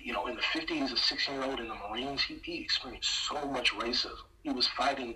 you 0.10 0.16
know, 0.16 0.26
in 0.26 0.36
the 0.36 0.42
fifties, 0.42 0.92
a 0.92 0.98
sixteen 0.98 1.36
year 1.36 1.44
old 1.44 1.60
in 1.60 1.68
the 1.68 1.76
Marines, 1.88 2.24
he, 2.24 2.40
he 2.44 2.62
experienced 2.62 3.28
so 3.28 3.46
much 3.46 3.72
racism. 3.76 4.18
He 4.42 4.50
was 4.50 4.66
fighting 4.70 5.14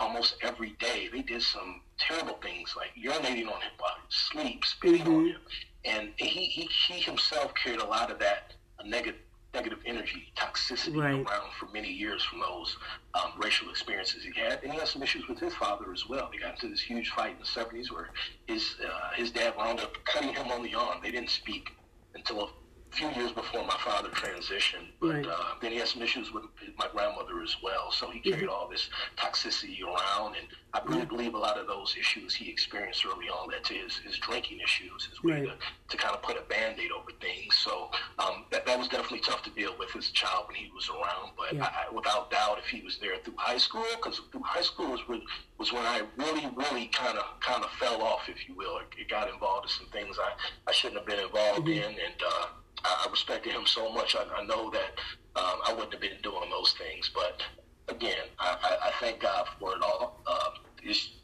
almost 0.00 0.34
every 0.42 0.70
day. 0.80 1.08
They 1.12 1.22
did 1.22 1.40
some 1.40 1.82
terrible 2.00 2.36
things 2.42 2.74
like 2.76 2.90
urinating 3.00 3.46
on 3.46 3.60
him 3.60 3.74
while 3.78 3.92
he 3.94 4.06
was 4.08 4.16
asleep, 4.16 4.64
spitting 4.64 5.06
on 5.06 5.26
him, 5.28 5.36
and 5.84 6.08
he, 6.16 6.46
he 6.46 6.68
he 6.88 7.00
himself 7.00 7.52
carried 7.62 7.78
a 7.78 7.86
lot 7.86 8.10
of 8.10 8.18
that 8.18 8.54
negative 8.84 9.20
negative 9.54 9.78
energy, 9.86 10.32
toxicity 10.36 10.96
Right. 11.00 11.14
around 11.14 11.50
for 11.58 11.66
many 11.72 11.90
years 11.90 12.24
from 12.24 12.40
those 12.40 12.76
um, 13.14 13.30
racial 13.40 13.70
experiences 13.70 14.24
he 14.24 14.38
had, 14.38 14.64
and 14.64 14.72
he 14.72 14.78
had 14.80 14.88
some 14.88 15.00
issues 15.02 15.28
with 15.28 15.38
his 15.38 15.54
father 15.54 15.92
as 15.92 16.08
well. 16.08 16.28
They 16.32 16.38
got 16.38 16.54
into 16.54 16.68
this 16.70 16.80
huge 16.80 17.10
fight 17.10 17.34
in 17.34 17.38
the 17.38 17.46
seventies 17.46 17.92
where 17.92 18.10
his 18.48 18.74
uh, 18.84 19.14
his 19.14 19.30
dad 19.30 19.54
wound 19.56 19.78
up 19.78 19.92
cutting 20.06 20.34
him 20.34 20.48
on 20.50 20.64
the 20.64 20.74
arm. 20.74 20.98
They 21.04 21.12
didn't 21.12 21.30
speak 21.30 21.68
until 22.16 22.50
few 22.90 23.08
years 23.10 23.32
before 23.32 23.64
my 23.64 23.76
father 23.78 24.08
transitioned, 24.08 24.88
but 25.00 25.14
right. 25.14 25.26
uh, 25.26 25.54
then 25.60 25.72
he 25.72 25.78
had 25.78 25.88
some 25.88 26.02
issues 26.02 26.32
with 26.32 26.44
my 26.78 26.86
grandmother 26.92 27.42
as 27.42 27.56
well. 27.62 27.90
So 27.90 28.10
he 28.10 28.20
carried 28.20 28.44
mm-hmm. 28.44 28.50
all 28.50 28.68
this 28.68 28.88
toxicity 29.16 29.82
around, 29.82 30.36
and 30.36 30.46
I 30.74 30.80
really 30.84 31.02
mm-hmm. 31.02 31.16
believe 31.16 31.34
a 31.34 31.38
lot 31.38 31.58
of 31.58 31.66
those 31.66 31.94
issues 31.98 32.34
he 32.34 32.50
experienced 32.50 33.04
early 33.06 33.28
on 33.28 33.50
led 33.50 33.64
to 33.64 33.74
his, 33.74 33.96
his 33.96 34.16
drinking 34.18 34.60
issues, 34.60 35.06
his 35.06 35.22
way 35.22 35.40
right. 35.40 35.44
to, 35.88 35.96
to 35.96 35.96
kind 35.96 36.14
of 36.14 36.22
put 36.22 36.36
a 36.36 36.42
band-aid 36.42 36.90
over 36.90 37.10
things. 37.20 37.56
So 37.56 37.90
um, 38.18 38.44
that, 38.50 38.66
that 38.66 38.78
was 38.78 38.88
definitely 38.88 39.20
tough 39.20 39.42
to 39.44 39.50
deal 39.50 39.74
with 39.78 39.94
as 39.96 40.08
a 40.08 40.12
child 40.12 40.44
when 40.48 40.56
he 40.56 40.70
was 40.74 40.88
around. 40.88 41.32
But 41.36 41.54
yeah. 41.54 41.64
I, 41.64 41.94
without 41.94 42.30
doubt, 42.30 42.58
if 42.58 42.66
he 42.66 42.82
was 42.82 42.98
there 42.98 43.16
through 43.24 43.34
high 43.36 43.58
school, 43.58 43.84
because 43.96 44.20
through 44.30 44.42
high 44.42 44.62
school 44.62 44.90
was 44.90 45.00
when, 45.08 45.22
was 45.58 45.72
when 45.72 45.84
I 45.84 46.02
really, 46.16 46.48
really 46.54 46.86
kind 46.88 47.18
of 47.18 47.24
kind 47.40 47.64
of 47.64 47.70
fell 47.72 48.02
off, 48.02 48.28
if 48.28 48.48
you 48.48 48.54
will. 48.54 48.78
It, 48.78 48.86
it, 48.98 49.08
got 49.08 49.32
involved 49.32 49.66
in 49.66 49.70
some 49.70 49.86
things 49.86 50.18
I, 50.20 50.32
I 50.68 50.72
shouldn't 50.72 51.00
have 51.00 51.06
been 51.06 51.24
involved 51.24 51.66
mm-hmm. 51.66 51.90
in, 51.90 51.90
and 51.90 52.22
uh, 52.26 52.46
I, 52.84 53.06
I 53.06 53.10
respected 53.10 53.52
him 53.52 53.66
so 53.66 53.92
much. 53.92 54.16
I, 54.16 54.24
I 54.34 54.44
know 54.44 54.70
that 54.70 54.98
um, 55.36 55.60
I 55.66 55.72
wouldn't 55.72 55.92
have 55.92 56.00
been 56.00 56.20
doing 56.22 56.50
those 56.50 56.74
things. 56.78 57.10
But 57.14 57.42
again, 57.88 58.26
I, 58.38 58.56
I, 58.62 58.88
I 58.88 58.92
thank 59.00 59.20
God 59.20 59.46
for 59.58 59.74
it 59.76 59.82
all. 59.82 60.20
Uh, 60.26 60.50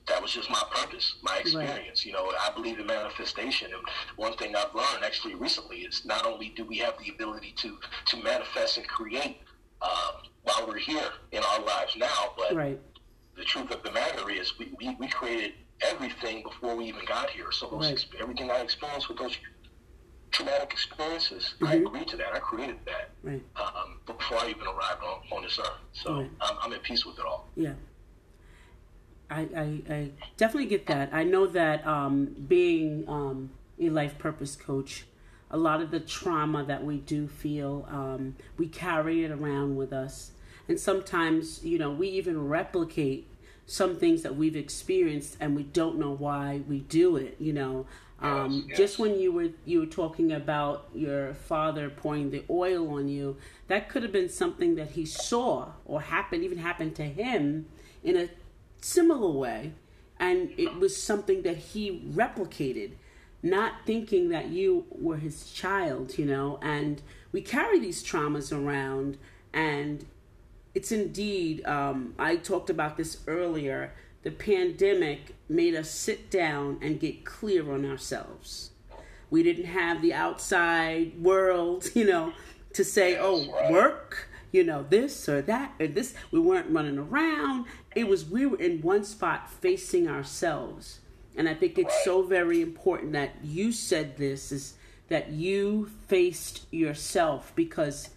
that 0.07 0.21
was 0.21 0.33
just 0.33 0.51
my 0.51 0.63
purpose, 0.71 1.15
my 1.23 1.39
experience. 1.39 2.05
Right. 2.05 2.07
You 2.07 2.13
know, 2.13 2.31
I 2.39 2.51
believe 2.55 2.79
in 2.79 2.87
manifestation, 2.87 3.71
and 3.73 3.83
one 4.17 4.37
thing 4.37 4.55
I've 4.55 4.75
learned 4.75 5.05
actually 5.05 5.35
recently 5.35 5.79
is 5.79 6.05
not 6.05 6.27
only 6.27 6.53
do 6.57 6.65
we 6.65 6.79
have 6.79 6.95
the 6.99 7.11
ability 7.11 7.55
to 7.59 7.79
to 8.07 8.23
manifest 8.23 8.77
and 8.77 8.87
create 8.87 9.39
uh, 9.81 10.13
while 10.43 10.67
we're 10.67 10.79
here 10.79 11.09
in 11.33 11.43
our 11.43 11.61
lives 11.63 11.97
now, 11.97 12.33
but 12.37 12.55
right. 12.55 12.79
the 13.37 13.45
truth 13.45 13.71
of 13.71 13.83
the 13.83 13.93
matter 13.93 14.31
is 14.31 14.59
we, 14.59 14.73
we, 14.79 14.95
we 14.99 15.09
created 15.09 15.53
everything 15.81 16.43
before 16.43 16.77
we 16.77 16.85
even 16.85 17.05
got 17.07 17.31
here. 17.31 17.51
So 17.51 17.71
right. 17.79 18.05
everything 18.21 18.51
I 18.51 18.61
experienced 18.61 19.09
with 19.09 19.19
those 19.19 19.37
traumatic 20.35 20.73
experiences. 20.73 21.55
Mm-hmm. 21.55 21.67
I 21.67 21.75
agreed 21.75 22.09
to 22.09 22.17
that. 22.17 22.35
I 22.35 22.41
created 22.41 22.79
that 22.87 23.11
right. 23.23 23.43
um, 23.57 24.01
before 24.05 24.39
I 24.39 24.51
even 24.51 24.67
arrived 24.67 25.03
on, 25.03 25.21
on 25.37 25.43
this 25.43 25.59
earth. 25.59 25.69
So 25.93 26.21
right. 26.21 26.31
I'm, 26.41 26.57
I'm 26.63 26.73
at 26.73 26.83
peace 26.83 27.07
with 27.07 27.19
it 27.19 27.25
all. 27.25 27.49
Yeah. 27.57 27.75
I, 29.31 29.49
I, 29.57 29.95
I 29.95 30.11
definitely 30.37 30.69
get 30.69 30.87
that. 30.89 31.11
I 31.13 31.25
know 31.25 31.47
that 31.47 31.87
um, 31.87 32.35
being 32.49 33.05
um, 33.09 33.51
a 33.81 33.89
life 33.89 34.19
purpose 34.19 34.57
coach, 34.57 35.07
a 35.51 35.57
lot 35.57 35.81
of 35.81 35.91
the 35.91 36.01
trauma 36.01 36.65
that 36.65 36.85
we 36.85 36.99
do 36.99 37.29
feel, 37.29 37.87
um, 37.89 38.35
we 38.59 38.67
carry 38.67 39.25
it 39.25 39.31
around 39.31 39.77
with 39.77 39.93
us. 39.93 40.33
And 40.69 40.81
sometimes, 40.81 41.65
you 41.65 41.79
know, 41.79 41.91
we 41.91 42.09
even 42.09 42.49
replicate 42.49 43.29
some 43.67 43.97
things 43.97 44.23
that 44.23 44.37
we've 44.37 44.57
experienced 44.57 45.37
and 45.41 45.55
we 45.57 45.63
don't 45.63 45.99
know 45.99 46.11
why 46.11 46.63
we 46.69 46.81
do 46.81 47.17
it, 47.17 47.37
you 47.39 47.53
know. 47.53 47.87
Um, 48.25 48.65
yes, 48.69 48.79
Just 48.79 48.99
when 48.99 49.19
you 49.19 49.33
were 49.33 49.51
you 49.67 49.81
were 49.81 49.87
talking 49.87 50.33
about 50.33 50.89
your 50.95 51.35
father 51.35 51.91
pouring 51.91 52.31
the 52.31 52.43
oil 52.49 52.95
on 52.95 53.09
you, 53.09 53.37
that 53.69 53.89
could 53.91 54.03
have 54.03 54.13
been 54.13 54.31
something 54.31 54.77
that 54.77 54.93
he 54.93 55.05
saw 55.05 55.73
or 55.85 56.01
happened, 56.01 56.43
even 56.43 56.59
happened 56.59 56.95
to 56.97 57.05
him 57.05 57.67
in 58.03 58.17
a 58.17 58.29
similar 58.81 59.31
way, 59.31 59.73
and 60.19 60.53
it 60.57 60.77
was 60.77 61.01
something 61.01 61.43
that 61.43 61.57
he 61.57 62.03
replicated, 62.15 62.93
not 63.43 63.73
thinking 63.85 64.31
that 64.31 64.49
you 64.49 64.87
were 64.91 65.19
his 65.19 65.51
child, 65.51 66.17
you 66.17 66.25
know. 66.25 66.59
And 66.63 67.03
we 67.31 67.43
carry 67.43 67.79
these 67.79 68.03
traumas 68.03 68.53
around, 68.57 69.19
and 69.53 70.07
it's 70.75 70.91
indeed. 70.91 71.65
Um, 71.67 72.15
I 72.19 72.37
talked 72.37 72.71
about 72.71 72.97
this 72.97 73.19
earlier 73.27 73.93
the 74.25 74.31
pandemic 74.31 75.37
made 75.49 75.75
us 75.75 75.91
sit 75.91 76.31
down 76.31 76.79
and 76.83 76.99
get 76.99 77.25
clear 77.25 77.71
on 77.71 77.85
ourselves. 77.85 78.71
We 79.31 79.43
didn't 79.43 79.67
have 79.67 80.01
the 80.01 80.15
outside 80.15 81.23
world, 81.23 81.91
you 81.95 82.05
know, 82.05 82.33
to 82.73 82.83
say, 82.85 83.17
oh, 83.19 83.47
work, 83.71 84.29
you 84.51 84.65
know, 84.65 84.85
this 84.89 85.29
or 85.29 85.43
that 85.43 85.75
or 85.79 85.87
this. 85.87 86.15
We 86.31 86.41
weren't 86.41 86.71
running 86.71 86.99
around. 86.99 87.67
It 87.95 88.09
was, 88.09 88.25
we 88.25 88.47
were 88.47 88.59
in 88.59 88.81
one 88.81 89.05
spot 89.05 89.51
facing 89.51 90.09
ourselves. 90.09 91.01
And 91.37 91.49
I 91.49 91.55
think 91.55 91.79
it's 91.79 92.05
so 92.05 92.23
very 92.23 92.63
important 92.63 93.13
that 93.13 93.33
you 93.43 93.73
said 93.73 94.17
this 94.17 94.51
is 94.51 94.75
that 95.09 95.31
you 95.33 95.91
faced 96.09 96.73
yourself 96.73 97.53
because 97.55 98.11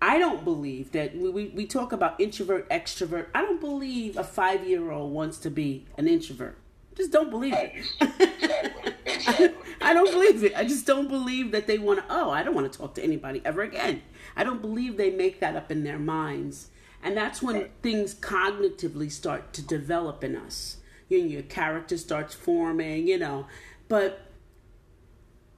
I 0.00 0.18
don't 0.18 0.44
believe 0.44 0.92
that 0.92 1.16
we, 1.16 1.28
we, 1.28 1.48
we 1.48 1.66
talk 1.66 1.92
about 1.92 2.20
introvert, 2.20 2.68
extrovert. 2.70 3.26
I 3.34 3.42
don't 3.42 3.60
believe 3.60 4.16
a 4.16 4.24
five 4.24 4.66
year 4.66 4.90
old 4.90 5.12
wants 5.12 5.38
to 5.38 5.50
be 5.50 5.86
an 5.96 6.06
introvert. 6.06 6.56
Just 6.96 7.12
don't 7.12 7.30
believe 7.30 7.54
it. 7.56 7.74
I 9.80 9.94
don't 9.94 10.10
believe 10.10 10.42
it. 10.42 10.56
I 10.56 10.64
just 10.64 10.86
don't 10.86 11.08
believe 11.08 11.52
that 11.52 11.66
they 11.66 11.78
want 11.78 12.00
to, 12.00 12.04
oh, 12.10 12.30
I 12.30 12.42
don't 12.42 12.54
want 12.54 12.72
to 12.72 12.78
talk 12.78 12.94
to 12.94 13.02
anybody 13.02 13.40
ever 13.44 13.62
again. 13.62 14.02
I 14.36 14.44
don't 14.44 14.60
believe 14.60 14.96
they 14.96 15.10
make 15.10 15.40
that 15.40 15.54
up 15.54 15.70
in 15.70 15.84
their 15.84 15.98
minds. 15.98 16.70
And 17.02 17.16
that's 17.16 17.40
when 17.40 17.68
things 17.82 18.14
cognitively 18.14 19.10
start 19.12 19.52
to 19.54 19.62
develop 19.62 20.24
in 20.24 20.34
us. 20.34 20.78
You 21.08 21.20
know, 21.20 21.26
your 21.26 21.42
character 21.42 21.96
starts 21.96 22.34
forming, 22.34 23.06
you 23.06 23.18
know. 23.18 23.46
But 23.88 24.20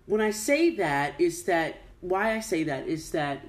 when 0.07 0.21
I 0.21 0.31
say 0.31 0.71
that, 0.77 1.19
is 1.19 1.45
that 1.45 1.77
why 2.01 2.35
I 2.35 2.41
say 2.41 2.65
that 2.65 2.87
is 2.87 3.13
that 3.13 3.43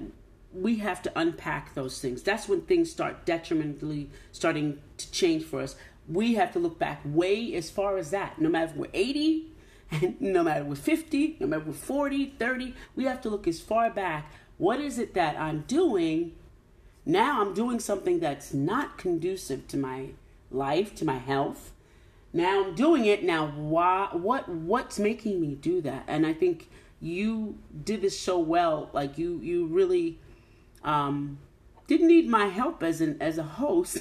we 0.54 0.76
have 0.78 1.02
to 1.02 1.12
unpack 1.18 1.74
those 1.74 2.00
things. 2.00 2.22
That's 2.22 2.48
when 2.48 2.62
things 2.62 2.90
start 2.90 3.24
detrimentally 3.24 4.10
starting 4.32 4.78
to 4.98 5.10
change 5.10 5.44
for 5.44 5.60
us. 5.60 5.76
We 6.08 6.34
have 6.34 6.52
to 6.52 6.58
look 6.58 6.78
back 6.78 7.00
way 7.04 7.54
as 7.54 7.70
far 7.70 7.96
as 7.96 8.10
that. 8.10 8.40
No 8.40 8.48
matter 8.48 8.72
if 8.72 8.76
we're 8.76 8.90
80, 8.92 9.50
and 9.90 10.20
no 10.20 10.42
matter 10.42 10.64
we're 10.64 10.74
50, 10.74 11.36
no 11.40 11.46
matter 11.46 11.64
we're 11.66 11.72
40, 11.72 12.34
30, 12.38 12.74
we 12.96 13.04
have 13.04 13.20
to 13.22 13.30
look 13.30 13.46
as 13.46 13.60
far 13.60 13.90
back. 13.90 14.32
What 14.58 14.80
is 14.80 14.98
it 14.98 15.14
that 15.14 15.38
I'm 15.38 15.62
doing? 15.62 16.32
Now 17.04 17.40
I'm 17.40 17.54
doing 17.54 17.80
something 17.80 18.20
that's 18.20 18.54
not 18.54 18.98
conducive 18.98 19.66
to 19.68 19.76
my 19.76 20.10
life, 20.50 20.94
to 20.96 21.04
my 21.04 21.18
health. 21.18 21.72
Now 22.32 22.64
I'm 22.64 22.74
doing 22.74 23.04
it. 23.04 23.22
Now 23.22 23.48
why 23.48 24.08
what 24.12 24.48
what's 24.48 24.98
making 24.98 25.40
me 25.40 25.54
do 25.54 25.80
that? 25.82 26.04
And 26.06 26.26
I 26.26 26.32
think 26.32 26.70
you 27.00 27.58
did 27.84 28.02
this 28.02 28.18
so 28.18 28.38
well. 28.38 28.88
Like 28.92 29.18
you 29.18 29.40
you 29.42 29.66
really 29.66 30.18
um, 30.84 31.38
didn't 31.86 32.06
need 32.06 32.28
my 32.28 32.46
help 32.46 32.82
as 32.82 33.00
an 33.00 33.16
as 33.20 33.38
a 33.38 33.42
host, 33.42 33.98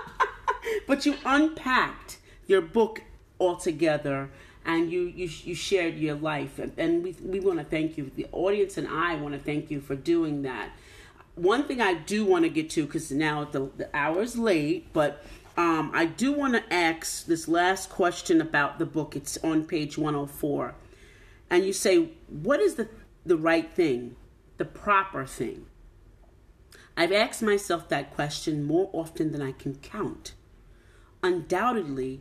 but 0.86 1.04
you 1.06 1.16
unpacked 1.24 2.18
your 2.46 2.60
book 2.60 3.02
altogether 3.40 4.30
and 4.64 4.90
you 4.90 5.02
you, 5.02 5.28
you 5.44 5.54
shared 5.54 5.96
your 5.96 6.14
life. 6.14 6.58
And, 6.58 6.72
and 6.78 7.02
we, 7.02 7.16
we 7.22 7.40
want 7.40 7.58
to 7.58 7.64
thank 7.64 7.98
you. 7.98 8.10
The 8.14 8.26
audience 8.32 8.76
and 8.78 8.88
i 8.88 9.14
want 9.16 9.34
to 9.34 9.40
thank 9.40 9.70
you 9.70 9.80
for 9.80 9.94
doing 9.96 10.42
that. 10.42 10.70
One 11.34 11.64
thing 11.64 11.80
i 11.80 11.94
do 11.94 12.24
want 12.24 12.44
to 12.44 12.48
get 12.48 12.70
to 12.70 12.86
because 12.86 13.10
now 13.10 13.44
the, 13.44 13.70
the 13.76 13.88
hour's 13.92 14.36
late 14.38 14.92
but 14.92 15.24
um, 15.56 15.90
i 15.94 16.04
do 16.04 16.32
want 16.32 16.54
to 16.54 16.72
ask 16.72 17.26
this 17.26 17.48
last 17.48 17.90
question 17.90 18.40
about 18.40 18.78
the 18.78 18.86
book. 18.86 19.16
It's 19.16 19.36
on 19.42 19.64
page 19.64 19.98
104 19.98 20.74
and 21.50 21.64
you 21.64 21.72
say 21.72 22.10
what 22.28 22.60
is 22.60 22.76
the 22.76 22.88
the 23.26 23.36
right 23.36 23.72
thing? 23.72 24.16
The 24.58 24.64
proper 24.64 25.24
thing 25.26 25.66
I've 26.96 27.12
asked 27.12 27.42
myself 27.42 27.88
that 27.88 28.14
question 28.14 28.64
more 28.64 28.88
often 28.92 29.32
than 29.32 29.42
I 29.42 29.52
can 29.52 29.76
count. 29.76 30.34
Undoubtedly, 31.22 32.20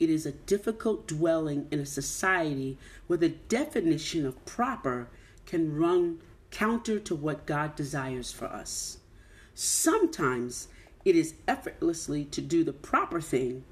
it 0.00 0.08
is 0.08 0.24
a 0.24 0.32
difficult 0.32 1.06
dwelling 1.06 1.66
in 1.70 1.80
a 1.80 1.86
society 1.86 2.78
where 3.06 3.18
the 3.18 3.28
definition 3.28 4.24
of 4.24 4.44
proper 4.46 5.08
can 5.44 5.76
run 5.76 6.20
counter 6.50 6.98
to 7.00 7.14
what 7.14 7.46
God 7.46 7.74
desires 7.74 8.32
for 8.32 8.46
us. 8.46 8.98
Sometimes 9.54 10.68
it 11.04 11.16
is 11.16 11.34
effortlessly 11.46 12.24
to 12.26 12.40
do 12.40 12.64
the 12.64 12.72
proper 12.72 13.20
thing, 13.20 13.64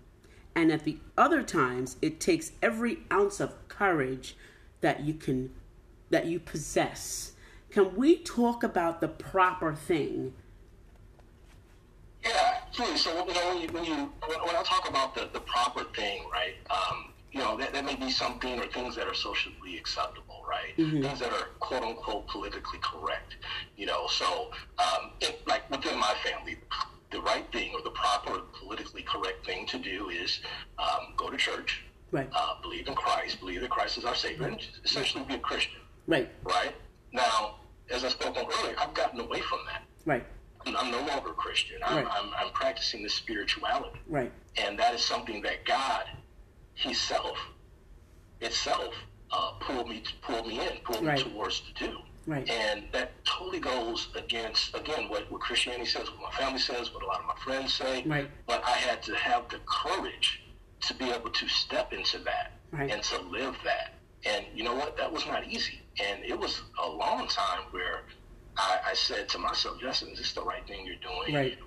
and 0.55 0.73
at 0.73 0.85
the 0.85 0.99
other 1.17 1.43
times 1.43 1.97
it 2.03 2.21
takes 2.21 2.53
every 2.61 2.99
ounce 3.13 3.41
of 3.41 3.69
courage 3.69 4.37
that 4.81 5.01
you 5.01 5.15
can 5.15 5.53
that 6.11 6.27
you 6.27 6.39
possess 6.39 7.33
can 7.77 7.95
we 7.95 8.17
talk 8.17 8.63
about 8.63 9.03
the 9.03 9.09
proper 9.09 9.75
thing? 9.75 10.33
Yeah, 12.25 12.61
please. 12.73 13.03
So 13.03 13.11
you 13.27 13.35
know, 13.35 13.49
when 13.49 13.61
you 13.61 13.69
when 13.69 13.85
you 13.85 14.13
when 14.25 14.57
I 14.57 14.63
talk 14.65 14.89
about 14.89 15.15
the, 15.15 15.29
the 15.31 15.41
proper 15.41 15.85
thing, 15.95 16.23
right? 16.33 16.55
Um, 16.71 17.13
you 17.33 17.41
know, 17.41 17.55
that, 17.59 17.75
that 17.75 17.85
may 17.85 17.95
be 17.95 18.11
something 18.11 18.59
or 18.59 18.67
things 18.69 18.97
that 18.97 19.07
are 19.07 19.13
socially 19.13 19.77
acceptable, 19.77 20.43
right? 20.49 20.75
Mm-hmm. 20.79 21.03
Things 21.03 21.21
that 21.21 21.31
are 21.35 21.49
quote 21.61 21.83
unquote 21.83 22.27
politically 22.29 22.79
correct. 22.83 23.37
You 23.77 23.85
know, 23.85 24.07
so 24.07 24.53
um, 24.79 25.11
it, 25.21 25.47
like 25.47 25.71
within 25.71 25.99
my 25.99 26.15
family, 26.25 26.57
the 27.11 27.21
right 27.21 27.45
thing 27.53 27.75
or 27.75 27.83
the 27.83 27.91
proper 27.91 28.41
politically 28.59 29.03
correct 29.03 29.45
thing 29.45 29.67
to 29.67 29.79
do 29.79 30.09
is 30.09 30.41
um, 30.79 31.13
go 31.19 31.29
to 31.29 31.37
church, 31.37 31.85
right? 32.11 32.31
Uh, 32.33 32.55
believe 32.63 32.89
in 32.89 32.95
Christ, 32.95 33.39
believe 33.39 33.61
that 33.61 33.69
Christ 33.69 33.99
is 33.99 34.07
our 34.07 34.15
Savior, 34.15 34.47
and 34.47 34.67
essentially 34.83 35.25
be 35.25 35.35
a 35.35 35.39
Christian, 35.39 35.83
right? 36.07 36.31
Right. 36.43 36.75
Now, 37.13 37.57
as 37.91 38.05
I 38.05 38.09
spoke 38.09 38.37
on 38.37 38.45
earlier, 38.61 38.75
I've 38.79 38.95
gotten 38.95 39.21
away 39.21 39.41
from 39.41 39.61
that. 39.67 39.83
Right. 40.05 40.25
I'm 40.67 40.91
no 40.91 40.99
longer 40.99 41.31
a 41.31 41.35
Christian. 41.35 41.77
I'm, 41.85 42.05
right. 42.05 42.07
I'm, 42.11 42.31
I'm 42.37 42.53
practicing 42.53 43.03
this 43.03 43.15
spirituality. 43.15 44.01
Right. 44.09 44.33
And 44.57 44.77
that 44.79 44.95
is 44.95 45.01
something 45.05 45.41
that 45.43 45.65
God, 45.65 46.05
Himself, 46.75 47.39
itself, 48.41 48.95
uh, 49.31 49.53
pulled 49.61 49.89
me 49.89 50.01
to 50.01 50.11
pulled 50.23 50.47
me 50.47 50.59
in, 50.61 50.79
pulled 50.85 51.05
Right. 51.05 51.25
me 51.25 51.33
towards 51.33 51.63
the 51.63 51.87
do. 51.87 51.99
Right. 52.27 52.49
And 52.51 52.85
that 52.93 53.13
totally 53.25 53.61
goes 53.61 54.09
against 54.17 54.75
again 54.75 55.09
what, 55.09 55.31
what 55.31 55.41
Christianity 55.41 55.87
says, 55.87 56.11
what 56.11 56.33
my 56.33 56.39
family 56.39 56.59
says, 56.59 56.93
what 56.93 57.03
a 57.05 57.07
lot 57.07 57.21
of 57.21 57.27
my 57.27 57.37
friends 57.45 57.73
say. 57.75 58.03
Right. 58.05 58.29
But 58.47 58.65
I 58.65 58.73
had 58.73 59.03
to 59.05 59.15
have 59.15 59.49
the 59.49 59.59
courage 59.67 60.43
to 60.81 60.95
be 60.95 61.11
able 61.11 61.31
to 61.31 61.49
step 61.49 61.93
into 61.93 62.19
that 62.21 62.53
Right. 62.73 62.91
and 62.91 63.03
to 63.05 63.21
live 63.23 63.57
that. 63.65 63.95
And 64.27 64.45
you 64.55 64.65
know 64.65 64.75
what? 64.75 64.97
That 64.97 65.13
was 65.13 65.27
not 65.27 65.47
easy. 65.47 65.81
And 66.05 66.23
it 66.25 66.39
was 66.39 66.63
a 66.83 66.89
long 66.89 67.27
time 67.29 67.61
where 67.71 68.03
I, 68.57 68.79
I 68.91 68.95
said 68.95 69.29
to 69.31 69.39
myself, 69.39 69.81
Justin, 69.81 70.09
is 70.11 70.19
this 70.19 70.33
the 70.33 70.43
right 70.43 70.67
thing 70.67 70.85
you're 70.87 70.97
doing? 70.97 71.35
Right. 71.35 71.59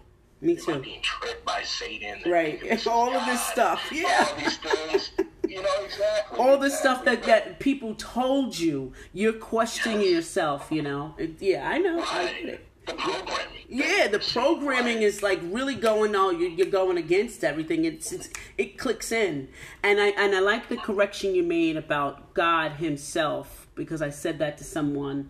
Me 0.41 0.53
Am 0.53 0.59
I 0.69 0.73
too. 0.73 0.79
being 0.79 1.01
tricked 1.01 1.45
by 1.45 1.63
Satan? 1.63 2.21
Right. 2.31 2.61
Is 2.63 2.87
All 2.95 3.15
of 3.15 3.25
this 3.25 3.41
stuff. 3.47 3.89
Yeah. 3.91 4.25
All 4.29 4.35
these 4.37 4.57
things. 4.57 5.11
You 5.49 5.63
know, 5.63 5.83
exactly. 5.83 6.37
All 6.37 6.59
the 6.59 6.69
stuff 6.69 7.03
that, 7.05 7.23
that 7.23 7.59
people 7.59 7.95
told 7.95 8.59
you, 8.59 8.93
you're 9.13 9.33
questioning 9.33 10.01
Yes. 10.01 10.11
yourself, 10.11 10.67
you 10.69 10.83
know? 10.83 11.15
It- 11.17 11.41
yeah, 11.41 11.67
I 11.67 11.79
know. 11.79 11.99
I 12.03 12.23
Right. 12.25 12.45
it. 12.45 12.65
Programming. 12.97 13.59
Yeah, 13.69 14.07
the 14.07 14.19
programming 14.19 15.03
is 15.03 15.21
like 15.21 15.39
really 15.43 15.75
going. 15.75 16.13
You're, 16.13 16.49
you're 16.49 16.67
going 16.67 16.97
against 16.97 17.43
everything. 17.43 17.85
It's, 17.85 18.11
it's 18.11 18.29
it 18.57 18.77
clicks 18.77 19.11
in, 19.11 19.49
and 19.83 19.99
I 19.99 20.07
and 20.07 20.35
I 20.35 20.39
like 20.39 20.69
the 20.69 20.77
correction 20.77 21.35
you 21.35 21.43
made 21.43 21.77
about 21.77 22.33
God 22.33 22.73
Himself 22.73 23.67
because 23.75 24.01
I 24.01 24.09
said 24.09 24.39
that 24.39 24.57
to 24.57 24.63
someone. 24.63 25.29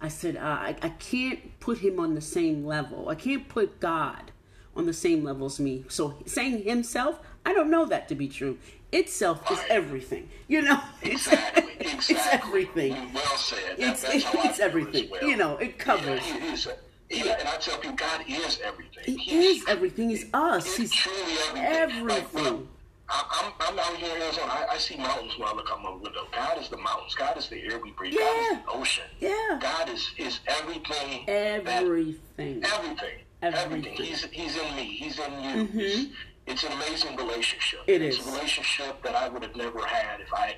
I 0.00 0.08
said 0.08 0.36
uh, 0.36 0.40
I 0.40 0.76
I 0.80 0.88
can't 0.90 1.60
put 1.60 1.78
Him 1.78 2.00
on 2.00 2.14
the 2.14 2.22
same 2.22 2.64
level. 2.64 3.10
I 3.10 3.14
can't 3.14 3.48
put 3.48 3.80
God 3.80 4.32
on 4.74 4.86
the 4.86 4.94
same 4.94 5.22
level 5.22 5.46
as 5.46 5.60
me. 5.60 5.84
So 5.88 6.14
saying 6.24 6.64
Himself, 6.64 7.20
I 7.44 7.52
don't 7.52 7.70
know 7.70 7.84
that 7.84 8.08
to 8.08 8.14
be 8.14 8.28
true. 8.28 8.56
Itself 8.92 9.50
is 9.50 9.58
everything. 9.68 10.28
You 10.48 10.62
know, 10.62 10.80
Exactly. 11.02 11.64
it's 11.80 12.10
everything. 12.32 12.92
Well 13.12 13.36
said. 13.36 13.58
That- 13.76 13.88
It's 13.90 14.02
that's 14.02 14.24
how 14.24 14.48
it's 14.48 14.60
everything. 14.60 15.10
well. 15.10 15.22
You 15.22 15.36
know, 15.36 15.56
it 15.58 15.78
covers. 15.78 16.22
Yeah, 16.26 16.40
he 16.40 16.48
is. 16.54 16.66
a- 16.66 16.76
Yeah, 17.10 17.36
and 17.38 17.48
I 17.48 17.56
tell 17.56 17.76
people, 17.78 17.96
God 17.96 18.24
is 18.26 18.60
everything. 18.64 19.04
He 19.04 19.16
He's 19.16 19.62
is 19.62 19.68
everything. 19.68 20.10
He's 20.10 20.26
us. 20.32 20.64
He's 20.76 20.90
He's 20.90 21.00
truly 21.00 21.32
everything. 21.56 22.10
Everything. 22.10 22.68
I- 23.10 23.52
I'm, 23.60 23.74
I'm 23.74 23.78
out 23.78 23.96
here 23.96 24.14
in 24.16 24.22
Arizona. 24.22 24.52
I, 24.52 24.66
I 24.72 24.78
see 24.78 24.96
mountains 24.96 25.38
when 25.38 25.48
I 25.48 25.52
look 25.54 25.70
out 25.70 25.82
my 25.82 25.90
window. 25.90 26.26
God 26.32 26.58
is 26.60 26.68
the 26.68 26.76
mountains. 26.78 27.14
God 27.14 27.36
is 27.38 27.48
the 27.48 27.62
air 27.62 27.78
we 27.82 27.90
breathe. 27.92 28.14
God 28.14 28.52
is 28.52 28.58
the 28.64 28.70
ocean. 28.70 29.04
Yeah. 29.20 29.58
God 29.60 29.88
is, 29.90 30.10
is 30.18 30.40
everything. 30.46 31.24
that- 31.26 31.66
Everything. 31.66 32.62
everything. 32.64 32.64
Everything. 32.64 33.18
Everything. 33.40 33.92
He's, 33.94 34.24
he's 34.24 34.56
in 34.56 34.76
me. 34.76 34.84
He's 34.84 35.18
in 35.18 35.32
you. 35.42 35.64
Mm-hmm. 35.64 35.78
It's, 35.78 36.10
it's 36.50 36.64
an 36.64 36.72
amazing 36.72 37.16
relationship. 37.16 37.80
It 37.86 38.02
it's 38.02 38.18
is. 38.18 38.26
a 38.26 38.30
relationship 38.32 39.02
that 39.02 39.14
I 39.14 39.28
would 39.28 39.42
have 39.42 39.56
never 39.56 39.84
had 39.86 40.20
if 40.20 40.32
I 40.32 40.56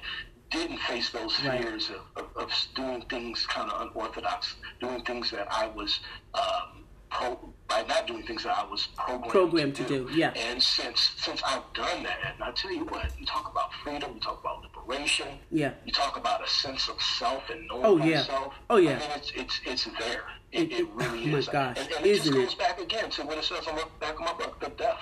didn't 0.50 0.78
face 0.78 1.10
those 1.10 1.40
Right. 1.44 1.62
fears 1.62 1.90
of, 1.90 2.24
of, 2.24 2.36
of 2.42 2.50
doing 2.74 3.02
things 3.08 3.46
kind 3.46 3.70
of 3.70 3.90
unorthodox, 3.90 4.56
doing 4.80 5.02
things 5.04 5.30
that 5.30 5.46
I 5.52 5.68
was 5.68 6.00
um, 6.34 6.84
pro, 7.10 7.38
by 7.68 7.82
not 7.84 8.08
doing 8.08 8.24
things 8.26 8.42
that 8.42 8.56
I 8.58 8.64
was 8.68 8.88
programmed, 8.96 9.30
Programmed 9.30 9.74
to 9.76 9.84
do, 9.84 10.08
yeah. 10.12 10.32
And 10.34 10.60
since 10.60 11.12
since 11.18 11.40
I've 11.44 11.62
done 11.74 12.02
that, 12.02 12.18
and 12.34 12.42
I 12.42 12.50
tell 12.50 12.72
you 12.72 12.84
what, 12.84 13.06
you 13.18 13.24
talk 13.26 13.48
about 13.50 13.72
freedom, 13.84 14.10
you 14.14 14.20
talk 14.20 14.40
about 14.40 14.62
liberation, 14.62 15.28
Yeah. 15.52 15.72
you 15.84 15.92
talk 15.92 16.16
about 16.16 16.44
a 16.44 16.48
sense 16.48 16.88
of 16.88 17.00
self 17.00 17.48
and 17.48 17.68
knowing 17.68 17.84
Oh, 17.84 17.96
yeah. 17.98 18.16
myself. 18.16 18.54
Oh, 18.70 18.76
yeah. 18.76 18.96
I 18.96 18.98
mean, 18.98 19.10
it's 19.16 19.30
it's 19.36 19.60
it's 19.64 19.84
there. 20.00 20.24
It, 20.50 20.62
It- 20.62 20.72
it, 20.72 20.80
it- 20.80 20.88
really 20.94 21.24
oh, 21.24 21.26
my 21.28 21.38
is. 21.38 21.48
gosh, 21.48 21.78
and, 21.78 21.92
and 21.92 22.04
it 22.06 22.14
just 22.16 22.26
isn't 22.26 22.36
it? 22.40 22.44
goes 22.44 22.54
back 22.56 22.80
again 22.80 23.08
to 23.10 23.22
what 23.22 23.38
it 23.38 23.44
says 23.44 23.68
on 23.68 23.76
the 23.76 23.86
back 24.00 24.14
of 24.14 24.20
my 24.20 24.32
book, 24.32 24.58
the 24.60 24.70
death 24.70 24.98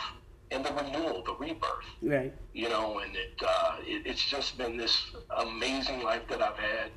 renewal, 0.83 1.23
the 1.25 1.35
rebirth. 1.35 1.85
Right. 2.03 2.33
You 2.55 2.69
know, 2.69 2.99
and 2.99 3.15
it, 3.17 3.41
uh, 3.47 3.77
it 3.83 4.03
it's 4.07 4.25
just 4.25 4.59
been 4.59 4.77
this 4.77 5.11
amazing 5.39 6.03
life 6.03 6.23
that 6.29 6.43
I've 6.43 6.57
had. 6.59 6.91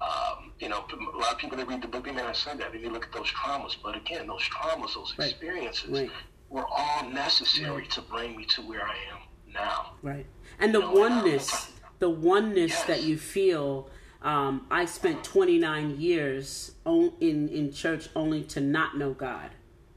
Um, 0.00 0.52
you 0.58 0.68
know, 0.68 0.84
a 0.92 1.16
lot 1.18 1.32
of 1.32 1.38
people 1.38 1.56
that 1.56 1.66
read 1.66 1.82
the 1.82 1.88
book, 1.88 2.04
they 2.04 2.12
may 2.12 2.22
not 2.22 2.36
say 2.36 2.54
that. 2.56 2.72
They 2.72 2.78
may 2.78 2.88
look 2.90 3.06
at 3.06 3.12
those 3.12 3.28
traumas, 3.28 3.76
but 3.82 3.96
again, 3.96 4.26
those 4.26 4.42
traumas, 4.42 4.94
those 4.94 5.14
Right. 5.18 5.30
experiences, 5.30 5.88
Right. 5.90 6.10
were 6.50 6.66
all 6.66 7.08
necessary 7.08 7.86
to 7.88 8.02
bring 8.02 8.36
me 8.36 8.44
to 8.46 8.62
where 8.62 8.86
I 8.86 8.94
am 9.12 9.52
now. 9.52 9.92
Right. 10.02 10.26
And 10.58 10.74
the 10.74 10.80
know, 10.80 10.92
oneness, 10.92 11.72
the 11.98 12.10
oneness 12.10 12.72
Yes. 12.72 12.84
that 12.84 13.02
you 13.04 13.16
feel. 13.16 13.88
Um, 14.22 14.66
I 14.70 14.84
spent 14.86 15.22
29 15.24 15.98
years 16.00 16.74
on, 16.84 17.12
in 17.20 17.48
in 17.48 17.72
church 17.72 18.08
only 18.16 18.42
to 18.44 18.60
not 18.60 18.96
know 18.98 19.12
God, 19.12 19.50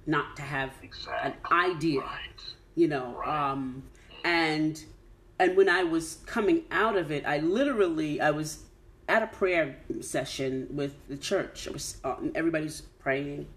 not 0.05 0.35
to 0.37 0.43
have 0.43 0.71
Exactly. 0.81 1.31
an 1.31 1.37
idea. 1.51 2.01
Right. 2.01 2.28
You 2.79 2.87
know 2.87 3.21
um 3.23 3.83
and 4.23 4.83
and 5.39 5.55
when 5.57 5.67
i 5.69 5.83
was 5.83 6.19
coming 6.25 6.63
out 6.71 6.95
of 6.97 7.11
it 7.11 7.25
i 7.25 7.37
literally 7.39 8.21
i 8.21 8.31
was 8.31 8.63
at 9.09 9.23
a 9.23 9.27
prayer 9.27 9.75
session 10.01 10.67
with 10.69 10.95
the 11.09 11.17
church. 11.17 11.67
I 11.67 11.71
was, 11.71 11.97
uh, 12.03 12.15
everybody's 12.35 12.81
praying. 12.99 13.47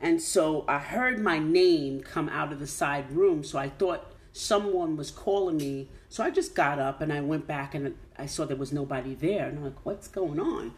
And 0.00 0.20
so 0.20 0.64
i 0.68 0.78
heard 0.78 1.20
my 1.20 1.38
name 1.38 2.02
come 2.02 2.28
out 2.28 2.52
of 2.52 2.58
the 2.58 2.66
side 2.66 3.10
room. 3.12 3.44
So 3.44 3.58
i 3.58 3.68
thought 3.68 4.12
someone 4.32 4.96
was 4.96 5.10
calling 5.10 5.56
me. 5.56 5.88
So 6.08 6.24
i 6.24 6.30
just 6.30 6.54
got 6.54 6.78
up 6.78 7.00
and 7.00 7.12
i 7.12 7.20
went 7.20 7.46
back 7.46 7.74
and 7.74 7.94
i 8.18 8.26
saw 8.26 8.44
there 8.44 8.56
was 8.56 8.72
nobody 8.72 9.14
there. 9.14 9.48
And 9.48 9.58
i'm 9.58 9.64
like 9.64 9.86
what's 9.86 10.08
going 10.08 10.40
on? 10.40 10.74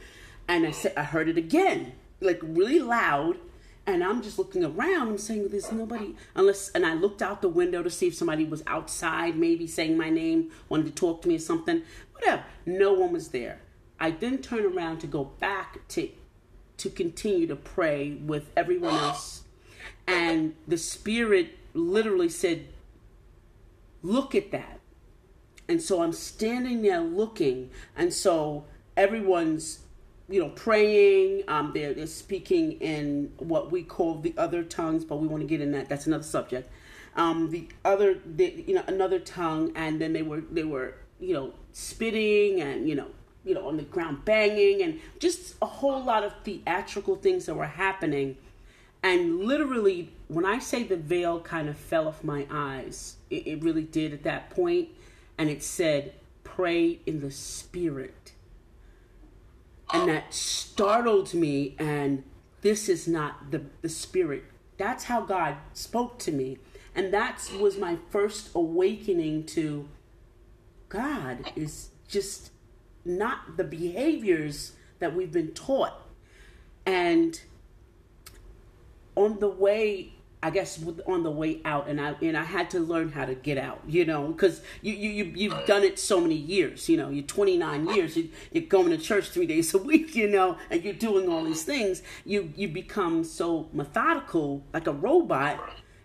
And 0.47 0.67
i 0.67 0.71
said 0.71 0.93
i 0.97 1.03
heard 1.03 1.29
it 1.29 1.39
again 1.39 1.95
like 2.21 2.41
really 2.43 2.81
loud 2.81 3.39
and 3.87 4.05
I'm 4.05 4.23
just 4.23 4.39
looking 4.39 4.65
around. 4.65 5.09
I'm 5.09 5.19
saying 5.19 5.49
there's 5.49 5.73
nobody 5.73 6.15
unless. 6.35 6.71
And 6.71 6.87
I 6.87 6.95
looked 6.95 7.23
out 7.23 7.43
the 7.43 7.49
window 7.49 7.83
to 7.83 7.91
see 7.91 8.09
if 8.09 8.15
somebody 8.15 8.45
was 8.45 8.63
outside, 8.67 9.37
maybe 9.37 9.67
saying 9.67 9.97
my 9.97 10.11
name, 10.11 10.51
wanted 10.69 10.87
to 10.87 10.93
talk 10.93 11.23
to 11.23 11.29
me 11.29 11.37
or 11.37 11.41
something. 11.41 11.83
Whatever. 12.13 12.45
No 12.67 12.93
one 12.93 13.13
was 13.13 13.29
there. 13.29 13.61
I 13.99 14.11
then 14.11 14.39
turned 14.39 14.65
around 14.65 14.99
to 15.01 15.07
go 15.07 15.25
back 15.25 15.87
to 15.89 16.09
to 16.79 16.89
continue 16.89 17.47
to 17.47 17.57
pray 17.57 18.13
with 18.13 18.51
everyone 18.57 18.95
else, 18.95 19.43
and 20.07 20.55
the 20.67 20.79
spirit 20.79 21.59
literally 21.75 22.31
said, 22.31 22.69
"Look 24.03 24.35
at 24.35 24.51
that." 24.53 24.81
And 25.69 25.83
so 25.83 26.03
I'm 26.03 26.15
standing 26.15 26.81
there 26.81 27.03
looking, 27.03 27.71
and 27.95 28.15
so 28.15 28.65
everyone's, 28.97 29.81
you 30.31 30.41
know, 30.41 30.51
praying. 30.51 31.43
Um, 31.49 31.73
they're, 31.75 31.93
they're 31.93 32.07
speaking 32.07 32.73
in 32.81 33.33
what 33.39 33.71
we 33.71 33.83
call 33.83 34.21
the 34.21 34.33
other 34.39 34.63
tongues, 34.63 35.05
but 35.05 35.17
we 35.17 35.27
want 35.27 35.43
to 35.43 35.47
get 35.47 35.61
in 35.61 35.73
that. 35.73 35.89
That's 35.89 36.07
another 36.07 36.25
subject. 36.25 36.71
Um, 37.17 37.51
the 37.51 37.69
other, 37.85 38.21
the, 38.25 38.65
you 38.67 38.75
know, 38.75 38.85
another 38.87 39.19
tongue, 39.19 39.73
and 39.75 40.01
then 40.01 40.13
they 40.13 40.23
were 40.23 40.41
they 40.41 40.65
were, 40.65 40.95
you 41.19 41.35
know, 41.35 41.53
spitting 41.73 42.61
and 42.61 42.89
you 42.89 42.95
know, 42.95 43.09
you 43.45 43.55
know, 43.55 43.67
on 43.67 43.77
the 43.77 43.83
ground 43.83 44.25
banging, 44.25 44.83
and 44.83 45.01
just 45.19 45.57
a 45.61 45.67
whole 45.67 46.03
lot 46.03 46.23
of 46.23 46.33
theatrical 46.45 47.17
things 47.17 47.47
that 47.47 47.55
were 47.55 47.67
happening. 47.67 48.37
And 49.03 49.41
literally, 49.41 50.13
when 50.29 50.45
I 50.45 50.59
say 50.59 50.85
the 50.85 50.97
veil 50.97 51.41
kind 51.41 51.69
of 51.69 51.77
fell 51.77 52.07
off 52.07 52.23
my 52.23 52.47
eyes, 52.51 53.17
it, 53.31 53.47
it 53.47 53.63
really 53.63 53.83
did 53.83 54.13
at 54.13 54.23
that 54.25 54.51
point. 54.51 54.91
And 55.39 55.49
it 55.49 55.63
said, 55.63 56.13
pray 56.45 57.01
in 57.07 57.21
the 57.21 57.31
spirit. 57.31 58.33
And 59.93 60.09
that 60.09 60.33
startled 60.35 61.35
me. 61.35 61.75
And 61.79 62.25
this 62.61 62.89
is 62.89 63.09
not 63.09 63.51
the, 63.51 63.63
the 63.83 63.89
spirit. 63.89 64.45
That's 64.77 65.05
how 65.05 65.23
God 65.23 65.57
spoke 65.73 66.19
to 66.21 66.33
me. 66.33 66.59
And 66.95 67.13
that 67.13 67.51
was 67.61 67.79
my 67.79 67.99
first 68.11 68.51
awakening 68.55 69.47
to 69.47 69.89
God 70.89 71.53
is 71.55 71.91
just 72.09 72.51
not 73.05 73.57
the 73.57 73.65
behaviors 73.65 74.73
that 74.99 75.15
we've 75.15 75.33
been 75.33 75.53
taught. 75.53 75.95
And 76.85 77.41
on 79.15 79.39
the 79.39 79.49
way 79.49 80.13
I 80.43 80.49
guess 80.49 80.83
on 81.07 81.23
the 81.23 81.31
way 81.31 81.61
out, 81.67 81.87
and 81.89 82.01
I 82.01 82.15
and 82.23 82.37
I 82.37 82.45
had 82.45 82.71
to 82.71 82.81
learn 82.81 83.13
how 83.13 83.27
to 83.27 83.35
get 83.35 83.59
out, 83.59 83.83
you 83.87 84.07
know, 84.07 84.29
because 84.29 84.63
you 84.81 84.95
you 84.95 85.11
you 85.11 85.25
you've 85.35 85.67
done 85.67 85.83
it 85.83 85.99
so 85.99 86.19
many 86.19 86.35
years, 86.35 86.89
you 86.89 86.97
know, 86.97 87.11
you're 87.11 87.25
29 87.25 87.89
years, 87.89 88.17
you, 88.17 88.31
you're 88.51 88.65
going 88.65 88.89
to 88.89 88.97
church 88.97 89.29
three 89.29 89.45
days 89.45 89.75
a 89.75 89.79
week, 89.91 90.15
you 90.15 90.29
know, 90.29 90.57
and 90.71 90.83
you're 90.83 90.95
doing 90.95 91.29
all 91.29 91.45
these 91.45 91.63
things. 91.65 92.03
You 92.25 92.53
you 92.57 92.69
become 92.69 93.23
so 93.23 93.69
methodical, 93.75 94.65
like 94.73 94.87
a 94.87 94.93
robot, 94.93 95.61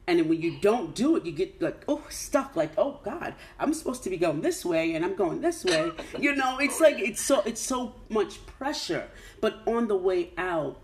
and 0.06 0.20
then 0.20 0.28
when 0.28 0.42
you 0.42 0.58
don't 0.60 0.94
do 0.94 1.16
it, 1.16 1.26
you 1.26 1.32
get 1.32 1.62
like 1.62 1.86
oh 1.88 2.04
stuck, 2.10 2.58
like 2.58 2.72
oh 2.78 3.00
God, 3.06 3.36
I'm 3.58 3.74
supposed 3.74 4.04
to 4.04 4.10
be 4.10 4.18
going 4.18 4.42
this 4.42 4.66
way, 4.66 4.96
and 4.96 5.06
I'm 5.06 5.16
going 5.16 5.40
this 5.40 5.64
way, 5.64 5.92
you 6.20 6.36
know. 6.36 6.58
It's 6.58 6.82
like 6.82 7.00
it's 7.00 7.22
so 7.22 7.42
it's 7.46 7.62
so 7.62 7.96
much 8.10 8.46
pressure, 8.46 9.08
but 9.40 9.62
on 9.66 9.88
the 9.88 9.96
way 9.96 10.32
out 10.38 10.82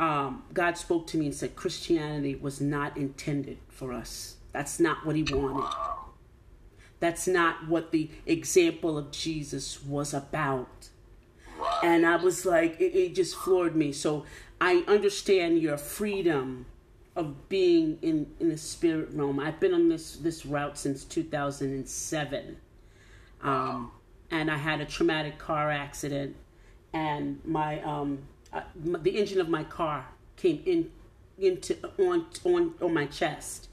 um, 0.00 0.44
God 0.54 0.78
spoke 0.78 1.06
to 1.08 1.18
me 1.18 1.26
and 1.26 1.34
said 1.34 1.54
Christianity 1.54 2.34
was 2.34 2.60
not 2.60 2.96
intended 2.96 3.58
for 3.68 3.92
us. 3.92 4.36
That's 4.52 4.80
not 4.80 5.04
what 5.04 5.14
He 5.14 5.22
wanted. 5.22 5.70
That's 6.98 7.28
not 7.28 7.68
what 7.68 7.92
the 7.92 8.10
example 8.26 8.96
of 8.96 9.10
Jesus 9.10 9.82
was 9.84 10.14
about. 10.14 10.88
And 11.82 12.06
I 12.06 12.16
was 12.16 12.46
like, 12.46 12.80
it, 12.80 12.96
it 12.96 13.14
just 13.14 13.36
floored 13.36 13.76
me. 13.76 13.92
So 13.92 14.24
I 14.60 14.84
understand 14.88 15.60
your 15.60 15.76
freedom 15.76 16.64
of 17.14 17.48
being 17.50 17.98
in, 18.00 18.26
in 18.40 18.48
the 18.48 18.56
spirit 18.56 19.10
realm. 19.12 19.38
I've 19.38 19.60
been 19.60 19.74
on 19.74 19.90
this, 19.90 20.16
this 20.16 20.46
route 20.46 20.78
since 20.78 21.04
2007. 21.04 22.56
Um, 23.42 23.92
and 24.30 24.50
I 24.50 24.56
had 24.56 24.80
a 24.80 24.86
traumatic 24.86 25.38
car 25.38 25.70
accident, 25.70 26.36
and 26.92 27.40
my 27.44 27.82
um, 27.82 28.20
uh, 28.52 28.62
the 28.76 29.18
engine 29.18 29.40
of 29.40 29.48
my 29.48 29.64
car 29.64 30.06
came 30.36 30.62
in 30.66 30.90
into 31.38 31.76
on 31.98 32.26
on 32.44 32.74
on 32.80 32.94
my 32.94 33.06
chest, 33.06 33.68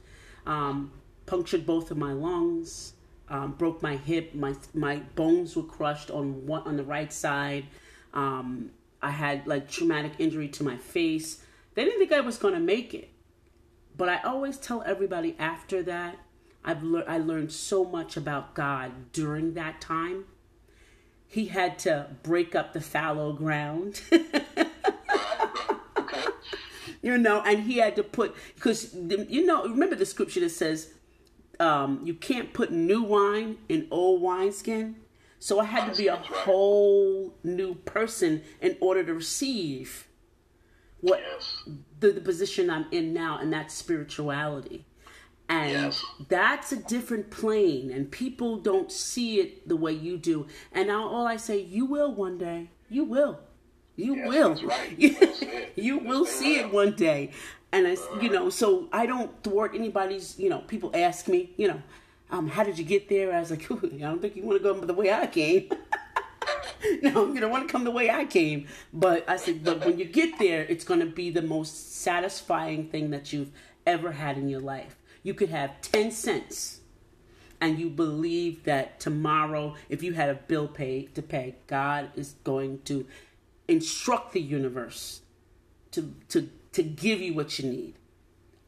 um, 0.45 0.91
punctured 1.25 1.65
both 1.65 1.91
of 1.91 1.97
my 1.97 2.13
lungs, 2.13 2.93
um, 3.29 3.53
broke 3.53 3.81
my 3.81 3.95
hip. 3.97 4.33
My 4.33 4.55
my 4.73 4.97
bones 5.15 5.55
were 5.55 5.63
crushed 5.63 6.11
on 6.11 6.45
one 6.45 6.63
on 6.63 6.77
the 6.77 6.83
right 6.83 7.11
side. 7.11 7.65
Um, 8.13 8.71
I 9.01 9.11
had 9.11 9.47
like 9.47 9.69
traumatic 9.69 10.13
injury 10.19 10.47
to 10.49 10.63
my 10.63 10.77
face. 10.77 11.43
They 11.75 11.83
didn't 11.83 11.99
think 11.99 12.11
I 12.11 12.21
was 12.21 12.37
going 12.37 12.55
to 12.55 12.59
make 12.59 12.93
it, 12.93 13.09
but 13.95 14.09
I 14.09 14.21
always 14.23 14.57
tell 14.57 14.81
everybody 14.83 15.35
after 15.37 15.83
that. 15.83 16.17
I've 16.63 16.83
le- 16.83 17.03
I 17.03 17.17
learned 17.17 17.51
so 17.51 17.85
much 17.85 18.17
about 18.17 18.53
God 18.53 18.91
during 19.13 19.53
that 19.53 19.79
time. 19.79 20.25
He 21.27 21.45
had 21.47 21.77
to 21.79 22.07
break 22.23 22.55
up 22.55 22.73
the 22.73 22.81
fallow 22.81 23.33
ground. 23.33 24.01
you 27.07 27.17
know, 27.17 27.41
and 27.45 27.63
he 27.63 27.77
had 27.77 27.95
to 27.95 28.03
put 28.03 28.35
because 28.55 28.93
you 28.93 29.45
know 29.45 29.63
remember 29.63 29.95
the 29.95 30.05
scripture 30.05 30.41
that 30.41 30.49
says 30.49 30.91
um, 31.57 32.01
you 32.03 32.13
can't 32.13 32.53
put 32.53 32.69
new 32.69 33.01
wine 33.01 33.57
in 33.69 33.87
old 33.89 34.21
wineskin. 34.21 34.97
So 35.39 35.59
I 35.59 35.65
had 35.65 35.93
to 35.93 35.97
be 35.97 36.07
a 36.07 36.17
whole 36.17 37.33
new 37.43 37.75
person 37.75 38.41
in 38.59 38.75
order 38.81 39.03
to 39.05 39.13
receive 39.13 40.07
what 40.99 41.21
yes. 41.21 41.63
the, 41.99 42.11
the 42.11 42.21
position 42.21 42.69
I'm 42.69 42.87
in 42.91 43.13
now, 43.13 43.37
and 43.37 43.53
that's 43.53 43.73
spirituality. 43.73 44.85
And 45.47 45.71
yes. 45.71 46.03
that's 46.27 46.73
a 46.73 46.75
different 46.75 47.29
plane, 47.29 47.89
and 47.89 48.11
people 48.11 48.57
don't 48.57 48.91
see 48.91 49.39
it 49.39 49.69
the 49.69 49.77
way 49.77 49.93
you 49.93 50.17
do. 50.17 50.47
And 50.73 50.87
now 50.87 51.07
all 51.07 51.25
I 51.25 51.37
say, 51.37 51.61
you 51.61 51.85
will 51.85 52.13
one 52.13 52.37
day. 52.37 52.71
You 52.89 53.05
will. 53.05 53.39
You 53.97 54.15
yes, 54.15 54.27
will. 54.27 54.55
Right. 54.67 55.71
you 55.75 55.97
will 55.97 56.25
see 56.25 56.59
it 56.59 56.71
one 56.71 56.95
day. 56.95 57.31
And 57.71 57.85
I, 57.87 57.97
you 58.21 58.29
know, 58.29 58.49
so 58.49 58.87
I 58.93 59.05
don't 59.05 59.43
thwart 59.43 59.75
anybody's. 59.75 60.39
You 60.39 60.49
know, 60.49 60.59
people 60.59 60.91
ask 60.93 61.27
me, 61.27 61.51
you 61.57 61.67
know, 61.67 61.81
um, 62.29 62.47
how 62.47 62.63
did 62.63 62.77
you 62.77 62.85
get 62.85 63.09
there? 63.09 63.33
I 63.33 63.39
was 63.39 63.51
like, 63.51 63.69
I 63.71 63.75
don't 63.97 64.21
think 64.21 64.35
you 64.35 64.43
want 64.43 64.61
to 64.61 64.63
go 64.63 64.79
the 64.79 64.93
way 64.93 65.11
I 65.11 65.27
came. 65.27 65.69
no, 67.01 67.33
you 67.33 67.39
don't 67.39 67.51
want 67.51 67.67
to 67.67 67.71
come 67.71 67.83
the 67.83 67.91
way 67.91 68.09
I 68.09 68.25
came. 68.25 68.67
But 68.93 69.27
I 69.27 69.35
said, 69.35 69.63
but 69.63 69.83
when 69.83 69.97
you 69.97 70.05
get 70.05 70.37
there, 70.39 70.63
it's 70.63 70.85
going 70.85 70.99
to 70.99 71.07
be 71.07 71.31
the 71.31 71.41
most 71.41 71.95
satisfying 72.01 72.89
thing 72.89 73.09
that 73.09 73.33
you've 73.33 73.51
ever 73.85 74.11
had 74.11 74.37
in 74.37 74.47
your 74.47 74.61
life. 74.61 74.95
You 75.23 75.33
could 75.33 75.49
have 75.49 75.81
10 75.81 76.11
cents 76.11 76.81
and 77.59 77.79
you 77.79 77.89
believe 77.89 78.63
that 78.65 78.99
tomorrow, 78.99 79.75
if 79.89 80.03
you 80.03 80.13
had 80.13 80.29
a 80.29 80.35
bill 80.35 80.67
paid 80.67 81.15
to 81.15 81.21
pay, 81.21 81.55
God 81.65 82.11
is 82.15 82.35
going 82.43 82.79
to 82.83 83.05
instruct 83.67 84.33
the 84.33 84.41
universe 84.41 85.21
to, 85.91 86.13
to, 86.29 86.49
to 86.73 86.83
give 86.83 87.19
you 87.21 87.33
what 87.33 87.59
you 87.59 87.69
need. 87.69 87.95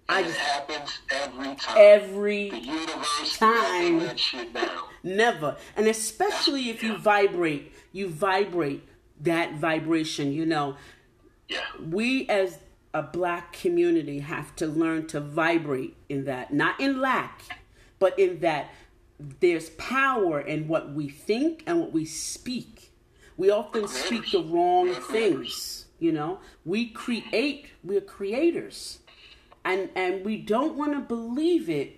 I 0.08 0.24
just, 0.24 0.36
it 0.36 0.42
happens 0.42 1.00
every 1.12 1.56
time. 1.56 1.76
Every 1.78 2.50
the 2.50 2.60
universe 2.60 3.38
time. 3.38 4.18
Shit 4.18 4.54
down. 4.54 4.84
never. 5.04 5.56
And 5.76 5.88
especially 5.88 6.70
if 6.70 6.82
you 6.82 6.98
vibrate, 6.98 7.72
you 7.92 8.10
vibrate 8.10 8.84
that 9.22 9.56
vibration, 9.56 10.34
you 10.34 10.46
know. 10.46 10.78
Yeah. 11.48 11.60
We 11.80 12.28
as 12.28 12.58
a 12.94 13.04
black 13.04 13.54
community 13.54 14.20
have 14.20 14.56
to 14.56 14.68
learn 14.68 15.08
to 15.08 15.20
vibrate 15.20 15.96
in 16.10 16.26
that, 16.26 16.54
not 16.54 16.80
in 16.80 17.00
lack, 17.00 17.44
but 18.00 18.18
in 18.18 18.40
that 18.40 18.72
there's 19.40 19.70
power 19.72 20.40
in 20.40 20.68
what 20.68 20.94
we 20.94 21.10
think 21.10 21.64
and 21.68 21.80
what 21.80 21.92
we 21.92 22.06
speak. 22.06 22.79
We 23.40 23.50
often 23.50 23.88
speak 23.88 24.32
the 24.32 24.44
wrong 24.44 24.94
things, 24.94 25.86
you 25.98 26.12
know. 26.12 26.40
We 26.66 26.90
create, 26.90 27.68
we're 27.84 28.02
creators 28.02 29.00
and 29.66 29.90
and 29.96 30.26
we 30.26 30.38
don't 30.38 30.76
want 30.76 30.94
to 30.94 31.00
believe 31.00 31.70
it 31.70 31.98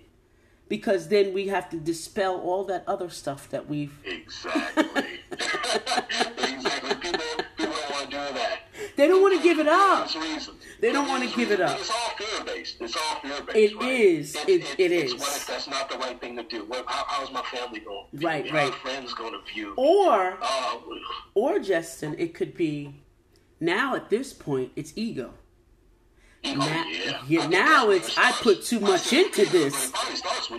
because 0.68 1.08
then 1.08 1.32
we 1.32 1.48
have 1.48 1.68
to 1.70 1.76
dispel 1.78 2.40
all 2.40 2.64
that 2.64 2.84
other 2.86 3.08
stuff 3.08 3.48
that 3.50 3.68
we've 3.68 3.92
exactly 4.04 5.20
exactly 5.32 6.31
they 9.02 9.08
don't 9.08 9.20
want 9.20 9.36
to 9.36 9.42
give 9.42 9.58
it 9.58 9.66
up 9.66 10.08
they 10.80 10.92
don't 10.92 11.08
want 11.08 11.28
to 11.28 11.36
give 11.36 11.50
it 11.50 11.60
up 11.60 11.76
it's 11.76 11.90
all 11.90 12.10
fear 12.16 12.44
based 12.44 12.76
it's 12.80 12.96
all 12.96 13.16
fear 13.20 13.42
based 13.42 13.72
It 13.72 13.76
right? 13.76 13.90
is. 13.90 14.36
it, 14.36 14.48
it, 14.48 14.50
it, 14.62 14.78
it 14.78 14.92
it's 14.92 15.12
is 15.14 15.18
what 15.20 15.36
if 15.36 15.46
that's 15.48 15.66
not 15.66 15.90
the 15.90 15.98
right 15.98 16.20
thing 16.20 16.36
to 16.36 16.44
do 16.44 16.64
what, 16.66 16.84
how, 16.86 17.04
how's 17.08 17.32
my 17.32 17.42
family 17.42 17.80
going 17.80 18.06
to 18.16 18.24
right 18.24 18.48
how 18.48 18.56
right 18.56 18.74
friends 18.74 19.12
going 19.14 19.32
to 19.32 19.40
view 19.52 19.74
or 19.76 20.38
uh, 20.40 20.76
or 21.34 21.58
Justin 21.58 22.14
it 22.16 22.32
could 22.32 22.54
be 22.56 22.94
now 23.58 23.96
at 23.96 24.08
this 24.08 24.32
point 24.32 24.70
it's 24.76 24.92
ego 24.94 25.34
Ego, 26.44 26.58
now, 26.58 26.84
yeah. 26.88 27.22
yeah, 27.28 27.46
now 27.46 27.90
it's 27.90 28.18
I 28.18 28.32
put 28.32 28.64
too 28.64 28.80
much 28.80 29.12
into 29.12 29.44
this. 29.46 29.76
starts. 29.76 30.50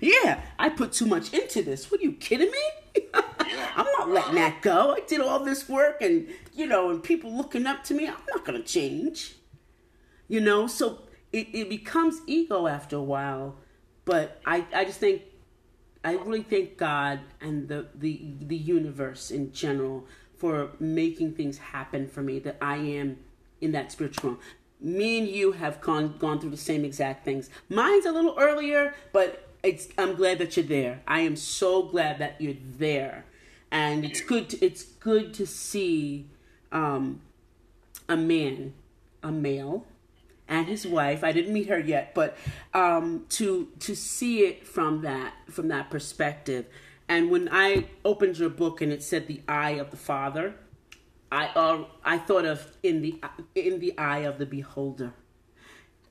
Yeah, 0.00 0.40
I 0.58 0.70
put 0.70 0.92
too 0.92 1.04
much 1.04 1.34
into 1.34 1.62
this. 1.62 1.90
What 1.90 2.00
are 2.00 2.04
you 2.04 2.12
kidding 2.12 2.50
me? 2.50 3.02
Yeah. 3.48 3.70
I'm 3.76 3.86
not 3.98 4.10
letting 4.10 4.34
that 4.34 4.60
go. 4.60 4.92
I 4.94 5.00
did 5.06 5.22
all 5.22 5.38
this 5.42 5.70
work 5.70 6.02
and 6.02 6.28
you 6.58 6.66
know, 6.66 6.90
and 6.90 7.02
people 7.02 7.32
looking 7.32 7.66
up 7.66 7.84
to 7.84 7.94
me, 7.94 8.06
I'm 8.06 8.14
not 8.28 8.44
gonna 8.44 8.62
change. 8.62 9.36
You 10.26 10.40
know, 10.40 10.66
so 10.66 11.02
it, 11.32 11.48
it 11.52 11.70
becomes 11.70 12.20
ego 12.26 12.66
after 12.66 12.96
a 12.96 13.02
while. 13.02 13.56
But 14.04 14.40
I, 14.44 14.66
I 14.74 14.84
just 14.84 15.00
think 15.00 15.22
I 16.04 16.12
really 16.12 16.42
thank 16.42 16.76
God 16.76 17.20
and 17.40 17.68
the, 17.68 17.86
the 17.94 18.20
the 18.40 18.56
universe 18.56 19.30
in 19.30 19.52
general 19.52 20.06
for 20.36 20.70
making 20.78 21.34
things 21.34 21.58
happen 21.58 22.06
for 22.08 22.22
me 22.22 22.38
that 22.40 22.56
I 22.60 22.76
am 22.76 23.18
in 23.60 23.72
that 23.72 23.90
spiritual 23.92 24.30
realm 24.30 24.40
me 24.80 25.18
and 25.18 25.28
you 25.28 25.52
have 25.52 25.80
gone 25.80 26.16
gone 26.18 26.40
through 26.40 26.50
the 26.50 26.56
same 26.56 26.84
exact 26.84 27.24
things. 27.24 27.50
Mine's 27.68 28.06
a 28.06 28.12
little 28.12 28.34
earlier, 28.38 28.94
but 29.12 29.48
it's 29.62 29.88
I'm 29.98 30.14
glad 30.14 30.38
that 30.38 30.56
you're 30.56 30.66
there. 30.66 31.02
I 31.06 31.20
am 31.20 31.36
so 31.36 31.82
glad 31.82 32.18
that 32.18 32.40
you're 32.40 32.54
there, 32.78 33.24
and 33.70 34.04
it's 34.04 34.20
good. 34.20 34.50
To, 34.50 34.64
it's 34.64 34.82
good 34.82 35.34
to 35.34 35.46
see 35.46 36.30
um, 36.72 37.20
a 38.08 38.16
man, 38.16 38.74
a 39.22 39.30
male, 39.30 39.86
and 40.48 40.66
his 40.66 40.86
wife. 40.86 41.22
I 41.22 41.32
didn't 41.32 41.52
meet 41.52 41.68
her 41.68 41.78
yet, 41.78 42.14
but 42.14 42.36
um, 42.74 43.26
to 43.30 43.68
to 43.80 43.94
see 43.94 44.40
it 44.44 44.66
from 44.66 45.02
that 45.02 45.34
from 45.50 45.68
that 45.68 45.90
perspective. 45.90 46.66
And 47.08 47.30
when 47.30 47.48
I 47.50 47.86
opened 48.04 48.38
your 48.38 48.50
book 48.50 48.82
and 48.82 48.92
it 48.92 49.02
said 49.02 49.26
the 49.26 49.40
eye 49.48 49.72
of 49.72 49.90
the 49.90 49.96
father, 49.96 50.54
I 51.30 51.46
uh, 51.46 51.84
I 52.04 52.18
thought 52.18 52.44
of 52.44 52.76
in 52.82 53.02
the 53.02 53.20
in 53.54 53.80
the 53.80 53.96
eye 53.98 54.20
of 54.20 54.38
the 54.38 54.46
beholder. 54.46 55.12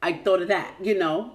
I 0.01 0.13
thought 0.13 0.43
of 0.43 0.47
that, 0.49 0.75
you 0.81 0.97
know, 0.97 1.33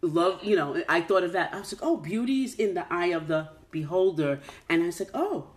love, 0.00 0.42
you 0.42 0.56
know. 0.56 0.82
I 0.88 1.00
thought 1.00 1.22
of 1.22 1.32
that. 1.32 1.54
I 1.54 1.60
was 1.60 1.72
like, 1.72 1.82
oh, 1.82 1.96
beauty's 1.96 2.54
in 2.54 2.74
the 2.74 2.92
eye 2.92 3.06
of 3.06 3.28
the 3.28 3.48
beholder, 3.70 4.40
and 4.68 4.82
I 4.82 4.86
was 4.86 4.98
like, 4.98 5.10
oh, 5.14 5.50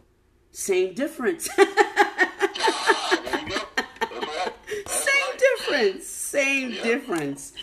same 0.52 0.94
difference. 0.94 1.50
difference. 5.94 6.08
Same 6.08 6.72
difference. 6.72 7.54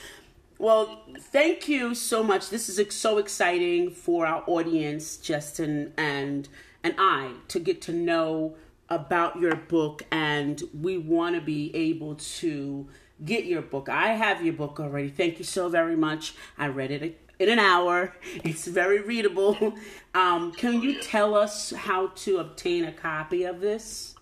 Well, 0.58 1.02
thank 1.18 1.68
you 1.68 1.94
so 1.94 2.22
much. 2.22 2.50
This 2.50 2.68
is 2.68 2.94
so 2.94 3.18
exciting 3.18 3.90
for 3.90 4.26
our 4.26 4.44
audience, 4.46 5.16
Justin 5.16 5.92
and 5.96 6.48
and 6.84 6.94
I, 6.98 7.32
to 7.48 7.60
get 7.60 7.80
to 7.82 7.92
know 7.92 8.56
about 8.88 9.38
your 9.38 9.54
book 9.54 10.02
and 10.10 10.62
we 10.78 10.98
want 10.98 11.34
to 11.36 11.40
be 11.40 11.74
able 11.74 12.16
to 12.16 12.88
get 13.24 13.44
your 13.44 13.62
book. 13.62 13.88
I 13.88 14.08
have 14.08 14.44
your 14.44 14.54
book 14.54 14.80
already. 14.80 15.08
Thank 15.08 15.38
you 15.38 15.44
so 15.44 15.68
very 15.68 15.96
much. 15.96 16.34
I 16.58 16.66
read 16.66 16.90
it 16.90 17.18
in 17.38 17.48
an 17.48 17.58
hour. 17.58 18.14
It's 18.44 18.66
very 18.66 19.00
readable. 19.00 19.74
Um, 20.14 20.52
can 20.52 20.82
you 20.82 21.00
tell 21.00 21.34
us 21.34 21.70
how 21.70 22.08
to 22.08 22.36
obtain 22.36 22.84
a 22.84 22.92
copy 22.92 23.44
of 23.44 23.60
this? 23.60 24.14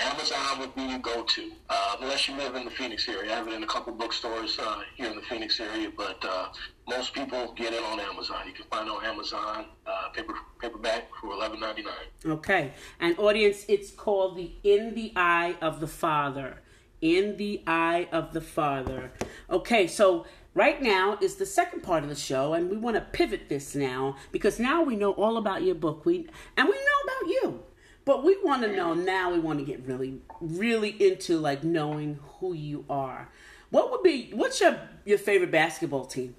Amazon 0.00 0.58
would 0.60 0.74
be 0.74 0.82
your 0.82 0.98
go-to, 0.98 1.52
uh, 1.68 1.96
unless 2.00 2.26
you 2.26 2.34
live 2.34 2.54
in 2.54 2.64
the 2.64 2.70
Phoenix 2.70 3.06
area. 3.08 3.32
I 3.32 3.36
have 3.36 3.48
it 3.48 3.52
in 3.52 3.62
a 3.62 3.66
couple 3.66 3.92
bookstores 3.92 4.58
uh, 4.58 4.80
here 4.96 5.10
in 5.10 5.16
the 5.16 5.22
Phoenix 5.22 5.60
area, 5.60 5.90
but 5.94 6.24
uh, 6.24 6.48
most 6.88 7.12
people 7.12 7.52
get 7.52 7.74
it 7.74 7.82
on 7.82 8.00
Amazon. 8.00 8.46
You 8.46 8.52
can 8.52 8.64
find 8.66 8.88
it 8.88 8.90
on 8.90 9.04
Amazon 9.04 9.66
uh, 9.86 10.08
paper 10.14 10.34
paperback 10.58 11.08
for 11.20 11.32
eleven 11.32 11.60
ninety 11.60 11.82
nine. 11.82 12.06
Okay, 12.24 12.72
and 12.98 13.18
audience, 13.18 13.66
it's 13.68 13.90
called 13.90 14.36
the 14.36 14.52
In 14.62 14.94
the 14.94 15.12
Eye 15.16 15.56
of 15.60 15.80
the 15.80 15.86
Father. 15.86 16.62
In 17.02 17.36
the 17.36 17.62
Eye 17.66 18.08
of 18.10 18.32
the 18.32 18.40
Father. 18.40 19.12
Okay, 19.50 19.86
so 19.86 20.26
right 20.54 20.82
now 20.82 21.18
is 21.20 21.36
the 21.36 21.46
second 21.46 21.82
part 21.82 22.02
of 22.02 22.08
the 22.08 22.14
show 22.14 22.54
and 22.54 22.68
we 22.68 22.76
want 22.76 22.96
to 22.96 23.00
pivot 23.00 23.48
this 23.48 23.74
now 23.74 24.16
because 24.32 24.58
now 24.58 24.82
we 24.82 24.96
know 24.96 25.12
all 25.12 25.36
about 25.36 25.62
your 25.62 25.76
book 25.76 26.04
we 26.04 26.26
and 26.56 26.68
we 26.68 26.74
know 26.74 27.00
about 27.04 27.28
you 27.28 27.62
but 28.10 28.24
we 28.24 28.36
want 28.42 28.60
to 28.62 28.74
know 28.74 28.92
now. 28.92 29.30
We 29.32 29.38
want 29.38 29.60
to 29.60 29.64
get 29.64 29.86
really, 29.86 30.20
really 30.40 30.90
into 31.00 31.38
like 31.38 31.62
knowing 31.62 32.18
who 32.40 32.54
you 32.54 32.84
are. 32.90 33.28
What 33.70 33.92
would 33.92 34.02
be? 34.02 34.32
What's 34.34 34.60
your 34.60 34.80
your 35.04 35.16
favorite 35.16 35.52
basketball 35.52 36.06
team? 36.06 36.34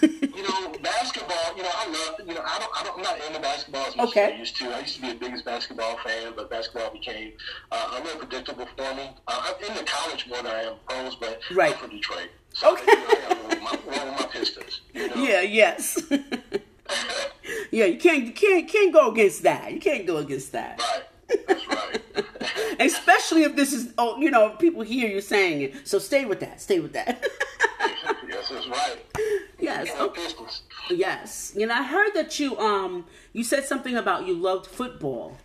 you 0.00 0.44
know, 0.48 0.72
basketball. 0.80 1.56
You 1.56 1.64
know, 1.64 1.70
I 1.74 1.86
love. 1.88 2.20
You 2.24 2.34
know, 2.34 2.42
I 2.46 2.58
don't. 2.60 2.70
I 2.78 2.84
don't. 2.84 2.98
I'm 2.98 3.02
not 3.02 3.26
into 3.26 3.40
basketball 3.40 3.84
as 3.84 3.96
much 3.96 4.10
Okay. 4.10 4.26
as 4.26 4.32
I 4.32 4.36
used 4.36 4.56
to. 4.58 4.64
I 4.70 4.78
used 4.82 4.94
to 4.94 5.02
be 5.02 5.08
the 5.08 5.14
biggest 5.18 5.44
basketball 5.44 5.96
fan, 6.04 6.34
but 6.36 6.48
basketball 6.50 6.92
became 6.92 7.32
uh, 7.72 7.96
a 7.98 8.04
little 8.04 8.20
predictable 8.20 8.68
for 8.76 8.94
me. 8.94 9.10
Uh, 9.26 9.40
I'm 9.60 9.68
into 9.68 9.82
college 9.82 10.28
more 10.28 10.40
than 10.40 10.52
I 10.52 10.62
am 10.62 10.74
pros, 10.88 11.16
but 11.16 11.40
Right. 11.50 11.72
I'm 11.72 11.78
from 11.80 11.90
Detroit. 11.90 12.28
So, 12.54 12.74
Okay. 12.74 12.92
You 12.92 12.96
know, 12.96 13.04
I 13.28 13.48
with 13.48 13.62
my, 13.62 13.72
with 13.86 14.20
my 14.20 14.26
Pistons. 14.30 14.82
You 14.94 15.08
know? 15.16 15.16
Yeah, 15.16 15.40
yes. 15.40 16.00
yeah, 17.70 17.84
you 17.86 17.98
can't 17.98 18.24
you 18.26 18.32
can't 18.32 18.68
can't 18.68 18.92
go 18.92 19.10
against 19.10 19.42
that. 19.42 19.72
You 19.72 19.80
can't 19.80 20.06
go 20.06 20.18
against 20.18 20.52
that. 20.52 20.80
Right. 20.80 21.46
That's 21.46 21.68
right. 21.68 22.00
Especially 22.80 23.42
if 23.44 23.56
this 23.56 23.72
is 23.72 23.92
oh, 23.98 24.18
you 24.18 24.30
know, 24.30 24.50
people 24.50 24.82
hear 24.82 25.08
you 25.08 25.20
saying 25.20 25.62
it. 25.62 25.86
So 25.88 25.98
stay 25.98 26.24
with 26.24 26.40
that. 26.40 26.60
Stay 26.60 26.80
with 26.80 26.92
that. 26.94 27.24
yes, 28.28 28.48
that's 28.48 28.68
right. 28.68 28.98
yes. 29.58 29.88
Okay. 29.98 30.26
Yes. 30.90 31.52
You 31.56 31.66
know, 31.66 31.74
I 31.74 31.82
heard 31.84 32.12
that 32.14 32.38
you 32.40 32.58
um 32.58 33.06
you 33.32 33.44
said 33.44 33.64
something 33.64 33.96
about 33.96 34.26
you 34.26 34.34
loved 34.34 34.66
football. 34.66 35.36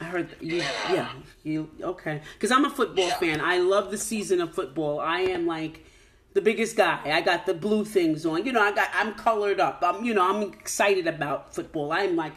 I 0.00 0.04
heard 0.04 0.30
that 0.30 0.42
you, 0.42 0.56
Yeah. 0.56 0.92
yeah, 0.92 1.12
you 1.44 1.70
okay? 1.80 2.20
Because 2.34 2.50
I'm 2.50 2.64
a 2.64 2.70
football 2.70 3.06
Yeah. 3.08 3.16
fan. 3.18 3.40
I 3.40 3.58
love 3.58 3.90
the 3.92 3.98
season 3.98 4.40
of 4.40 4.52
football. 4.52 4.98
I 5.00 5.20
am 5.20 5.46
like 5.46 5.86
the 6.34 6.42
biggest 6.42 6.76
guy. 6.76 7.00
I 7.04 7.20
got 7.20 7.46
the 7.46 7.54
blue 7.54 7.84
things 7.84 8.26
on. 8.26 8.44
You 8.44 8.52
know, 8.52 8.60
I 8.60 8.72
got 8.72 8.90
I'm 8.92 9.14
colored 9.14 9.60
up. 9.60 9.82
I'm 9.82 10.04
you 10.04 10.12
know 10.12 10.28
I'm 10.28 10.42
excited 10.42 11.06
about 11.06 11.54
football. 11.54 11.92
I'm 11.92 12.16
like 12.16 12.32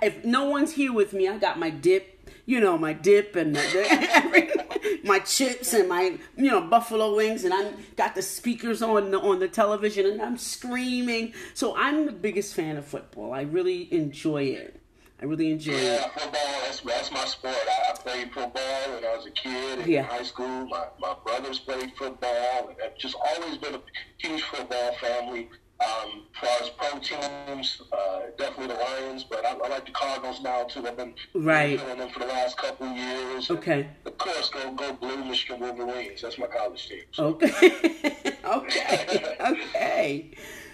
if 0.00 0.24
no 0.24 0.48
one's 0.48 0.72
here 0.72 0.92
with 0.92 1.12
me, 1.12 1.28
I 1.28 1.36
got 1.36 1.58
my 1.58 1.70
dip. 1.70 2.16
You 2.46 2.60
know 2.60 2.78
my 2.78 2.92
dip 2.92 3.36
and 3.36 3.54
the, 3.54 5.00
my 5.04 5.18
chips 5.20 5.74
and 5.74 5.88
my 5.88 6.18
you 6.36 6.50
know 6.50 6.60
buffalo 6.60 7.14
wings 7.14 7.44
and 7.44 7.52
I 7.52 7.72
got 7.96 8.14
the 8.14 8.22
speakers 8.22 8.82
on 8.82 9.10
the 9.10 9.20
on 9.20 9.40
the 9.40 9.48
television 9.48 10.06
and 10.06 10.22
I'm 10.22 10.38
screaming. 10.38 11.34
So 11.54 11.76
I'm 11.76 12.06
the 12.06 12.12
biggest 12.12 12.54
fan 12.54 12.76
of 12.76 12.86
football. 12.86 13.32
I 13.32 13.42
really 13.42 13.92
enjoy 13.92 14.44
it. 14.44 14.79
I 15.22 15.26
really 15.26 15.50
enjoy 15.52 15.72
it. 15.72 15.82
Yeah, 15.84 16.08
football, 16.08 16.60
that's, 16.64 16.80
that's 16.80 17.12
my 17.12 17.24
sport. 17.26 17.54
I, 17.54 17.92
I 17.92 17.96
played 17.96 18.32
football 18.32 18.94
when 18.94 19.04
I 19.04 19.16
was 19.16 19.26
a 19.26 19.30
kid 19.30 19.80
in 19.80 19.88
Yeah. 19.90 20.02
high 20.04 20.22
school. 20.22 20.66
My, 20.66 20.86
my 20.98 21.14
brothers 21.24 21.58
played 21.58 21.92
football. 21.98 22.68
And 22.68 22.76
I've 22.82 22.96
just 22.98 23.14
always 23.14 23.58
been 23.58 23.74
a 23.74 23.80
huge 24.18 24.42
football 24.44 24.94
family. 24.94 25.50
Um, 25.80 26.24
as 26.42 26.48
far 26.48 26.62
as 26.62 26.70
pro 26.70 26.98
teams, 27.00 27.80
uh, 27.92 28.20
definitely 28.38 28.74
the 28.74 28.80
Lions, 28.80 29.24
but 29.24 29.44
I, 29.46 29.52
I 29.52 29.68
like 29.68 29.86
the 29.86 29.92
Cardinals 29.92 30.40
now 30.42 30.64
too. 30.64 30.86
I've 30.86 30.96
been 30.96 31.14
Right. 31.34 31.78
feeling 31.80 31.98
them 31.98 32.10
for 32.10 32.18
the 32.20 32.26
last 32.26 32.56
couple 32.58 32.86
of 32.88 32.96
years. 32.96 33.48
And 33.50 33.58
Okay. 33.58 33.88
Of 34.06 34.16
course, 34.18 34.48
go 34.50 34.72
go 34.72 34.92
blue, 34.94 35.24
Michigan 35.24 35.60
Wolverines. 35.60 36.20
That's 36.22 36.38
my 36.38 36.46
college 36.48 36.86
team. 36.88 37.00
So, 37.12 37.24
Okay. 37.40 38.36
okay. 38.44 39.36
Okay. 39.40 40.30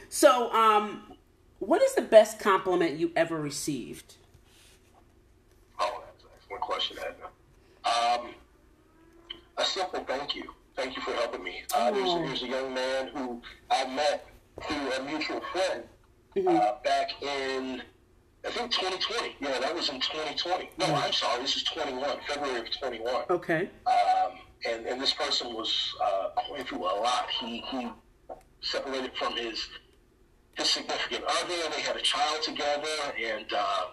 So, 0.08 0.52
um, 0.52 1.12
what 1.60 1.82
is 1.82 1.94
the 1.94 2.02
best 2.02 2.38
compliment 2.40 2.96
you 2.98 3.12
ever 3.16 3.40
received? 3.40 4.16
Oh, 5.78 6.02
that's 6.04 6.24
an 6.24 6.30
excellent 6.36 6.55
question, 6.66 6.96
Edna. 6.98 7.26
Um, 7.86 8.34
a 9.56 9.64
simple 9.64 10.04
thank 10.04 10.34
you. 10.34 10.44
Thank 10.74 10.96
you 10.96 11.02
for 11.02 11.12
helping 11.12 11.42
me. 11.42 11.62
Uh, 11.74 11.90
there's, 11.90 12.08
Oh. 12.10 12.26
there's 12.26 12.42
a 12.42 12.48
young 12.48 12.74
man 12.74 13.08
who 13.08 13.40
I 13.70 13.86
met 13.86 14.26
through 14.66 14.92
a 14.92 15.02
mutual 15.04 15.40
friend 15.52 15.84
uh, 16.46 16.72
back 16.84 17.22
in, 17.22 17.82
I 18.44 18.50
think, 18.50 18.72
2020. 18.72 19.36
Yeah, 19.40 19.58
that 19.60 19.74
was 19.74 19.88
in 19.88 20.00
2020. 20.00 20.70
No, 20.78 20.86
I'm 20.94 21.12
sorry, 21.12 21.40
this 21.40 21.56
is 21.56 21.62
21, 21.64 22.18
February 22.28 22.60
of 22.60 22.78
21. 22.78 23.24
Okay. 23.30 23.70
Um, 23.86 24.32
and, 24.68 24.86
and 24.86 25.00
this 25.00 25.14
person 25.14 25.54
was 25.54 25.94
uh, 26.04 26.28
going 26.48 26.64
through 26.64 26.82
a 26.84 26.94
lot. 27.00 27.28
He, 27.40 27.60
he 27.70 27.88
separated 28.60 29.12
from 29.16 29.34
his 29.36 29.68
his 30.54 30.70
significant 30.70 31.22
other. 31.22 31.54
They 31.74 31.82
had 31.82 31.96
a 31.96 32.00
child 32.00 32.42
together, 32.42 32.88
and 33.22 33.44
uh, 33.54 33.84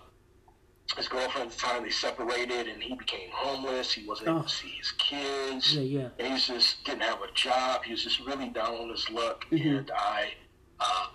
his 0.97 1.07
girlfriend 1.07 1.49
at 1.49 1.53
the 1.57 1.59
time 1.59 1.83
they 1.83 1.89
separated, 1.89 2.67
and 2.67 2.81
he 2.83 2.93
became 2.95 3.29
homeless. 3.31 3.91
He 3.91 4.05
wasn't 4.05 4.29
able 4.29 4.39
Oh. 4.39 4.43
to 4.43 4.49
see 4.49 4.69
his 4.69 4.91
kids. 4.93 5.75
Yeah, 5.75 5.81
yeah. 5.81 6.09
And 6.19 6.33
he 6.33 6.39
just 6.39 6.83
didn't 6.83 7.01
have 7.01 7.21
a 7.21 7.31
job. 7.33 7.83
He 7.83 7.91
was 7.91 8.03
just 8.03 8.19
really 8.21 8.49
down 8.49 8.75
on 8.75 8.89
his 8.89 9.09
luck. 9.09 9.45
Mm-hmm. 9.51 9.69
And 9.77 9.91
I, 9.95 10.33
uh, 10.79 11.07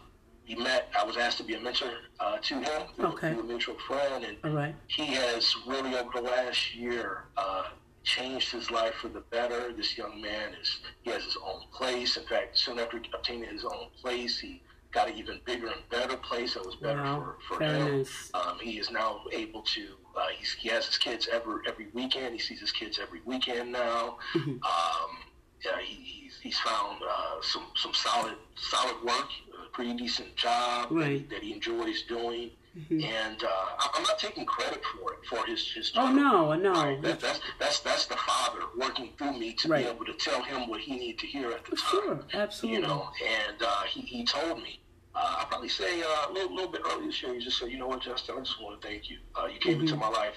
we 0.49 0.55
met. 0.57 0.89
I 0.99 1.05
was 1.05 1.17
asked 1.17 1.37
to 1.39 1.45
be 1.45 1.55
a 1.55 1.61
mentor 1.61 1.91
uh, 2.19 2.39
to 2.39 2.55
him 2.55 2.83
through, 2.97 3.07
Okay. 3.07 3.33
through 3.35 3.43
a 3.43 3.45
mutual 3.45 3.77
friend, 3.87 4.25
and 4.25 4.37
All 4.45 4.51
right. 4.51 4.75
he 4.89 5.07
has 5.07 5.55
really 5.67 5.95
over 5.97 6.11
the 6.15 6.23
last 6.23 6.75
year 6.75 7.25
uh, 7.37 7.65
changed 8.03 8.51
his 8.51 8.71
life 8.71 8.95
for 8.95 9.09
the 9.09 9.21
better. 9.21 9.73
This 9.77 9.97
young 9.99 10.21
man 10.21 10.55
is 10.61 10.81
he 11.03 11.11
has 11.11 11.23
his 11.23 11.37
own 11.45 11.61
place. 11.73 12.17
In 12.17 12.25
fact, 12.25 12.57
soon 12.59 12.79
after 12.79 13.01
obtaining 13.15 13.51
his 13.51 13.65
own 13.65 13.89
place, 14.01 14.41
he 14.41 14.63
got 14.93 15.09
an 15.09 15.17
even 15.17 15.41
bigger 15.45 15.67
and 15.67 15.77
better 15.91 16.17
place 16.17 16.55
that 16.55 16.65
was 16.65 16.77
better 16.77 17.03
Wow. 17.03 17.35
for, 17.47 17.57
for 17.57 17.63
him. 17.65 17.99
nice. 17.99 18.31
Um, 18.35 18.59
he 18.61 18.79
is 18.79 18.91
now 18.91 19.21
able 19.33 19.63
to. 19.63 19.87
Uh, 20.17 20.27
he's, 20.37 20.53
he 20.55 20.69
has 20.71 20.87
his 20.87 20.99
kids 20.99 21.29
every 21.31 21.57
every 21.67 21.89
weekend. 21.93 22.33
He 22.35 22.39
sees 22.41 22.61
his 22.61 22.73
kids 22.73 22.99
every 23.01 23.21
weekend 23.25 23.71
now. 23.73 24.19
Mm-hmm. 24.35 24.51
Um, 24.51 25.11
yeah, 25.65 25.79
he, 25.81 25.95
he's 25.95 26.39
he's 26.43 26.59
found 26.59 27.03
uh, 27.09 27.37
some 27.43 27.67
some 27.77 27.93
solid 27.95 28.35
solid 28.57 28.97
work, 29.05 29.29
a 29.67 29.69
pretty 29.73 29.95
decent 29.95 30.35
job 30.37 30.89
that, 30.97 31.09
he, 31.09 31.19
that 31.31 31.43
he 31.43 31.53
enjoys 31.53 32.03
doing. 32.03 32.51
And 32.91 33.43
uh, 33.43 33.47
I- 33.49 33.91
I'm 33.95 34.03
not 34.03 34.19
taking 34.19 34.45
credit 34.47 34.83
for 34.85 35.13
it 35.15 35.19
for 35.29 35.45
his 35.47 35.71
his. 35.73 35.93
Oh, 35.97 36.13
no, 36.13 36.55
no. 36.55 36.73
Right. 36.73 37.03
That, 37.03 37.21
that's 37.21 37.41
that's 37.59 37.81
that's 37.81 38.07
the 38.07 38.17
father 38.17 38.61
working 38.79 39.11
through 39.19 39.39
me 39.39 39.53
to 39.55 39.69
Right. 39.69 39.85
be 39.85 39.91
able 39.91 40.05
to 40.05 40.13
tell 40.15 40.43
him 40.43 40.69
what 40.69 40.81
he 40.81 40.97
needed 40.97 41.19
to 41.21 41.27
hear 41.27 41.51
at 41.51 41.65
the 41.65 41.77
time. 41.77 41.91
Sure. 41.91 42.21
Absolutely. 42.35 42.81
You 42.83 42.87
know, 42.87 43.09
and 43.47 43.63
uh, 43.63 43.83
he, 43.83 44.01
he 44.03 44.25
told 44.25 44.59
me. 44.63 44.81
Uh, 45.15 45.37
I'll 45.39 45.47
probably 45.47 45.69
say 45.69 46.01
uh, 46.03 46.31
a 46.31 46.33
little, 46.33 46.55
little 46.55 46.71
bit 46.71 46.83
earlier 46.85 47.07
this 47.07 47.21
year. 47.23 47.35
He 47.35 47.41
just 47.41 47.59
said, 47.59 47.71
"You 47.73 47.79
know 47.79 47.89
what, 47.89 48.03
Justin? 48.03 48.37
I 48.37 48.41
just 48.41 48.63
want 48.63 48.81
to 48.81 48.87
thank 48.87 49.11
you. 49.11 49.19
Uh, 49.35 49.47
you 49.47 49.59
came 49.59 49.81
into 49.81 49.97
my 49.97 50.09
life 50.09 50.37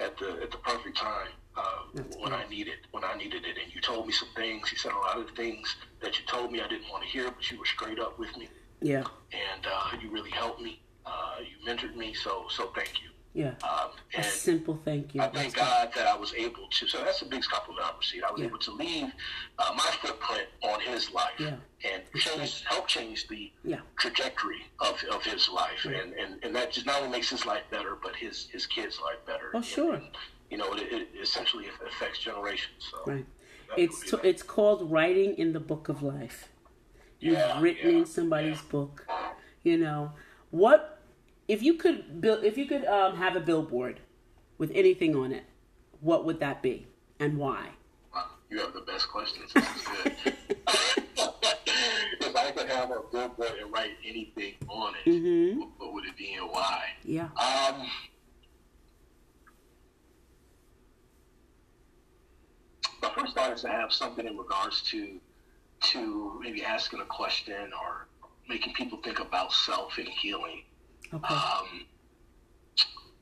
at 0.00 0.18
the 0.18 0.30
at 0.42 0.50
the 0.50 0.58
perfect 0.58 0.96
time 0.96 1.28
uh, 1.56 1.62
Mm-hmm. 1.94 2.20
When 2.20 2.30
good. 2.30 2.40
I 2.40 2.48
needed 2.48 2.74
when 2.90 3.04
I 3.04 3.14
needed 3.16 3.44
it, 3.46 3.56
and 3.62 3.72
you 3.74 3.80
told 3.80 4.06
me 4.06 4.12
some 4.12 4.28
things. 4.34 4.68
He 4.68 4.76
said 4.76 4.92
a 4.92 4.98
lot 4.98 5.18
of 5.18 5.30
things 5.36 5.76
that 6.00 6.18
you 6.18 6.24
told 6.26 6.50
me 6.50 6.60
I 6.60 6.66
didn't 6.68 6.90
want 6.90 7.04
to 7.04 7.08
hear, 7.08 7.30
but 7.30 7.48
you 7.50 7.58
were 7.58 7.64
straight 7.66 7.98
up 8.00 8.18
with 8.18 8.36
me, 8.36 8.48
Yeah. 8.82 9.04
and 9.32 9.66
uh, 9.66 9.96
you 10.02 10.10
really 10.10 10.30
helped 10.30 10.60
me. 10.60 10.80
Uh, 11.06 11.36
you 11.40 11.56
mentored 11.66 11.94
me, 11.96 12.12
so 12.14 12.46
so 12.50 12.72
thank 12.74 13.00
you. 13.02 13.08
Yeah. 13.32 13.52
Um, 13.70 13.90
A 14.16 14.22
simple 14.22 14.80
thank 14.82 15.14
you. 15.14 15.20
I 15.20 15.26
That's 15.26 15.36
thank 15.38 15.54
good. 15.54 15.60
God 15.60 15.90
that 15.94 16.06
I 16.06 16.16
was 16.16 16.32
able 16.32 16.68
to. 16.70 16.88
So 16.88 17.04
that's 17.04 17.20
the 17.20 17.26
biggest 17.26 17.50
compliment 17.50 17.84
I 17.84 17.92
received. 17.98 18.24
I 18.24 18.32
was 18.32 18.40
Yeah. 18.40 18.46
able 18.46 18.58
to 18.60 18.70
leave 18.72 19.12
uh, 19.58 19.74
my 19.76 19.90
footprint 20.00 20.48
on 20.62 20.80
his 20.80 21.12
life 21.12 21.34
Yeah. 21.38 21.56
and 21.84 22.02
change, 22.16 22.64
help 22.64 22.88
change 22.88 23.28
the 23.28 23.52
Yeah. 23.62 23.80
trajectory 23.98 24.64
of, 24.80 25.02
of 25.12 25.22
his 25.22 25.50
life, 25.50 25.84
and, 25.84 26.14
and 26.14 26.42
and 26.42 26.56
that 26.56 26.72
just 26.72 26.86
not 26.86 26.96
only 27.02 27.10
makes 27.10 27.28
his 27.28 27.44
life 27.44 27.62
better, 27.70 27.94
but 28.02 28.16
his 28.16 28.48
his 28.50 28.64
kids' 28.66 28.98
life 29.00 29.18
better. 29.26 29.50
Oh, 29.52 29.58
And- 29.58 29.64
sure. 29.66 29.94
and, 29.94 30.08
you 30.50 30.56
know, 30.56 30.72
it, 30.72 30.90
it 30.90 31.08
essentially 31.20 31.66
affects 31.86 32.18
generations. 32.20 32.90
So 32.90 33.02
Right. 33.12 33.26
It's 33.76 34.00
t- 34.10 34.16
it's 34.22 34.42
called 34.42 34.90
writing 34.90 35.36
in 35.36 35.52
the 35.52 35.60
book 35.60 35.88
of 35.90 36.02
life. 36.02 36.48
You've 37.20 37.60
written 37.60 37.90
in 37.96 38.06
somebody's 38.06 38.62
book. 38.62 39.06
You 39.62 39.76
know 39.76 40.12
what? 40.50 40.95
If 41.48 41.62
you 41.62 41.74
could 41.74 42.20
build, 42.20 42.44
if 42.44 42.58
you 42.58 42.66
could 42.66 42.84
um, 42.86 43.16
have 43.16 43.36
a 43.36 43.40
billboard 43.40 44.00
with 44.58 44.70
anything 44.74 45.14
on 45.14 45.32
it, 45.32 45.44
what 46.00 46.24
would 46.24 46.40
that 46.40 46.62
be 46.62 46.86
and 47.20 47.38
why? 47.38 47.68
Wow, 48.14 48.26
you 48.50 48.58
have 48.60 48.72
the 48.74 48.80
best 48.80 49.08
questions. 49.08 49.52
This 49.52 49.64
is 49.64 49.82
good. 50.02 50.12
if 52.20 52.36
I 52.36 52.50
could 52.50 52.68
have 52.68 52.90
a 52.90 53.00
billboard 53.12 53.58
and 53.60 53.72
write 53.72 53.92
anything 54.04 54.54
on 54.68 54.94
it, 55.04 55.08
Mhm. 55.10 55.58
what, 55.58 55.68
what 55.78 55.92
would 55.94 56.04
it 56.06 56.16
be 56.16 56.34
and 56.34 56.50
why? 56.50 56.84
Yeah. 57.04 57.28
Um, 57.36 57.88
my 63.02 63.10
first 63.10 63.34
thought 63.34 63.52
is 63.52 63.62
to 63.62 63.68
have 63.68 63.92
something 63.92 64.26
in 64.26 64.36
regards 64.36 64.82
to 64.82 65.20
to 65.78 66.40
maybe 66.42 66.64
asking 66.64 67.00
a 67.00 67.04
question 67.04 67.70
or 67.80 68.08
making 68.48 68.72
people 68.72 68.98
think 69.04 69.20
about 69.20 69.52
self 69.52 69.98
and 69.98 70.08
healing. 70.08 70.62
Okay. 71.14 71.34
Um, 71.34 71.86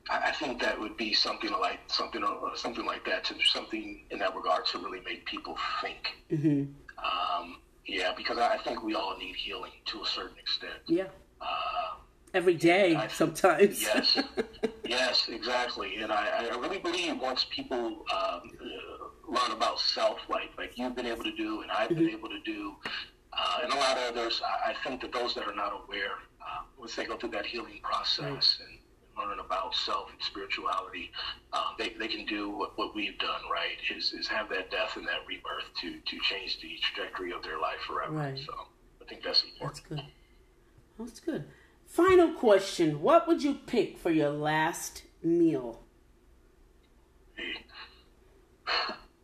I, 0.09 0.29
I 0.29 0.31
think 0.31 0.61
that 0.61 0.79
would 0.79 0.97
be 0.97 1.13
something 1.13 1.51
like 1.51 1.79
something 1.87 2.23
something 2.55 2.85
like 2.85 3.05
that 3.05 3.23
to 3.25 3.35
something 3.45 4.01
in 4.11 4.19
that 4.19 4.35
regard 4.35 4.65
to 4.67 4.77
really 4.79 5.01
make 5.01 5.25
people 5.25 5.57
think. 5.81 6.13
hmm 6.29 6.63
Um, 7.03 7.57
yeah, 7.87 8.13
because 8.15 8.37
I 8.37 8.55
I 8.55 8.57
think 8.59 8.83
we 8.83 8.95
all 8.95 9.17
need 9.17 9.35
healing 9.35 9.71
to 9.85 10.01
a 10.01 10.05
certain 10.05 10.37
extent. 10.37 10.79
Yeah. 10.87 11.07
Uh, 11.41 11.97
Every 12.33 12.55
day, 12.55 12.95
I- 12.95 13.07
sometimes. 13.07 13.81
Yes, 13.81 14.17
yes, 14.85 15.29
exactly. 15.29 15.97
And 15.97 16.11
I, 16.11 16.47
I 16.51 16.55
really 16.57 16.79
believe 16.79 17.17
once 17.19 17.45
people 17.49 17.85
um, 18.13 18.41
uh, 18.61 19.31
learn 19.35 19.51
about 19.51 19.79
self, 19.79 20.19
like 20.29 20.49
like 20.57 20.77
you've 20.77 20.95
been 20.95 21.05
able 21.07 21.23
to 21.23 21.35
do, 21.35 21.61
and 21.61 21.71
I've 21.71 21.89
been 21.89 22.09
able 22.09 22.29
to 22.29 22.39
do, 22.45 22.75
uh, 23.31 23.59
and 23.63 23.71
a 23.71 23.75
lot 23.77 23.97
of 23.97 24.03
others, 24.11 24.41
I, 24.45 24.71
I 24.71 24.73
think 24.83 25.01
that 25.01 25.11
those 25.13 25.33
that 25.35 25.45
are 25.47 25.55
not 25.55 25.71
aware, 25.83 26.15
once 26.77 26.95
they 26.95 27.05
go 27.05 27.17
through 27.17 27.31
that 27.31 27.45
healing 27.45 27.79
process 27.83 28.59
and 28.61 28.77
learn 29.17 29.39
about 29.39 29.73
self 29.75 30.11
and 30.11 30.21
spirituality, 30.21 31.11
uh, 31.53 31.71
they, 31.77 31.93
they 31.99 32.07
can 32.07 32.25
do 32.25 32.49
what, 32.49 32.77
what 32.77 32.95
we've 32.95 33.17
done, 33.19 33.41
right? 33.51 33.77
Is, 33.95 34.13
is 34.13 34.27
have 34.27 34.49
that 34.49 34.71
death 34.71 34.97
and 34.97 35.07
that 35.07 35.25
rebirth 35.27 35.65
to, 35.81 35.91
to 35.99 36.19
change 36.23 36.59
the 36.61 36.77
trajectory 36.81 37.31
of 37.31 37.41
their 37.43 37.59
life 37.59 37.79
forever. 37.87 38.13
Right. 38.13 38.37
So 38.37 38.53
I 39.01 39.05
think 39.05 39.23
that's 39.23 39.43
important. 39.43 39.83
That's 39.89 40.01
good. 40.01 40.11
That's 40.97 41.19
good. 41.19 41.45
Final 41.85 42.33
question: 42.33 43.01
What 43.01 43.27
would 43.27 43.43
you 43.43 43.53
pick 43.53 43.97
for 43.97 44.11
your 44.11 44.29
last 44.31 45.03
meal? 45.23 45.81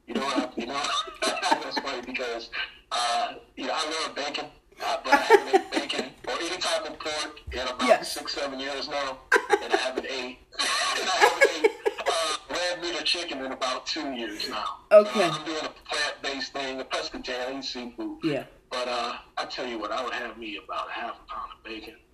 You 0.07 0.19
know 0.19 0.25
what? 0.25 0.57
You 0.57 0.65
know 0.65 0.81
that's 1.21 1.79
funny 1.79 2.01
because 2.01 2.49
uh, 2.91 3.35
you 3.55 3.65
know 3.65 3.73
I 3.73 4.05
love 4.05 4.13
bacon, 4.13 4.45
uh, 4.83 4.97
but 5.03 5.13
I 5.13 5.17
haven't 5.17 5.55
ate 5.55 5.71
bacon 5.71 6.05
or 6.27 6.33
any 6.39 6.57
type 6.57 6.85
of 6.89 6.99
pork 6.99 7.39
in 7.51 7.59
about 7.59 7.81
Yes. 7.87 8.11
six, 8.13 8.33
seven 8.33 8.59
years 8.59 8.87
now, 8.89 9.19
and 9.63 9.73
I 9.73 9.77
haven't 9.77 10.05
ate. 10.05 10.39
and 10.99 11.09
I 11.09 11.15
haven't 11.15 11.65
ate 11.65 11.71
uh, 12.07 12.37
red 12.49 12.81
meat 12.81 12.99
or 12.99 13.03
chicken 13.03 13.43
in 13.45 13.51
about 13.51 13.85
two 13.85 14.11
years 14.13 14.49
now. 14.49 14.65
Okay. 14.91 15.23
Uh, 15.23 15.31
I'm 15.31 15.45
doing 15.45 15.57
a 15.65 15.69
plant-based 15.89 16.53
thing, 16.53 16.79
a 16.81 16.83
pescatarian 16.85 17.63
seafood. 17.63 18.17
Yeah. 18.23 18.43
But 18.69 18.87
uh, 18.87 19.15
I 19.37 19.45
tell 19.45 19.67
you 19.67 19.77
what, 19.79 19.91
I 19.91 20.01
would 20.03 20.13
have 20.13 20.37
me 20.37 20.57
about 20.63 20.87
a 20.87 20.91
half 20.91 21.15
a 21.19 21.31
pound 21.33 21.51
of 21.57 21.63
bacon. 21.63 21.95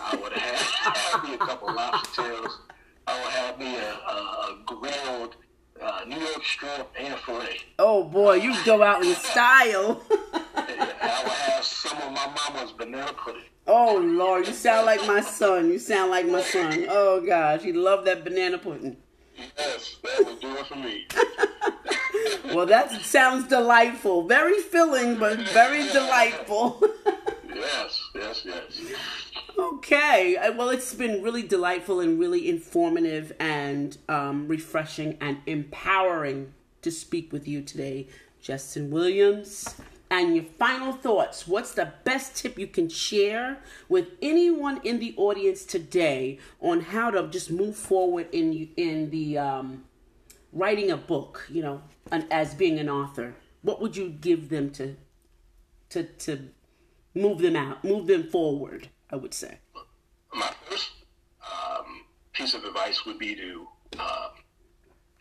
I 0.00 0.16
would 0.22 0.32
have, 0.32 0.56
have 0.58 1.24
me 1.24 1.34
a 1.34 1.38
couple 1.38 1.68
of 1.68 1.74
lobster 1.74 2.22
tails. 2.22 2.60
I 3.06 3.14
would 3.22 3.32
have 3.32 3.58
me 3.58 3.76
a, 3.76 3.92
a, 3.92 4.16
a 4.16 4.58
grilled 4.64 5.36
uh, 5.82 6.04
New 6.06 6.18
York 6.18 6.44
strip 6.44 6.88
and 6.98 7.18
filet. 7.20 7.60
Oh 7.78 8.04
boy, 8.04 8.34
you 8.34 8.54
go 8.64 8.82
out 8.82 9.04
in 9.04 9.14
style. 9.30 10.02
And 10.10 10.80
I 11.02 11.22
would 11.22 11.32
have 11.32 11.64
some 11.64 11.98
of 11.98 12.12
my 12.12 12.26
mama's 12.34 12.72
banana 12.72 13.12
pudding. 13.12 13.42
oh 13.66 13.96
Lord, 13.98 14.46
you 14.46 14.52
sound 14.52 14.86
like 14.86 15.06
my 15.06 15.20
son. 15.20 15.70
You 15.70 15.78
sound 15.78 16.10
like 16.10 16.26
my 16.26 16.42
son. 16.42 16.86
Oh 16.88 17.20
gosh, 17.24 17.62
he 17.62 17.72
loved 17.72 18.06
that 18.06 18.24
banana 18.24 18.58
pudding. 18.58 18.96
Yes, 19.56 19.96
that 20.02 20.26
would 20.26 20.40
do 20.40 20.56
it 20.56 20.66
for 20.66 20.76
me. 20.76 21.06
Well, 22.54 22.66
that 22.66 22.90
sounds 23.02 23.46
delightful. 23.46 24.26
Very 24.26 24.58
filling, 24.60 25.18
but 25.18 25.38
very 25.50 25.86
delightful. 25.88 26.82
Yes, 27.54 28.00
yes, 28.14 28.42
yes. 28.44 28.80
Okay. 29.58 30.36
Uh, 30.36 30.52
Well, 30.52 30.70
it's 30.70 30.94
been 30.94 31.22
really 31.22 31.42
delightful 31.42 32.00
and 32.00 32.18
really 32.18 32.48
informative 32.48 33.32
and 33.38 33.96
um, 34.08 34.48
refreshing 34.48 35.16
and 35.20 35.38
empowering 35.46 36.52
to 36.82 36.90
speak 36.90 37.32
with 37.32 37.46
you 37.48 37.62
today, 37.62 38.06
Justin 38.40 38.90
Williams. 38.90 39.74
And 40.10 40.34
your 40.34 40.44
final 40.58 40.94
thoughts. 40.94 41.46
What's 41.46 41.74
the 41.74 41.92
best 42.04 42.34
tip 42.34 42.58
you 42.58 42.66
can 42.66 42.88
share 42.88 43.58
with 43.90 44.08
anyone 44.22 44.80
in 44.82 45.00
the 45.00 45.14
audience 45.18 45.66
today 45.66 46.38
on 46.60 46.80
how 46.80 47.10
to 47.10 47.28
just 47.28 47.50
move 47.50 47.76
forward 47.76 48.28
in 48.32 48.70
in 48.76 49.10
the 49.10 49.36
um, 49.36 49.84
writing 50.50 50.90
a 50.90 50.96
book? 50.96 51.46
You 51.50 51.62
know, 51.62 51.82
and 52.10 52.26
as 52.30 52.54
being 52.54 52.78
an 52.78 52.88
author, 52.88 53.34
what 53.60 53.82
would 53.82 53.98
you 53.98 54.08
give 54.08 54.48
them 54.48 54.70
to 54.70 54.96
to 55.90 56.04
to 56.04 56.48
move 57.14 57.40
them 57.40 57.54
out, 57.56 57.84
move 57.84 58.06
them 58.06 58.24
forward? 58.24 58.88
I 59.10 59.16
would 59.16 59.34
say. 59.34 59.58
My 60.34 60.50
first 60.68 60.90
um, 61.42 62.04
piece 62.32 62.54
of 62.54 62.64
advice 62.64 63.04
would 63.06 63.18
be 63.18 63.34
to 63.34 63.66
uh, 63.98 64.28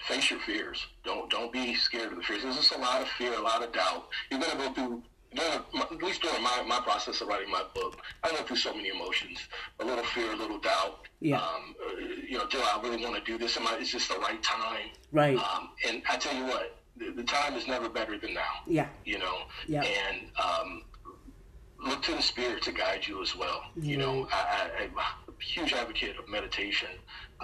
face 0.07 0.29
your 0.29 0.39
fears. 0.41 0.85
Don't 1.03 1.29
don't 1.29 1.51
be 1.51 1.73
scared 1.75 2.11
of 2.11 2.17
the 2.17 2.23
fears. 2.23 2.43
There's 2.43 2.57
just 2.57 2.73
a 2.75 2.77
lot 2.77 3.01
of 3.01 3.07
fear, 3.09 3.33
a 3.33 3.41
lot 3.41 3.63
of 3.63 3.71
doubt. 3.71 4.07
You're 4.29 4.39
gonna 4.39 4.55
go 4.57 4.73
through. 4.73 5.03
During, 5.35 5.59
at 5.81 6.01
least 6.01 6.21
during 6.21 6.41
my, 6.41 6.63
my 6.65 6.79
process 6.79 7.19
of 7.19 7.27
writing 7.27 7.51
my 7.51 7.61
book, 7.75 7.97
I 8.23 8.31
went 8.31 8.47
through 8.47 8.55
so 8.57 8.73
many 8.73 8.87
emotions: 8.89 9.39
a 9.81 9.85
little 9.85 10.03
fear, 10.05 10.31
a 10.31 10.35
little 10.37 10.57
doubt. 10.57 11.07
Yeah. 11.19 11.41
Um, 11.41 11.75
uh, 11.85 11.99
you 12.27 12.37
know, 12.37 12.47
do 12.47 12.59
I 12.59 12.79
really 12.81 13.03
want 13.03 13.15
to 13.17 13.21
do 13.31 13.37
this? 13.37 13.57
Am 13.57 13.67
I? 13.67 13.75
Is 13.75 13.91
this 13.91 14.07
the 14.07 14.15
right 14.19 14.41
time? 14.41 14.87
Right. 15.11 15.37
Um, 15.37 15.69
and 15.87 16.01
I 16.09 16.15
tell 16.15 16.33
you 16.33 16.45
what, 16.45 16.79
the, 16.95 17.11
the 17.11 17.23
time 17.23 17.55
is 17.55 17.67
never 17.67 17.89
better 17.89 18.17
than 18.17 18.33
now 18.33 18.63
Yeah. 18.67 18.87
you 19.03 19.19
know, 19.19 19.39
Yeah. 19.67 19.83
and 19.83 20.27
um, 20.41 20.83
look 21.79 22.01
to 22.03 22.11
the 22.13 22.21
spirit 22.21 22.63
to 22.63 22.71
guide 22.71 23.07
you 23.07 23.21
as 23.21 23.35
well. 23.35 23.61
You 23.75 23.97
know, 23.97 24.27
I, 24.31 24.69
I, 24.79 24.83
I'm 24.83 24.97
a 24.97 25.43
huge 25.43 25.73
advocate 25.73 26.17
of 26.17 26.27
meditation, 26.29 26.89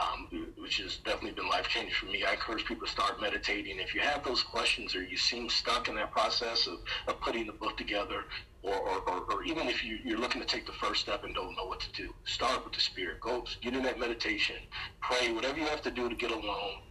um, 0.01 0.27
which 0.57 0.77
has 0.77 0.97
definitely 0.97 1.31
been 1.31 1.49
life 1.49 1.67
changing 1.67 1.93
for 1.93 2.07
me. 2.07 2.23
I 2.23 2.33
encourage 2.33 2.65
people 2.65 2.87
to 2.87 2.91
start 2.91 3.21
meditating. 3.21 3.79
If 3.79 3.93
you 3.93 4.01
have 4.01 4.23
those 4.23 4.41
questions 4.43 4.95
or 4.95 5.03
you 5.03 5.17
seem 5.17 5.49
stuck 5.49 5.87
in 5.89 5.95
that 5.95 6.11
process 6.11 6.67
of, 6.67 6.79
of 7.07 7.19
putting 7.21 7.45
the 7.47 7.53
book 7.53 7.77
together, 7.77 8.25
or, 8.63 8.75
or, 8.75 8.99
or, 9.09 9.19
or 9.31 9.43
even 9.43 9.67
if 9.67 9.83
you, 9.83 9.99
you're 10.03 10.19
looking 10.19 10.41
to 10.41 10.47
take 10.47 10.65
the 10.65 10.71
first 10.73 11.01
step 11.01 11.23
and 11.25 11.35
don't 11.35 11.55
know 11.55 11.65
what 11.65 11.79
to 11.81 11.91
do, 11.91 12.13
start 12.25 12.63
with 12.63 12.73
the 12.73 12.79
spirit. 12.79 13.19
Go 13.19 13.45
get 13.61 13.73
in 13.73 13.83
that 13.83 13.99
meditation, 13.99 14.55
pray, 15.01 15.31
whatever 15.31 15.59
you 15.59 15.65
have 15.65 15.81
to 15.83 15.91
do 15.91 16.09
to 16.09 16.15
get 16.15 16.31
alone 16.31 16.81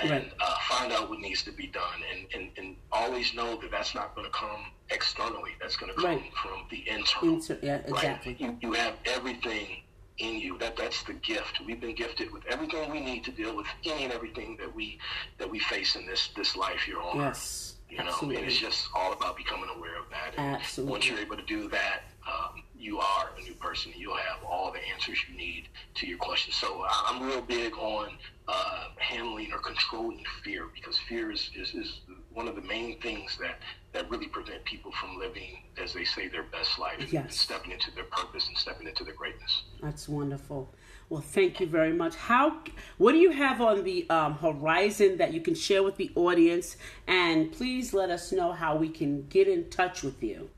and 0.00 0.10
Right. 0.10 0.32
uh, 0.40 0.54
find 0.68 0.92
out 0.92 1.10
what 1.10 1.18
needs 1.18 1.42
to 1.42 1.52
be 1.52 1.66
done 1.66 2.00
and, 2.14 2.26
and, 2.34 2.50
and 2.56 2.76
always 2.92 3.34
know 3.34 3.56
that 3.60 3.70
that's 3.72 3.94
not 3.96 4.14
going 4.14 4.26
to 4.26 4.30
come 4.32 4.70
externally 4.90 5.50
that's 5.60 5.76
going 5.76 5.90
to 5.90 5.96
come 6.00 6.04
Right. 6.04 6.32
from 6.42 6.64
the 6.70 6.88
internal 6.88 7.34
Inter- 7.36 7.58
yeah, 7.62 7.76
exactly. 7.86 8.32
right? 8.32 8.40
you, 8.40 8.58
you 8.60 8.72
have 8.74 8.94
everything 9.04 9.82
in 10.18 10.36
you 10.40 10.58
that 10.58 10.76
that's 10.76 11.02
the 11.04 11.12
gift 11.14 11.60
we've 11.64 11.80
been 11.80 11.94
gifted 11.94 12.32
with 12.32 12.42
everything 12.48 12.90
we 12.90 12.98
need 13.00 13.22
to 13.24 13.30
deal 13.30 13.56
with 13.56 13.66
any 13.84 14.04
and 14.04 14.12
everything 14.12 14.56
that 14.58 14.74
we 14.74 14.98
that 15.38 15.48
we 15.48 15.58
face 15.60 15.94
in 15.94 16.06
this 16.06 16.30
this 16.36 16.56
life 16.56 16.80
here 16.80 17.00
on 17.00 17.20
earth 17.20 17.36
Yes. 17.36 17.74
you 17.88 17.98
know 17.98 18.18
and 18.22 18.32
it's 18.32 18.58
just 18.58 18.88
all 18.96 19.12
about 19.12 19.36
becoming 19.36 19.68
aware 19.76 19.96
of 19.98 20.06
that 20.10 20.34
and 20.36 20.56
Absolutely. 20.56 20.90
once 20.90 21.08
you're 21.08 21.20
able 21.20 21.36
to 21.36 21.44
do 21.44 21.68
that 21.68 22.00
um, 22.26 22.62
you 22.76 22.98
are 22.98 23.30
a 23.38 23.42
new 23.42 23.54
person 23.54 23.92
you'll 23.96 24.16
have 24.16 24.42
all 24.44 24.72
the 24.72 24.80
answers 24.92 25.18
you 25.30 25.36
need 25.36 25.68
to 25.94 26.06
your 26.08 26.18
questions 26.18 26.56
so 26.56 26.82
I- 26.88 27.04
i'm 27.10 27.22
real 27.22 27.40
big 27.42 27.74
on 27.74 28.08
uh, 28.48 28.84
handling 28.96 29.52
or 29.52 29.58
controlling 29.58 30.24
fear 30.42 30.66
because 30.74 30.98
fear 30.98 31.30
is, 31.30 31.48
is, 31.54 31.74
is 31.74 32.00
one 32.38 32.46
of 32.46 32.54
the 32.54 32.62
main 32.62 33.00
things 33.00 33.36
that, 33.40 33.58
that 33.92 34.08
really 34.08 34.28
prevent 34.28 34.64
people 34.64 34.92
from 34.92 35.18
living 35.18 35.58
as 35.82 35.92
they 35.92 36.04
say 36.04 36.28
their 36.28 36.44
best 36.44 36.78
life 36.78 37.12
Yes. 37.12 37.36
stepping 37.36 37.72
into 37.72 37.90
their 37.96 38.04
purpose 38.04 38.46
and 38.46 38.56
stepping 38.56 38.86
into 38.86 39.02
their 39.02 39.14
greatness 39.14 39.64
That's 39.82 40.08
wonderful. 40.08 40.72
Well, 41.10 41.20
thank 41.20 41.58
you 41.58 41.66
very 41.66 41.92
much. 41.92 42.14
How? 42.14 42.58
What 42.98 43.12
do 43.12 43.18
you 43.18 43.30
have 43.32 43.60
on 43.60 43.82
the 43.82 44.08
um, 44.08 44.34
horizon 44.34 45.16
that 45.16 45.32
you 45.32 45.40
can 45.40 45.54
share 45.54 45.82
with 45.82 45.96
the 45.96 46.12
audience? 46.14 46.76
And 47.08 47.50
please 47.50 47.92
let 47.92 48.10
us 48.10 48.30
know 48.30 48.52
how 48.52 48.76
we 48.76 48.88
can 48.90 49.26
get 49.28 49.48
in 49.48 49.68
touch 49.70 50.02
with 50.02 50.22
you. 50.22 50.50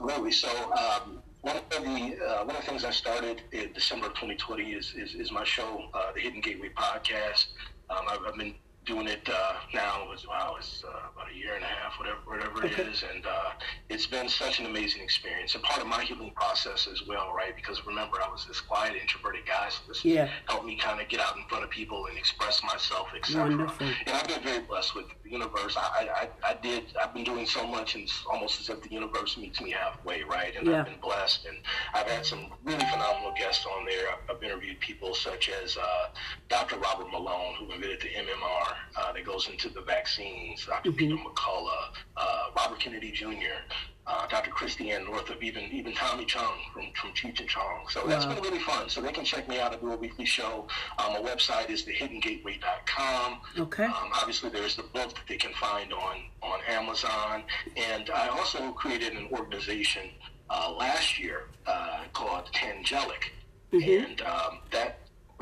Absolutely. 0.00 0.32
So 0.32 0.48
um, 0.72 1.22
one 1.42 1.56
of 1.56 1.62
the 1.70 2.16
uh, 2.28 2.44
one 2.44 2.56
of 2.56 2.62
the 2.62 2.66
things 2.68 2.84
I 2.84 2.90
started 2.90 3.42
in 3.52 3.72
December 3.72 4.06
of 4.08 4.14
2020 4.14 4.72
is 4.72 4.92
is, 4.96 5.14
is 5.14 5.30
my 5.30 5.44
show, 5.44 5.84
uh, 5.94 6.12
the 6.12 6.20
Hidden 6.20 6.40
Gateway 6.40 6.70
podcast. 6.76 7.46
Um, 7.90 8.06
I've, 8.08 8.20
I've 8.26 8.36
been 8.36 8.54
doing 8.84 9.06
it 9.06 9.28
uh, 9.28 9.52
now. 9.72 10.08
It's, 10.12 10.26
wow, 10.26 10.56
it's 10.58 10.82
uh, 10.84 10.88
about 11.14 11.30
a 11.32 11.36
year 11.36 11.54
and 11.54 11.62
a 11.62 11.66
half, 11.66 11.98
whatever 11.98 12.18
whatever 12.26 12.66
it 12.66 12.78
is, 12.78 13.04
and 13.14 13.24
uh, 13.26 13.50
it's 13.88 14.06
been 14.06 14.28
such 14.28 14.58
an 14.58 14.66
amazing 14.66 15.02
experience 15.02 15.54
and 15.54 15.62
part 15.62 15.80
of 15.80 15.86
my 15.86 16.02
healing 16.02 16.32
process 16.34 16.88
as 16.90 17.06
well, 17.06 17.32
right? 17.36 17.54
Because 17.54 17.84
remember, 17.86 18.18
I 18.22 18.28
was 18.28 18.44
this 18.46 18.60
quiet, 18.60 18.94
introverted 19.00 19.46
guy, 19.46 19.68
so 19.70 19.80
this 19.88 20.04
Yeah. 20.04 20.28
helped 20.48 20.66
me 20.66 20.76
kind 20.76 21.00
of 21.00 21.08
get 21.08 21.20
out 21.20 21.36
in 21.36 21.44
front 21.48 21.64
of 21.64 21.70
people 21.70 22.06
and 22.06 22.18
express 22.18 22.62
myself, 22.64 23.08
etc. 23.16 23.72
And 24.06 24.16
I've 24.16 24.26
been 24.26 24.42
very 24.42 24.60
blessed 24.60 24.94
with 24.96 25.06
the 25.24 25.30
universe. 25.30 25.76
I, 25.76 26.28
I, 26.44 26.50
I 26.50 26.54
did. 26.54 26.84
I've 27.00 27.14
been 27.14 27.24
doing 27.24 27.46
so 27.46 27.66
much, 27.66 27.94
and 27.94 28.04
it's 28.04 28.24
almost 28.30 28.60
as 28.60 28.68
if 28.68 28.82
the 28.82 28.90
universe 28.90 29.36
meets 29.36 29.60
me 29.60 29.70
halfway, 29.70 30.22
right? 30.24 30.54
And 30.56 30.66
Yeah. 30.66 30.80
I've 30.80 30.86
been 30.86 31.00
blessed, 31.00 31.46
and 31.46 31.56
I've 31.94 32.08
had 32.10 32.26
some 32.26 32.46
really 32.64 32.84
phenomenal 32.86 33.32
guests 33.36 33.64
on 33.66 33.84
there. 33.84 34.08
I've, 34.10 34.36
I've 34.36 34.42
interviewed 34.42 34.80
people 34.80 35.14
such 35.14 35.48
as 35.62 35.76
uh, 35.76 36.08
Dr. 36.48 36.78
Robert 36.78 37.10
Malone, 37.10 37.54
who 37.58 37.70
invented 37.72 38.00
the 38.00 38.08
MMR 38.08 38.71
uh, 38.96 39.12
that 39.12 39.24
goes 39.24 39.48
into 39.48 39.68
the 39.68 39.82
vaccines. 39.82 40.66
doctor 40.66 40.92
Peter 40.92 41.16
McCullough, 41.16 41.94
uh, 42.16 42.44
Robert 42.56 42.78
Kennedy 42.78 43.10
Jr. 43.10 43.60
Uh, 44.04 44.26
Dr. 44.26 44.50
Christiane 44.50 45.04
Northrup, 45.04 45.44
even 45.44 45.62
even 45.70 45.94
Tommy 45.94 46.24
Chong 46.24 46.58
from, 46.74 46.86
from 47.00 47.10
Cheech 47.12 47.38
and 47.38 47.48
Chong. 47.48 47.86
So 47.88 48.04
that's 48.04 48.26
been 48.26 48.42
really 48.42 48.58
fun. 48.58 48.88
So 48.88 49.00
they 49.00 49.12
can 49.12 49.24
check 49.24 49.48
me 49.48 49.60
out. 49.60 49.72
I 49.72 49.76
do 49.76 49.92
a 49.92 49.96
weekly 49.96 50.24
show. 50.24 50.66
Um, 50.98 51.12
my 51.12 51.20
website 51.20 51.70
is 51.70 51.84
thehiddengateway.com. 51.84 53.40
Okay. 53.58 53.84
Um, 53.84 54.10
obviously, 54.14 54.50
there's 54.50 54.74
the 54.74 54.82
book 54.82 55.14
that 55.14 55.22
they 55.28 55.36
can 55.36 55.52
find 55.54 55.92
on, 55.92 56.16
on 56.42 56.58
Amazon. 56.66 57.44
And 57.76 58.10
I 58.10 58.26
also 58.26 58.72
created 58.72 59.12
an 59.12 59.28
organization 59.30 60.10
uh, 60.50 60.74
last 60.76 61.20
year 61.20 61.48
uh, 61.66 62.02
called 62.12 62.50
Tangelic. 62.52 63.30
And 63.72 64.20
um, 64.22 64.58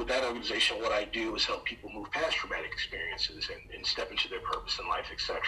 with 0.01 0.09
that 0.09 0.25
organization, 0.25 0.79
what 0.81 0.93
I 0.93 1.05
do 1.05 1.37
is 1.37 1.45
help 1.45 1.65
people 1.65 1.91
move 1.95 2.11
past 2.11 2.37
traumatic 2.37 2.73
experiences 2.73 3.49
and, 3.53 3.61
and 3.75 3.87
step 3.87 4.11
into 4.11 4.29
their 4.29 4.41
purpose 4.41 4.79
in 4.81 4.89
life, 4.89 5.07
etc. 5.13 5.39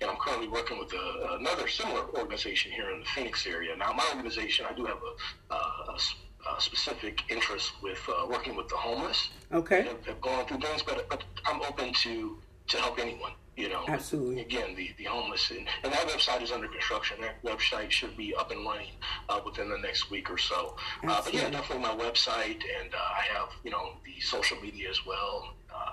And 0.00 0.10
I'm 0.10 0.16
currently 0.18 0.46
working 0.48 0.78
with 0.78 0.92
a, 0.92 1.36
another 1.40 1.66
similar 1.66 2.06
organization 2.14 2.70
here 2.70 2.90
in 2.90 3.00
the 3.00 3.06
Phoenix 3.06 3.46
area. 3.46 3.74
Now, 3.76 3.92
my 3.92 4.06
organization, 4.14 4.66
I 4.70 4.74
do 4.74 4.84
have 4.84 4.98
a 4.98 6.60
specific 6.60 7.22
interest 7.30 7.72
with 7.82 7.98
uh, 8.08 8.26
working 8.28 8.54
with 8.54 8.68
the 8.68 8.76
homeless 8.76 9.30
Okay. 9.52 9.82
have, 9.82 10.04
have 10.06 10.20
gone 10.20 10.46
through 10.46 10.60
things, 10.60 10.82
but, 10.82 11.08
but 11.08 11.24
I'm 11.46 11.62
open 11.62 11.92
to 11.92 12.38
to 12.68 12.76
help 12.78 12.98
anyone. 12.98 13.32
You 13.56 13.68
know, 13.68 13.84
Absolutely. 13.86 14.40
Again, 14.42 14.74
the, 14.74 14.90
the 14.98 15.04
homeless, 15.04 15.50
and, 15.50 15.68
and 15.84 15.92
that 15.92 16.08
website 16.08 16.42
is 16.42 16.50
under 16.50 16.66
construction. 16.66 17.18
That 17.20 17.40
website 17.44 17.90
should 17.90 18.16
be 18.16 18.34
up 18.34 18.50
and 18.50 18.64
running 18.66 18.90
uh, 19.28 19.40
within 19.44 19.68
the 19.70 19.78
next 19.78 20.10
week 20.10 20.28
or 20.28 20.38
so. 20.38 20.76
Uh, 21.06 21.22
but 21.24 21.32
yeah, 21.32 21.48
definitely 21.50 21.84
my 21.84 21.94
website, 21.94 22.62
and 22.80 22.92
uh, 22.92 22.98
I 22.98 23.22
have 23.32 23.50
you 23.62 23.70
know 23.70 23.92
the 24.04 24.20
social 24.20 24.60
media 24.60 24.90
as 24.90 25.06
well. 25.06 25.54
Uh, 25.72 25.92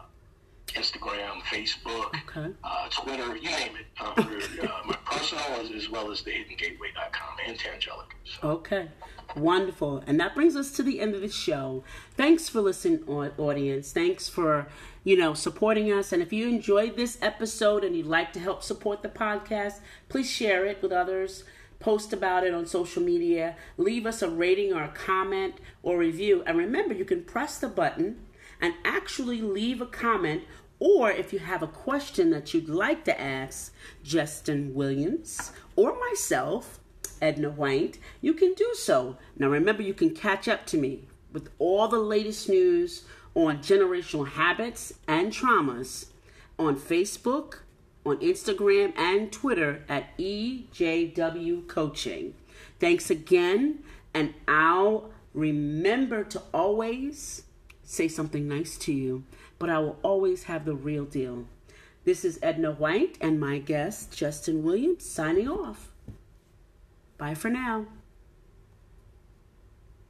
Instagram, 0.70 1.41
Facebook, 1.41 2.16
Okay. 2.30 2.53
uh, 2.64 2.88
Twitter, 2.89 3.36
you 3.36 3.51
name 3.51 3.74
it. 3.76 3.86
Uh, 3.99 4.14
uh, 4.16 4.82
my 4.86 4.95
personal 5.05 5.43
as, 5.59 5.70
as 5.72 5.89
well 5.89 6.12
as 6.12 6.22
the 6.24 6.32
hiddengateway.com 6.32 7.36
and 7.45 7.57
Tangelic. 7.59 8.07
So, 8.24 8.47
Okay. 8.49 8.88
Wonderful. 9.36 10.03
And 10.07 10.20
that 10.20 10.34
brings 10.36 10.55
us 10.55 10.72
to 10.74 10.84
the 10.84 10.99
end 10.99 11.14
of 11.16 11.22
the 11.22 11.30
show. 11.30 11.84
Thanks 12.16 12.47
for 12.49 12.62
listening, 12.62 13.03
audience. 13.07 13.91
Thanks 13.91 14.28
for, 14.30 14.68
you 15.04 15.18
know, 15.18 15.34
supporting 15.34 15.91
us. 15.91 16.12
And 16.12 16.22
if 16.22 16.32
you 16.32 16.47
enjoyed 16.47 16.95
this 16.95 17.18
episode 17.22 17.84
and 17.84 17.95
you'd 17.95 18.06
like 18.06 18.34
to 18.34 18.39
help 18.39 18.64
support 18.64 19.02
the 19.02 19.10
podcast, 19.10 19.80
please 20.10 20.30
share 20.30 20.66
it 20.66 20.82
with 20.82 20.91
others. 20.91 21.43
Post 21.80 22.14
about 22.14 22.45
it 22.45 22.54
on 22.54 22.66
social 22.68 23.02
media. 23.02 23.56
Leave 23.78 24.06
us 24.06 24.22
a 24.22 24.30
rating 24.30 24.72
or 24.74 24.84
a 24.84 24.89
comment 24.89 25.56
or 25.82 25.97
review. 25.97 26.43
And 26.45 26.58
remember, 26.58 26.93
you 26.93 27.06
can 27.06 27.24
press 27.24 27.58
the 27.58 27.68
button 27.68 28.20
and 28.62 28.76
actually 28.86 29.41
leave 29.41 29.82
a 29.82 29.88
comment 29.88 30.43
or 30.82 31.12
if 31.12 31.32
you 31.32 31.38
have 31.38 31.62
a 31.62 31.68
question 31.68 32.32
that 32.32 32.56
you'd 32.56 32.68
like 32.68 33.06
to 33.06 33.22
ask 33.22 33.72
Justin 34.04 34.74
Williams 34.74 35.52
or 35.76 35.95
myself, 35.99 36.80
Edna 37.22 37.52
White, 37.52 37.99
you 38.20 38.34
can 38.34 38.56
do 38.56 38.72
so. 38.74 39.18
Now 39.38 39.49
remember, 39.49 39.84
you 39.84 39.93
can 39.93 40.16
catch 40.16 40.47
up 40.47 40.66
to 40.68 40.78
me 40.78 41.08
with 41.32 41.49
all 41.60 41.88
the 41.88 41.99
latest 41.99 42.49
news 42.49 43.04
on 43.36 43.59
generational 43.59 44.27
habits 44.27 44.93
and 45.07 45.32
traumas 45.32 46.07
on 46.59 46.75
Facebook, 46.75 47.59
on 48.05 48.17
Instagram, 48.17 48.97
and 48.97 49.32
Twitter 49.32 49.84
at 49.88 50.17
EJW 50.17 51.67
Coaching. 51.67 52.34
Thanks 52.79 53.09
again, 53.09 53.84
and 54.13 54.34
I'll 54.47 55.11
remember 55.34 56.23
to 56.25 56.41
always 56.53 57.43
say 57.84 58.07
something 58.07 58.47
nice 58.47 58.77
to 58.77 58.93
you 58.93 59.23
but 59.61 59.69
I 59.69 59.77
will 59.77 59.99
always 60.01 60.45
have 60.45 60.65
the 60.65 60.73
real 60.73 61.05
deal. 61.05 61.45
This 62.03 62.25
is 62.25 62.39
Edna 62.41 62.71
White 62.71 63.15
and 63.21 63.39
my 63.39 63.59
guest, 63.59 64.11
Justin 64.11 64.63
Williams, 64.63 65.05
signing 65.05 65.47
off. 65.47 65.91
Bye 67.19 67.36
for 67.36 67.51
now. 67.51 67.86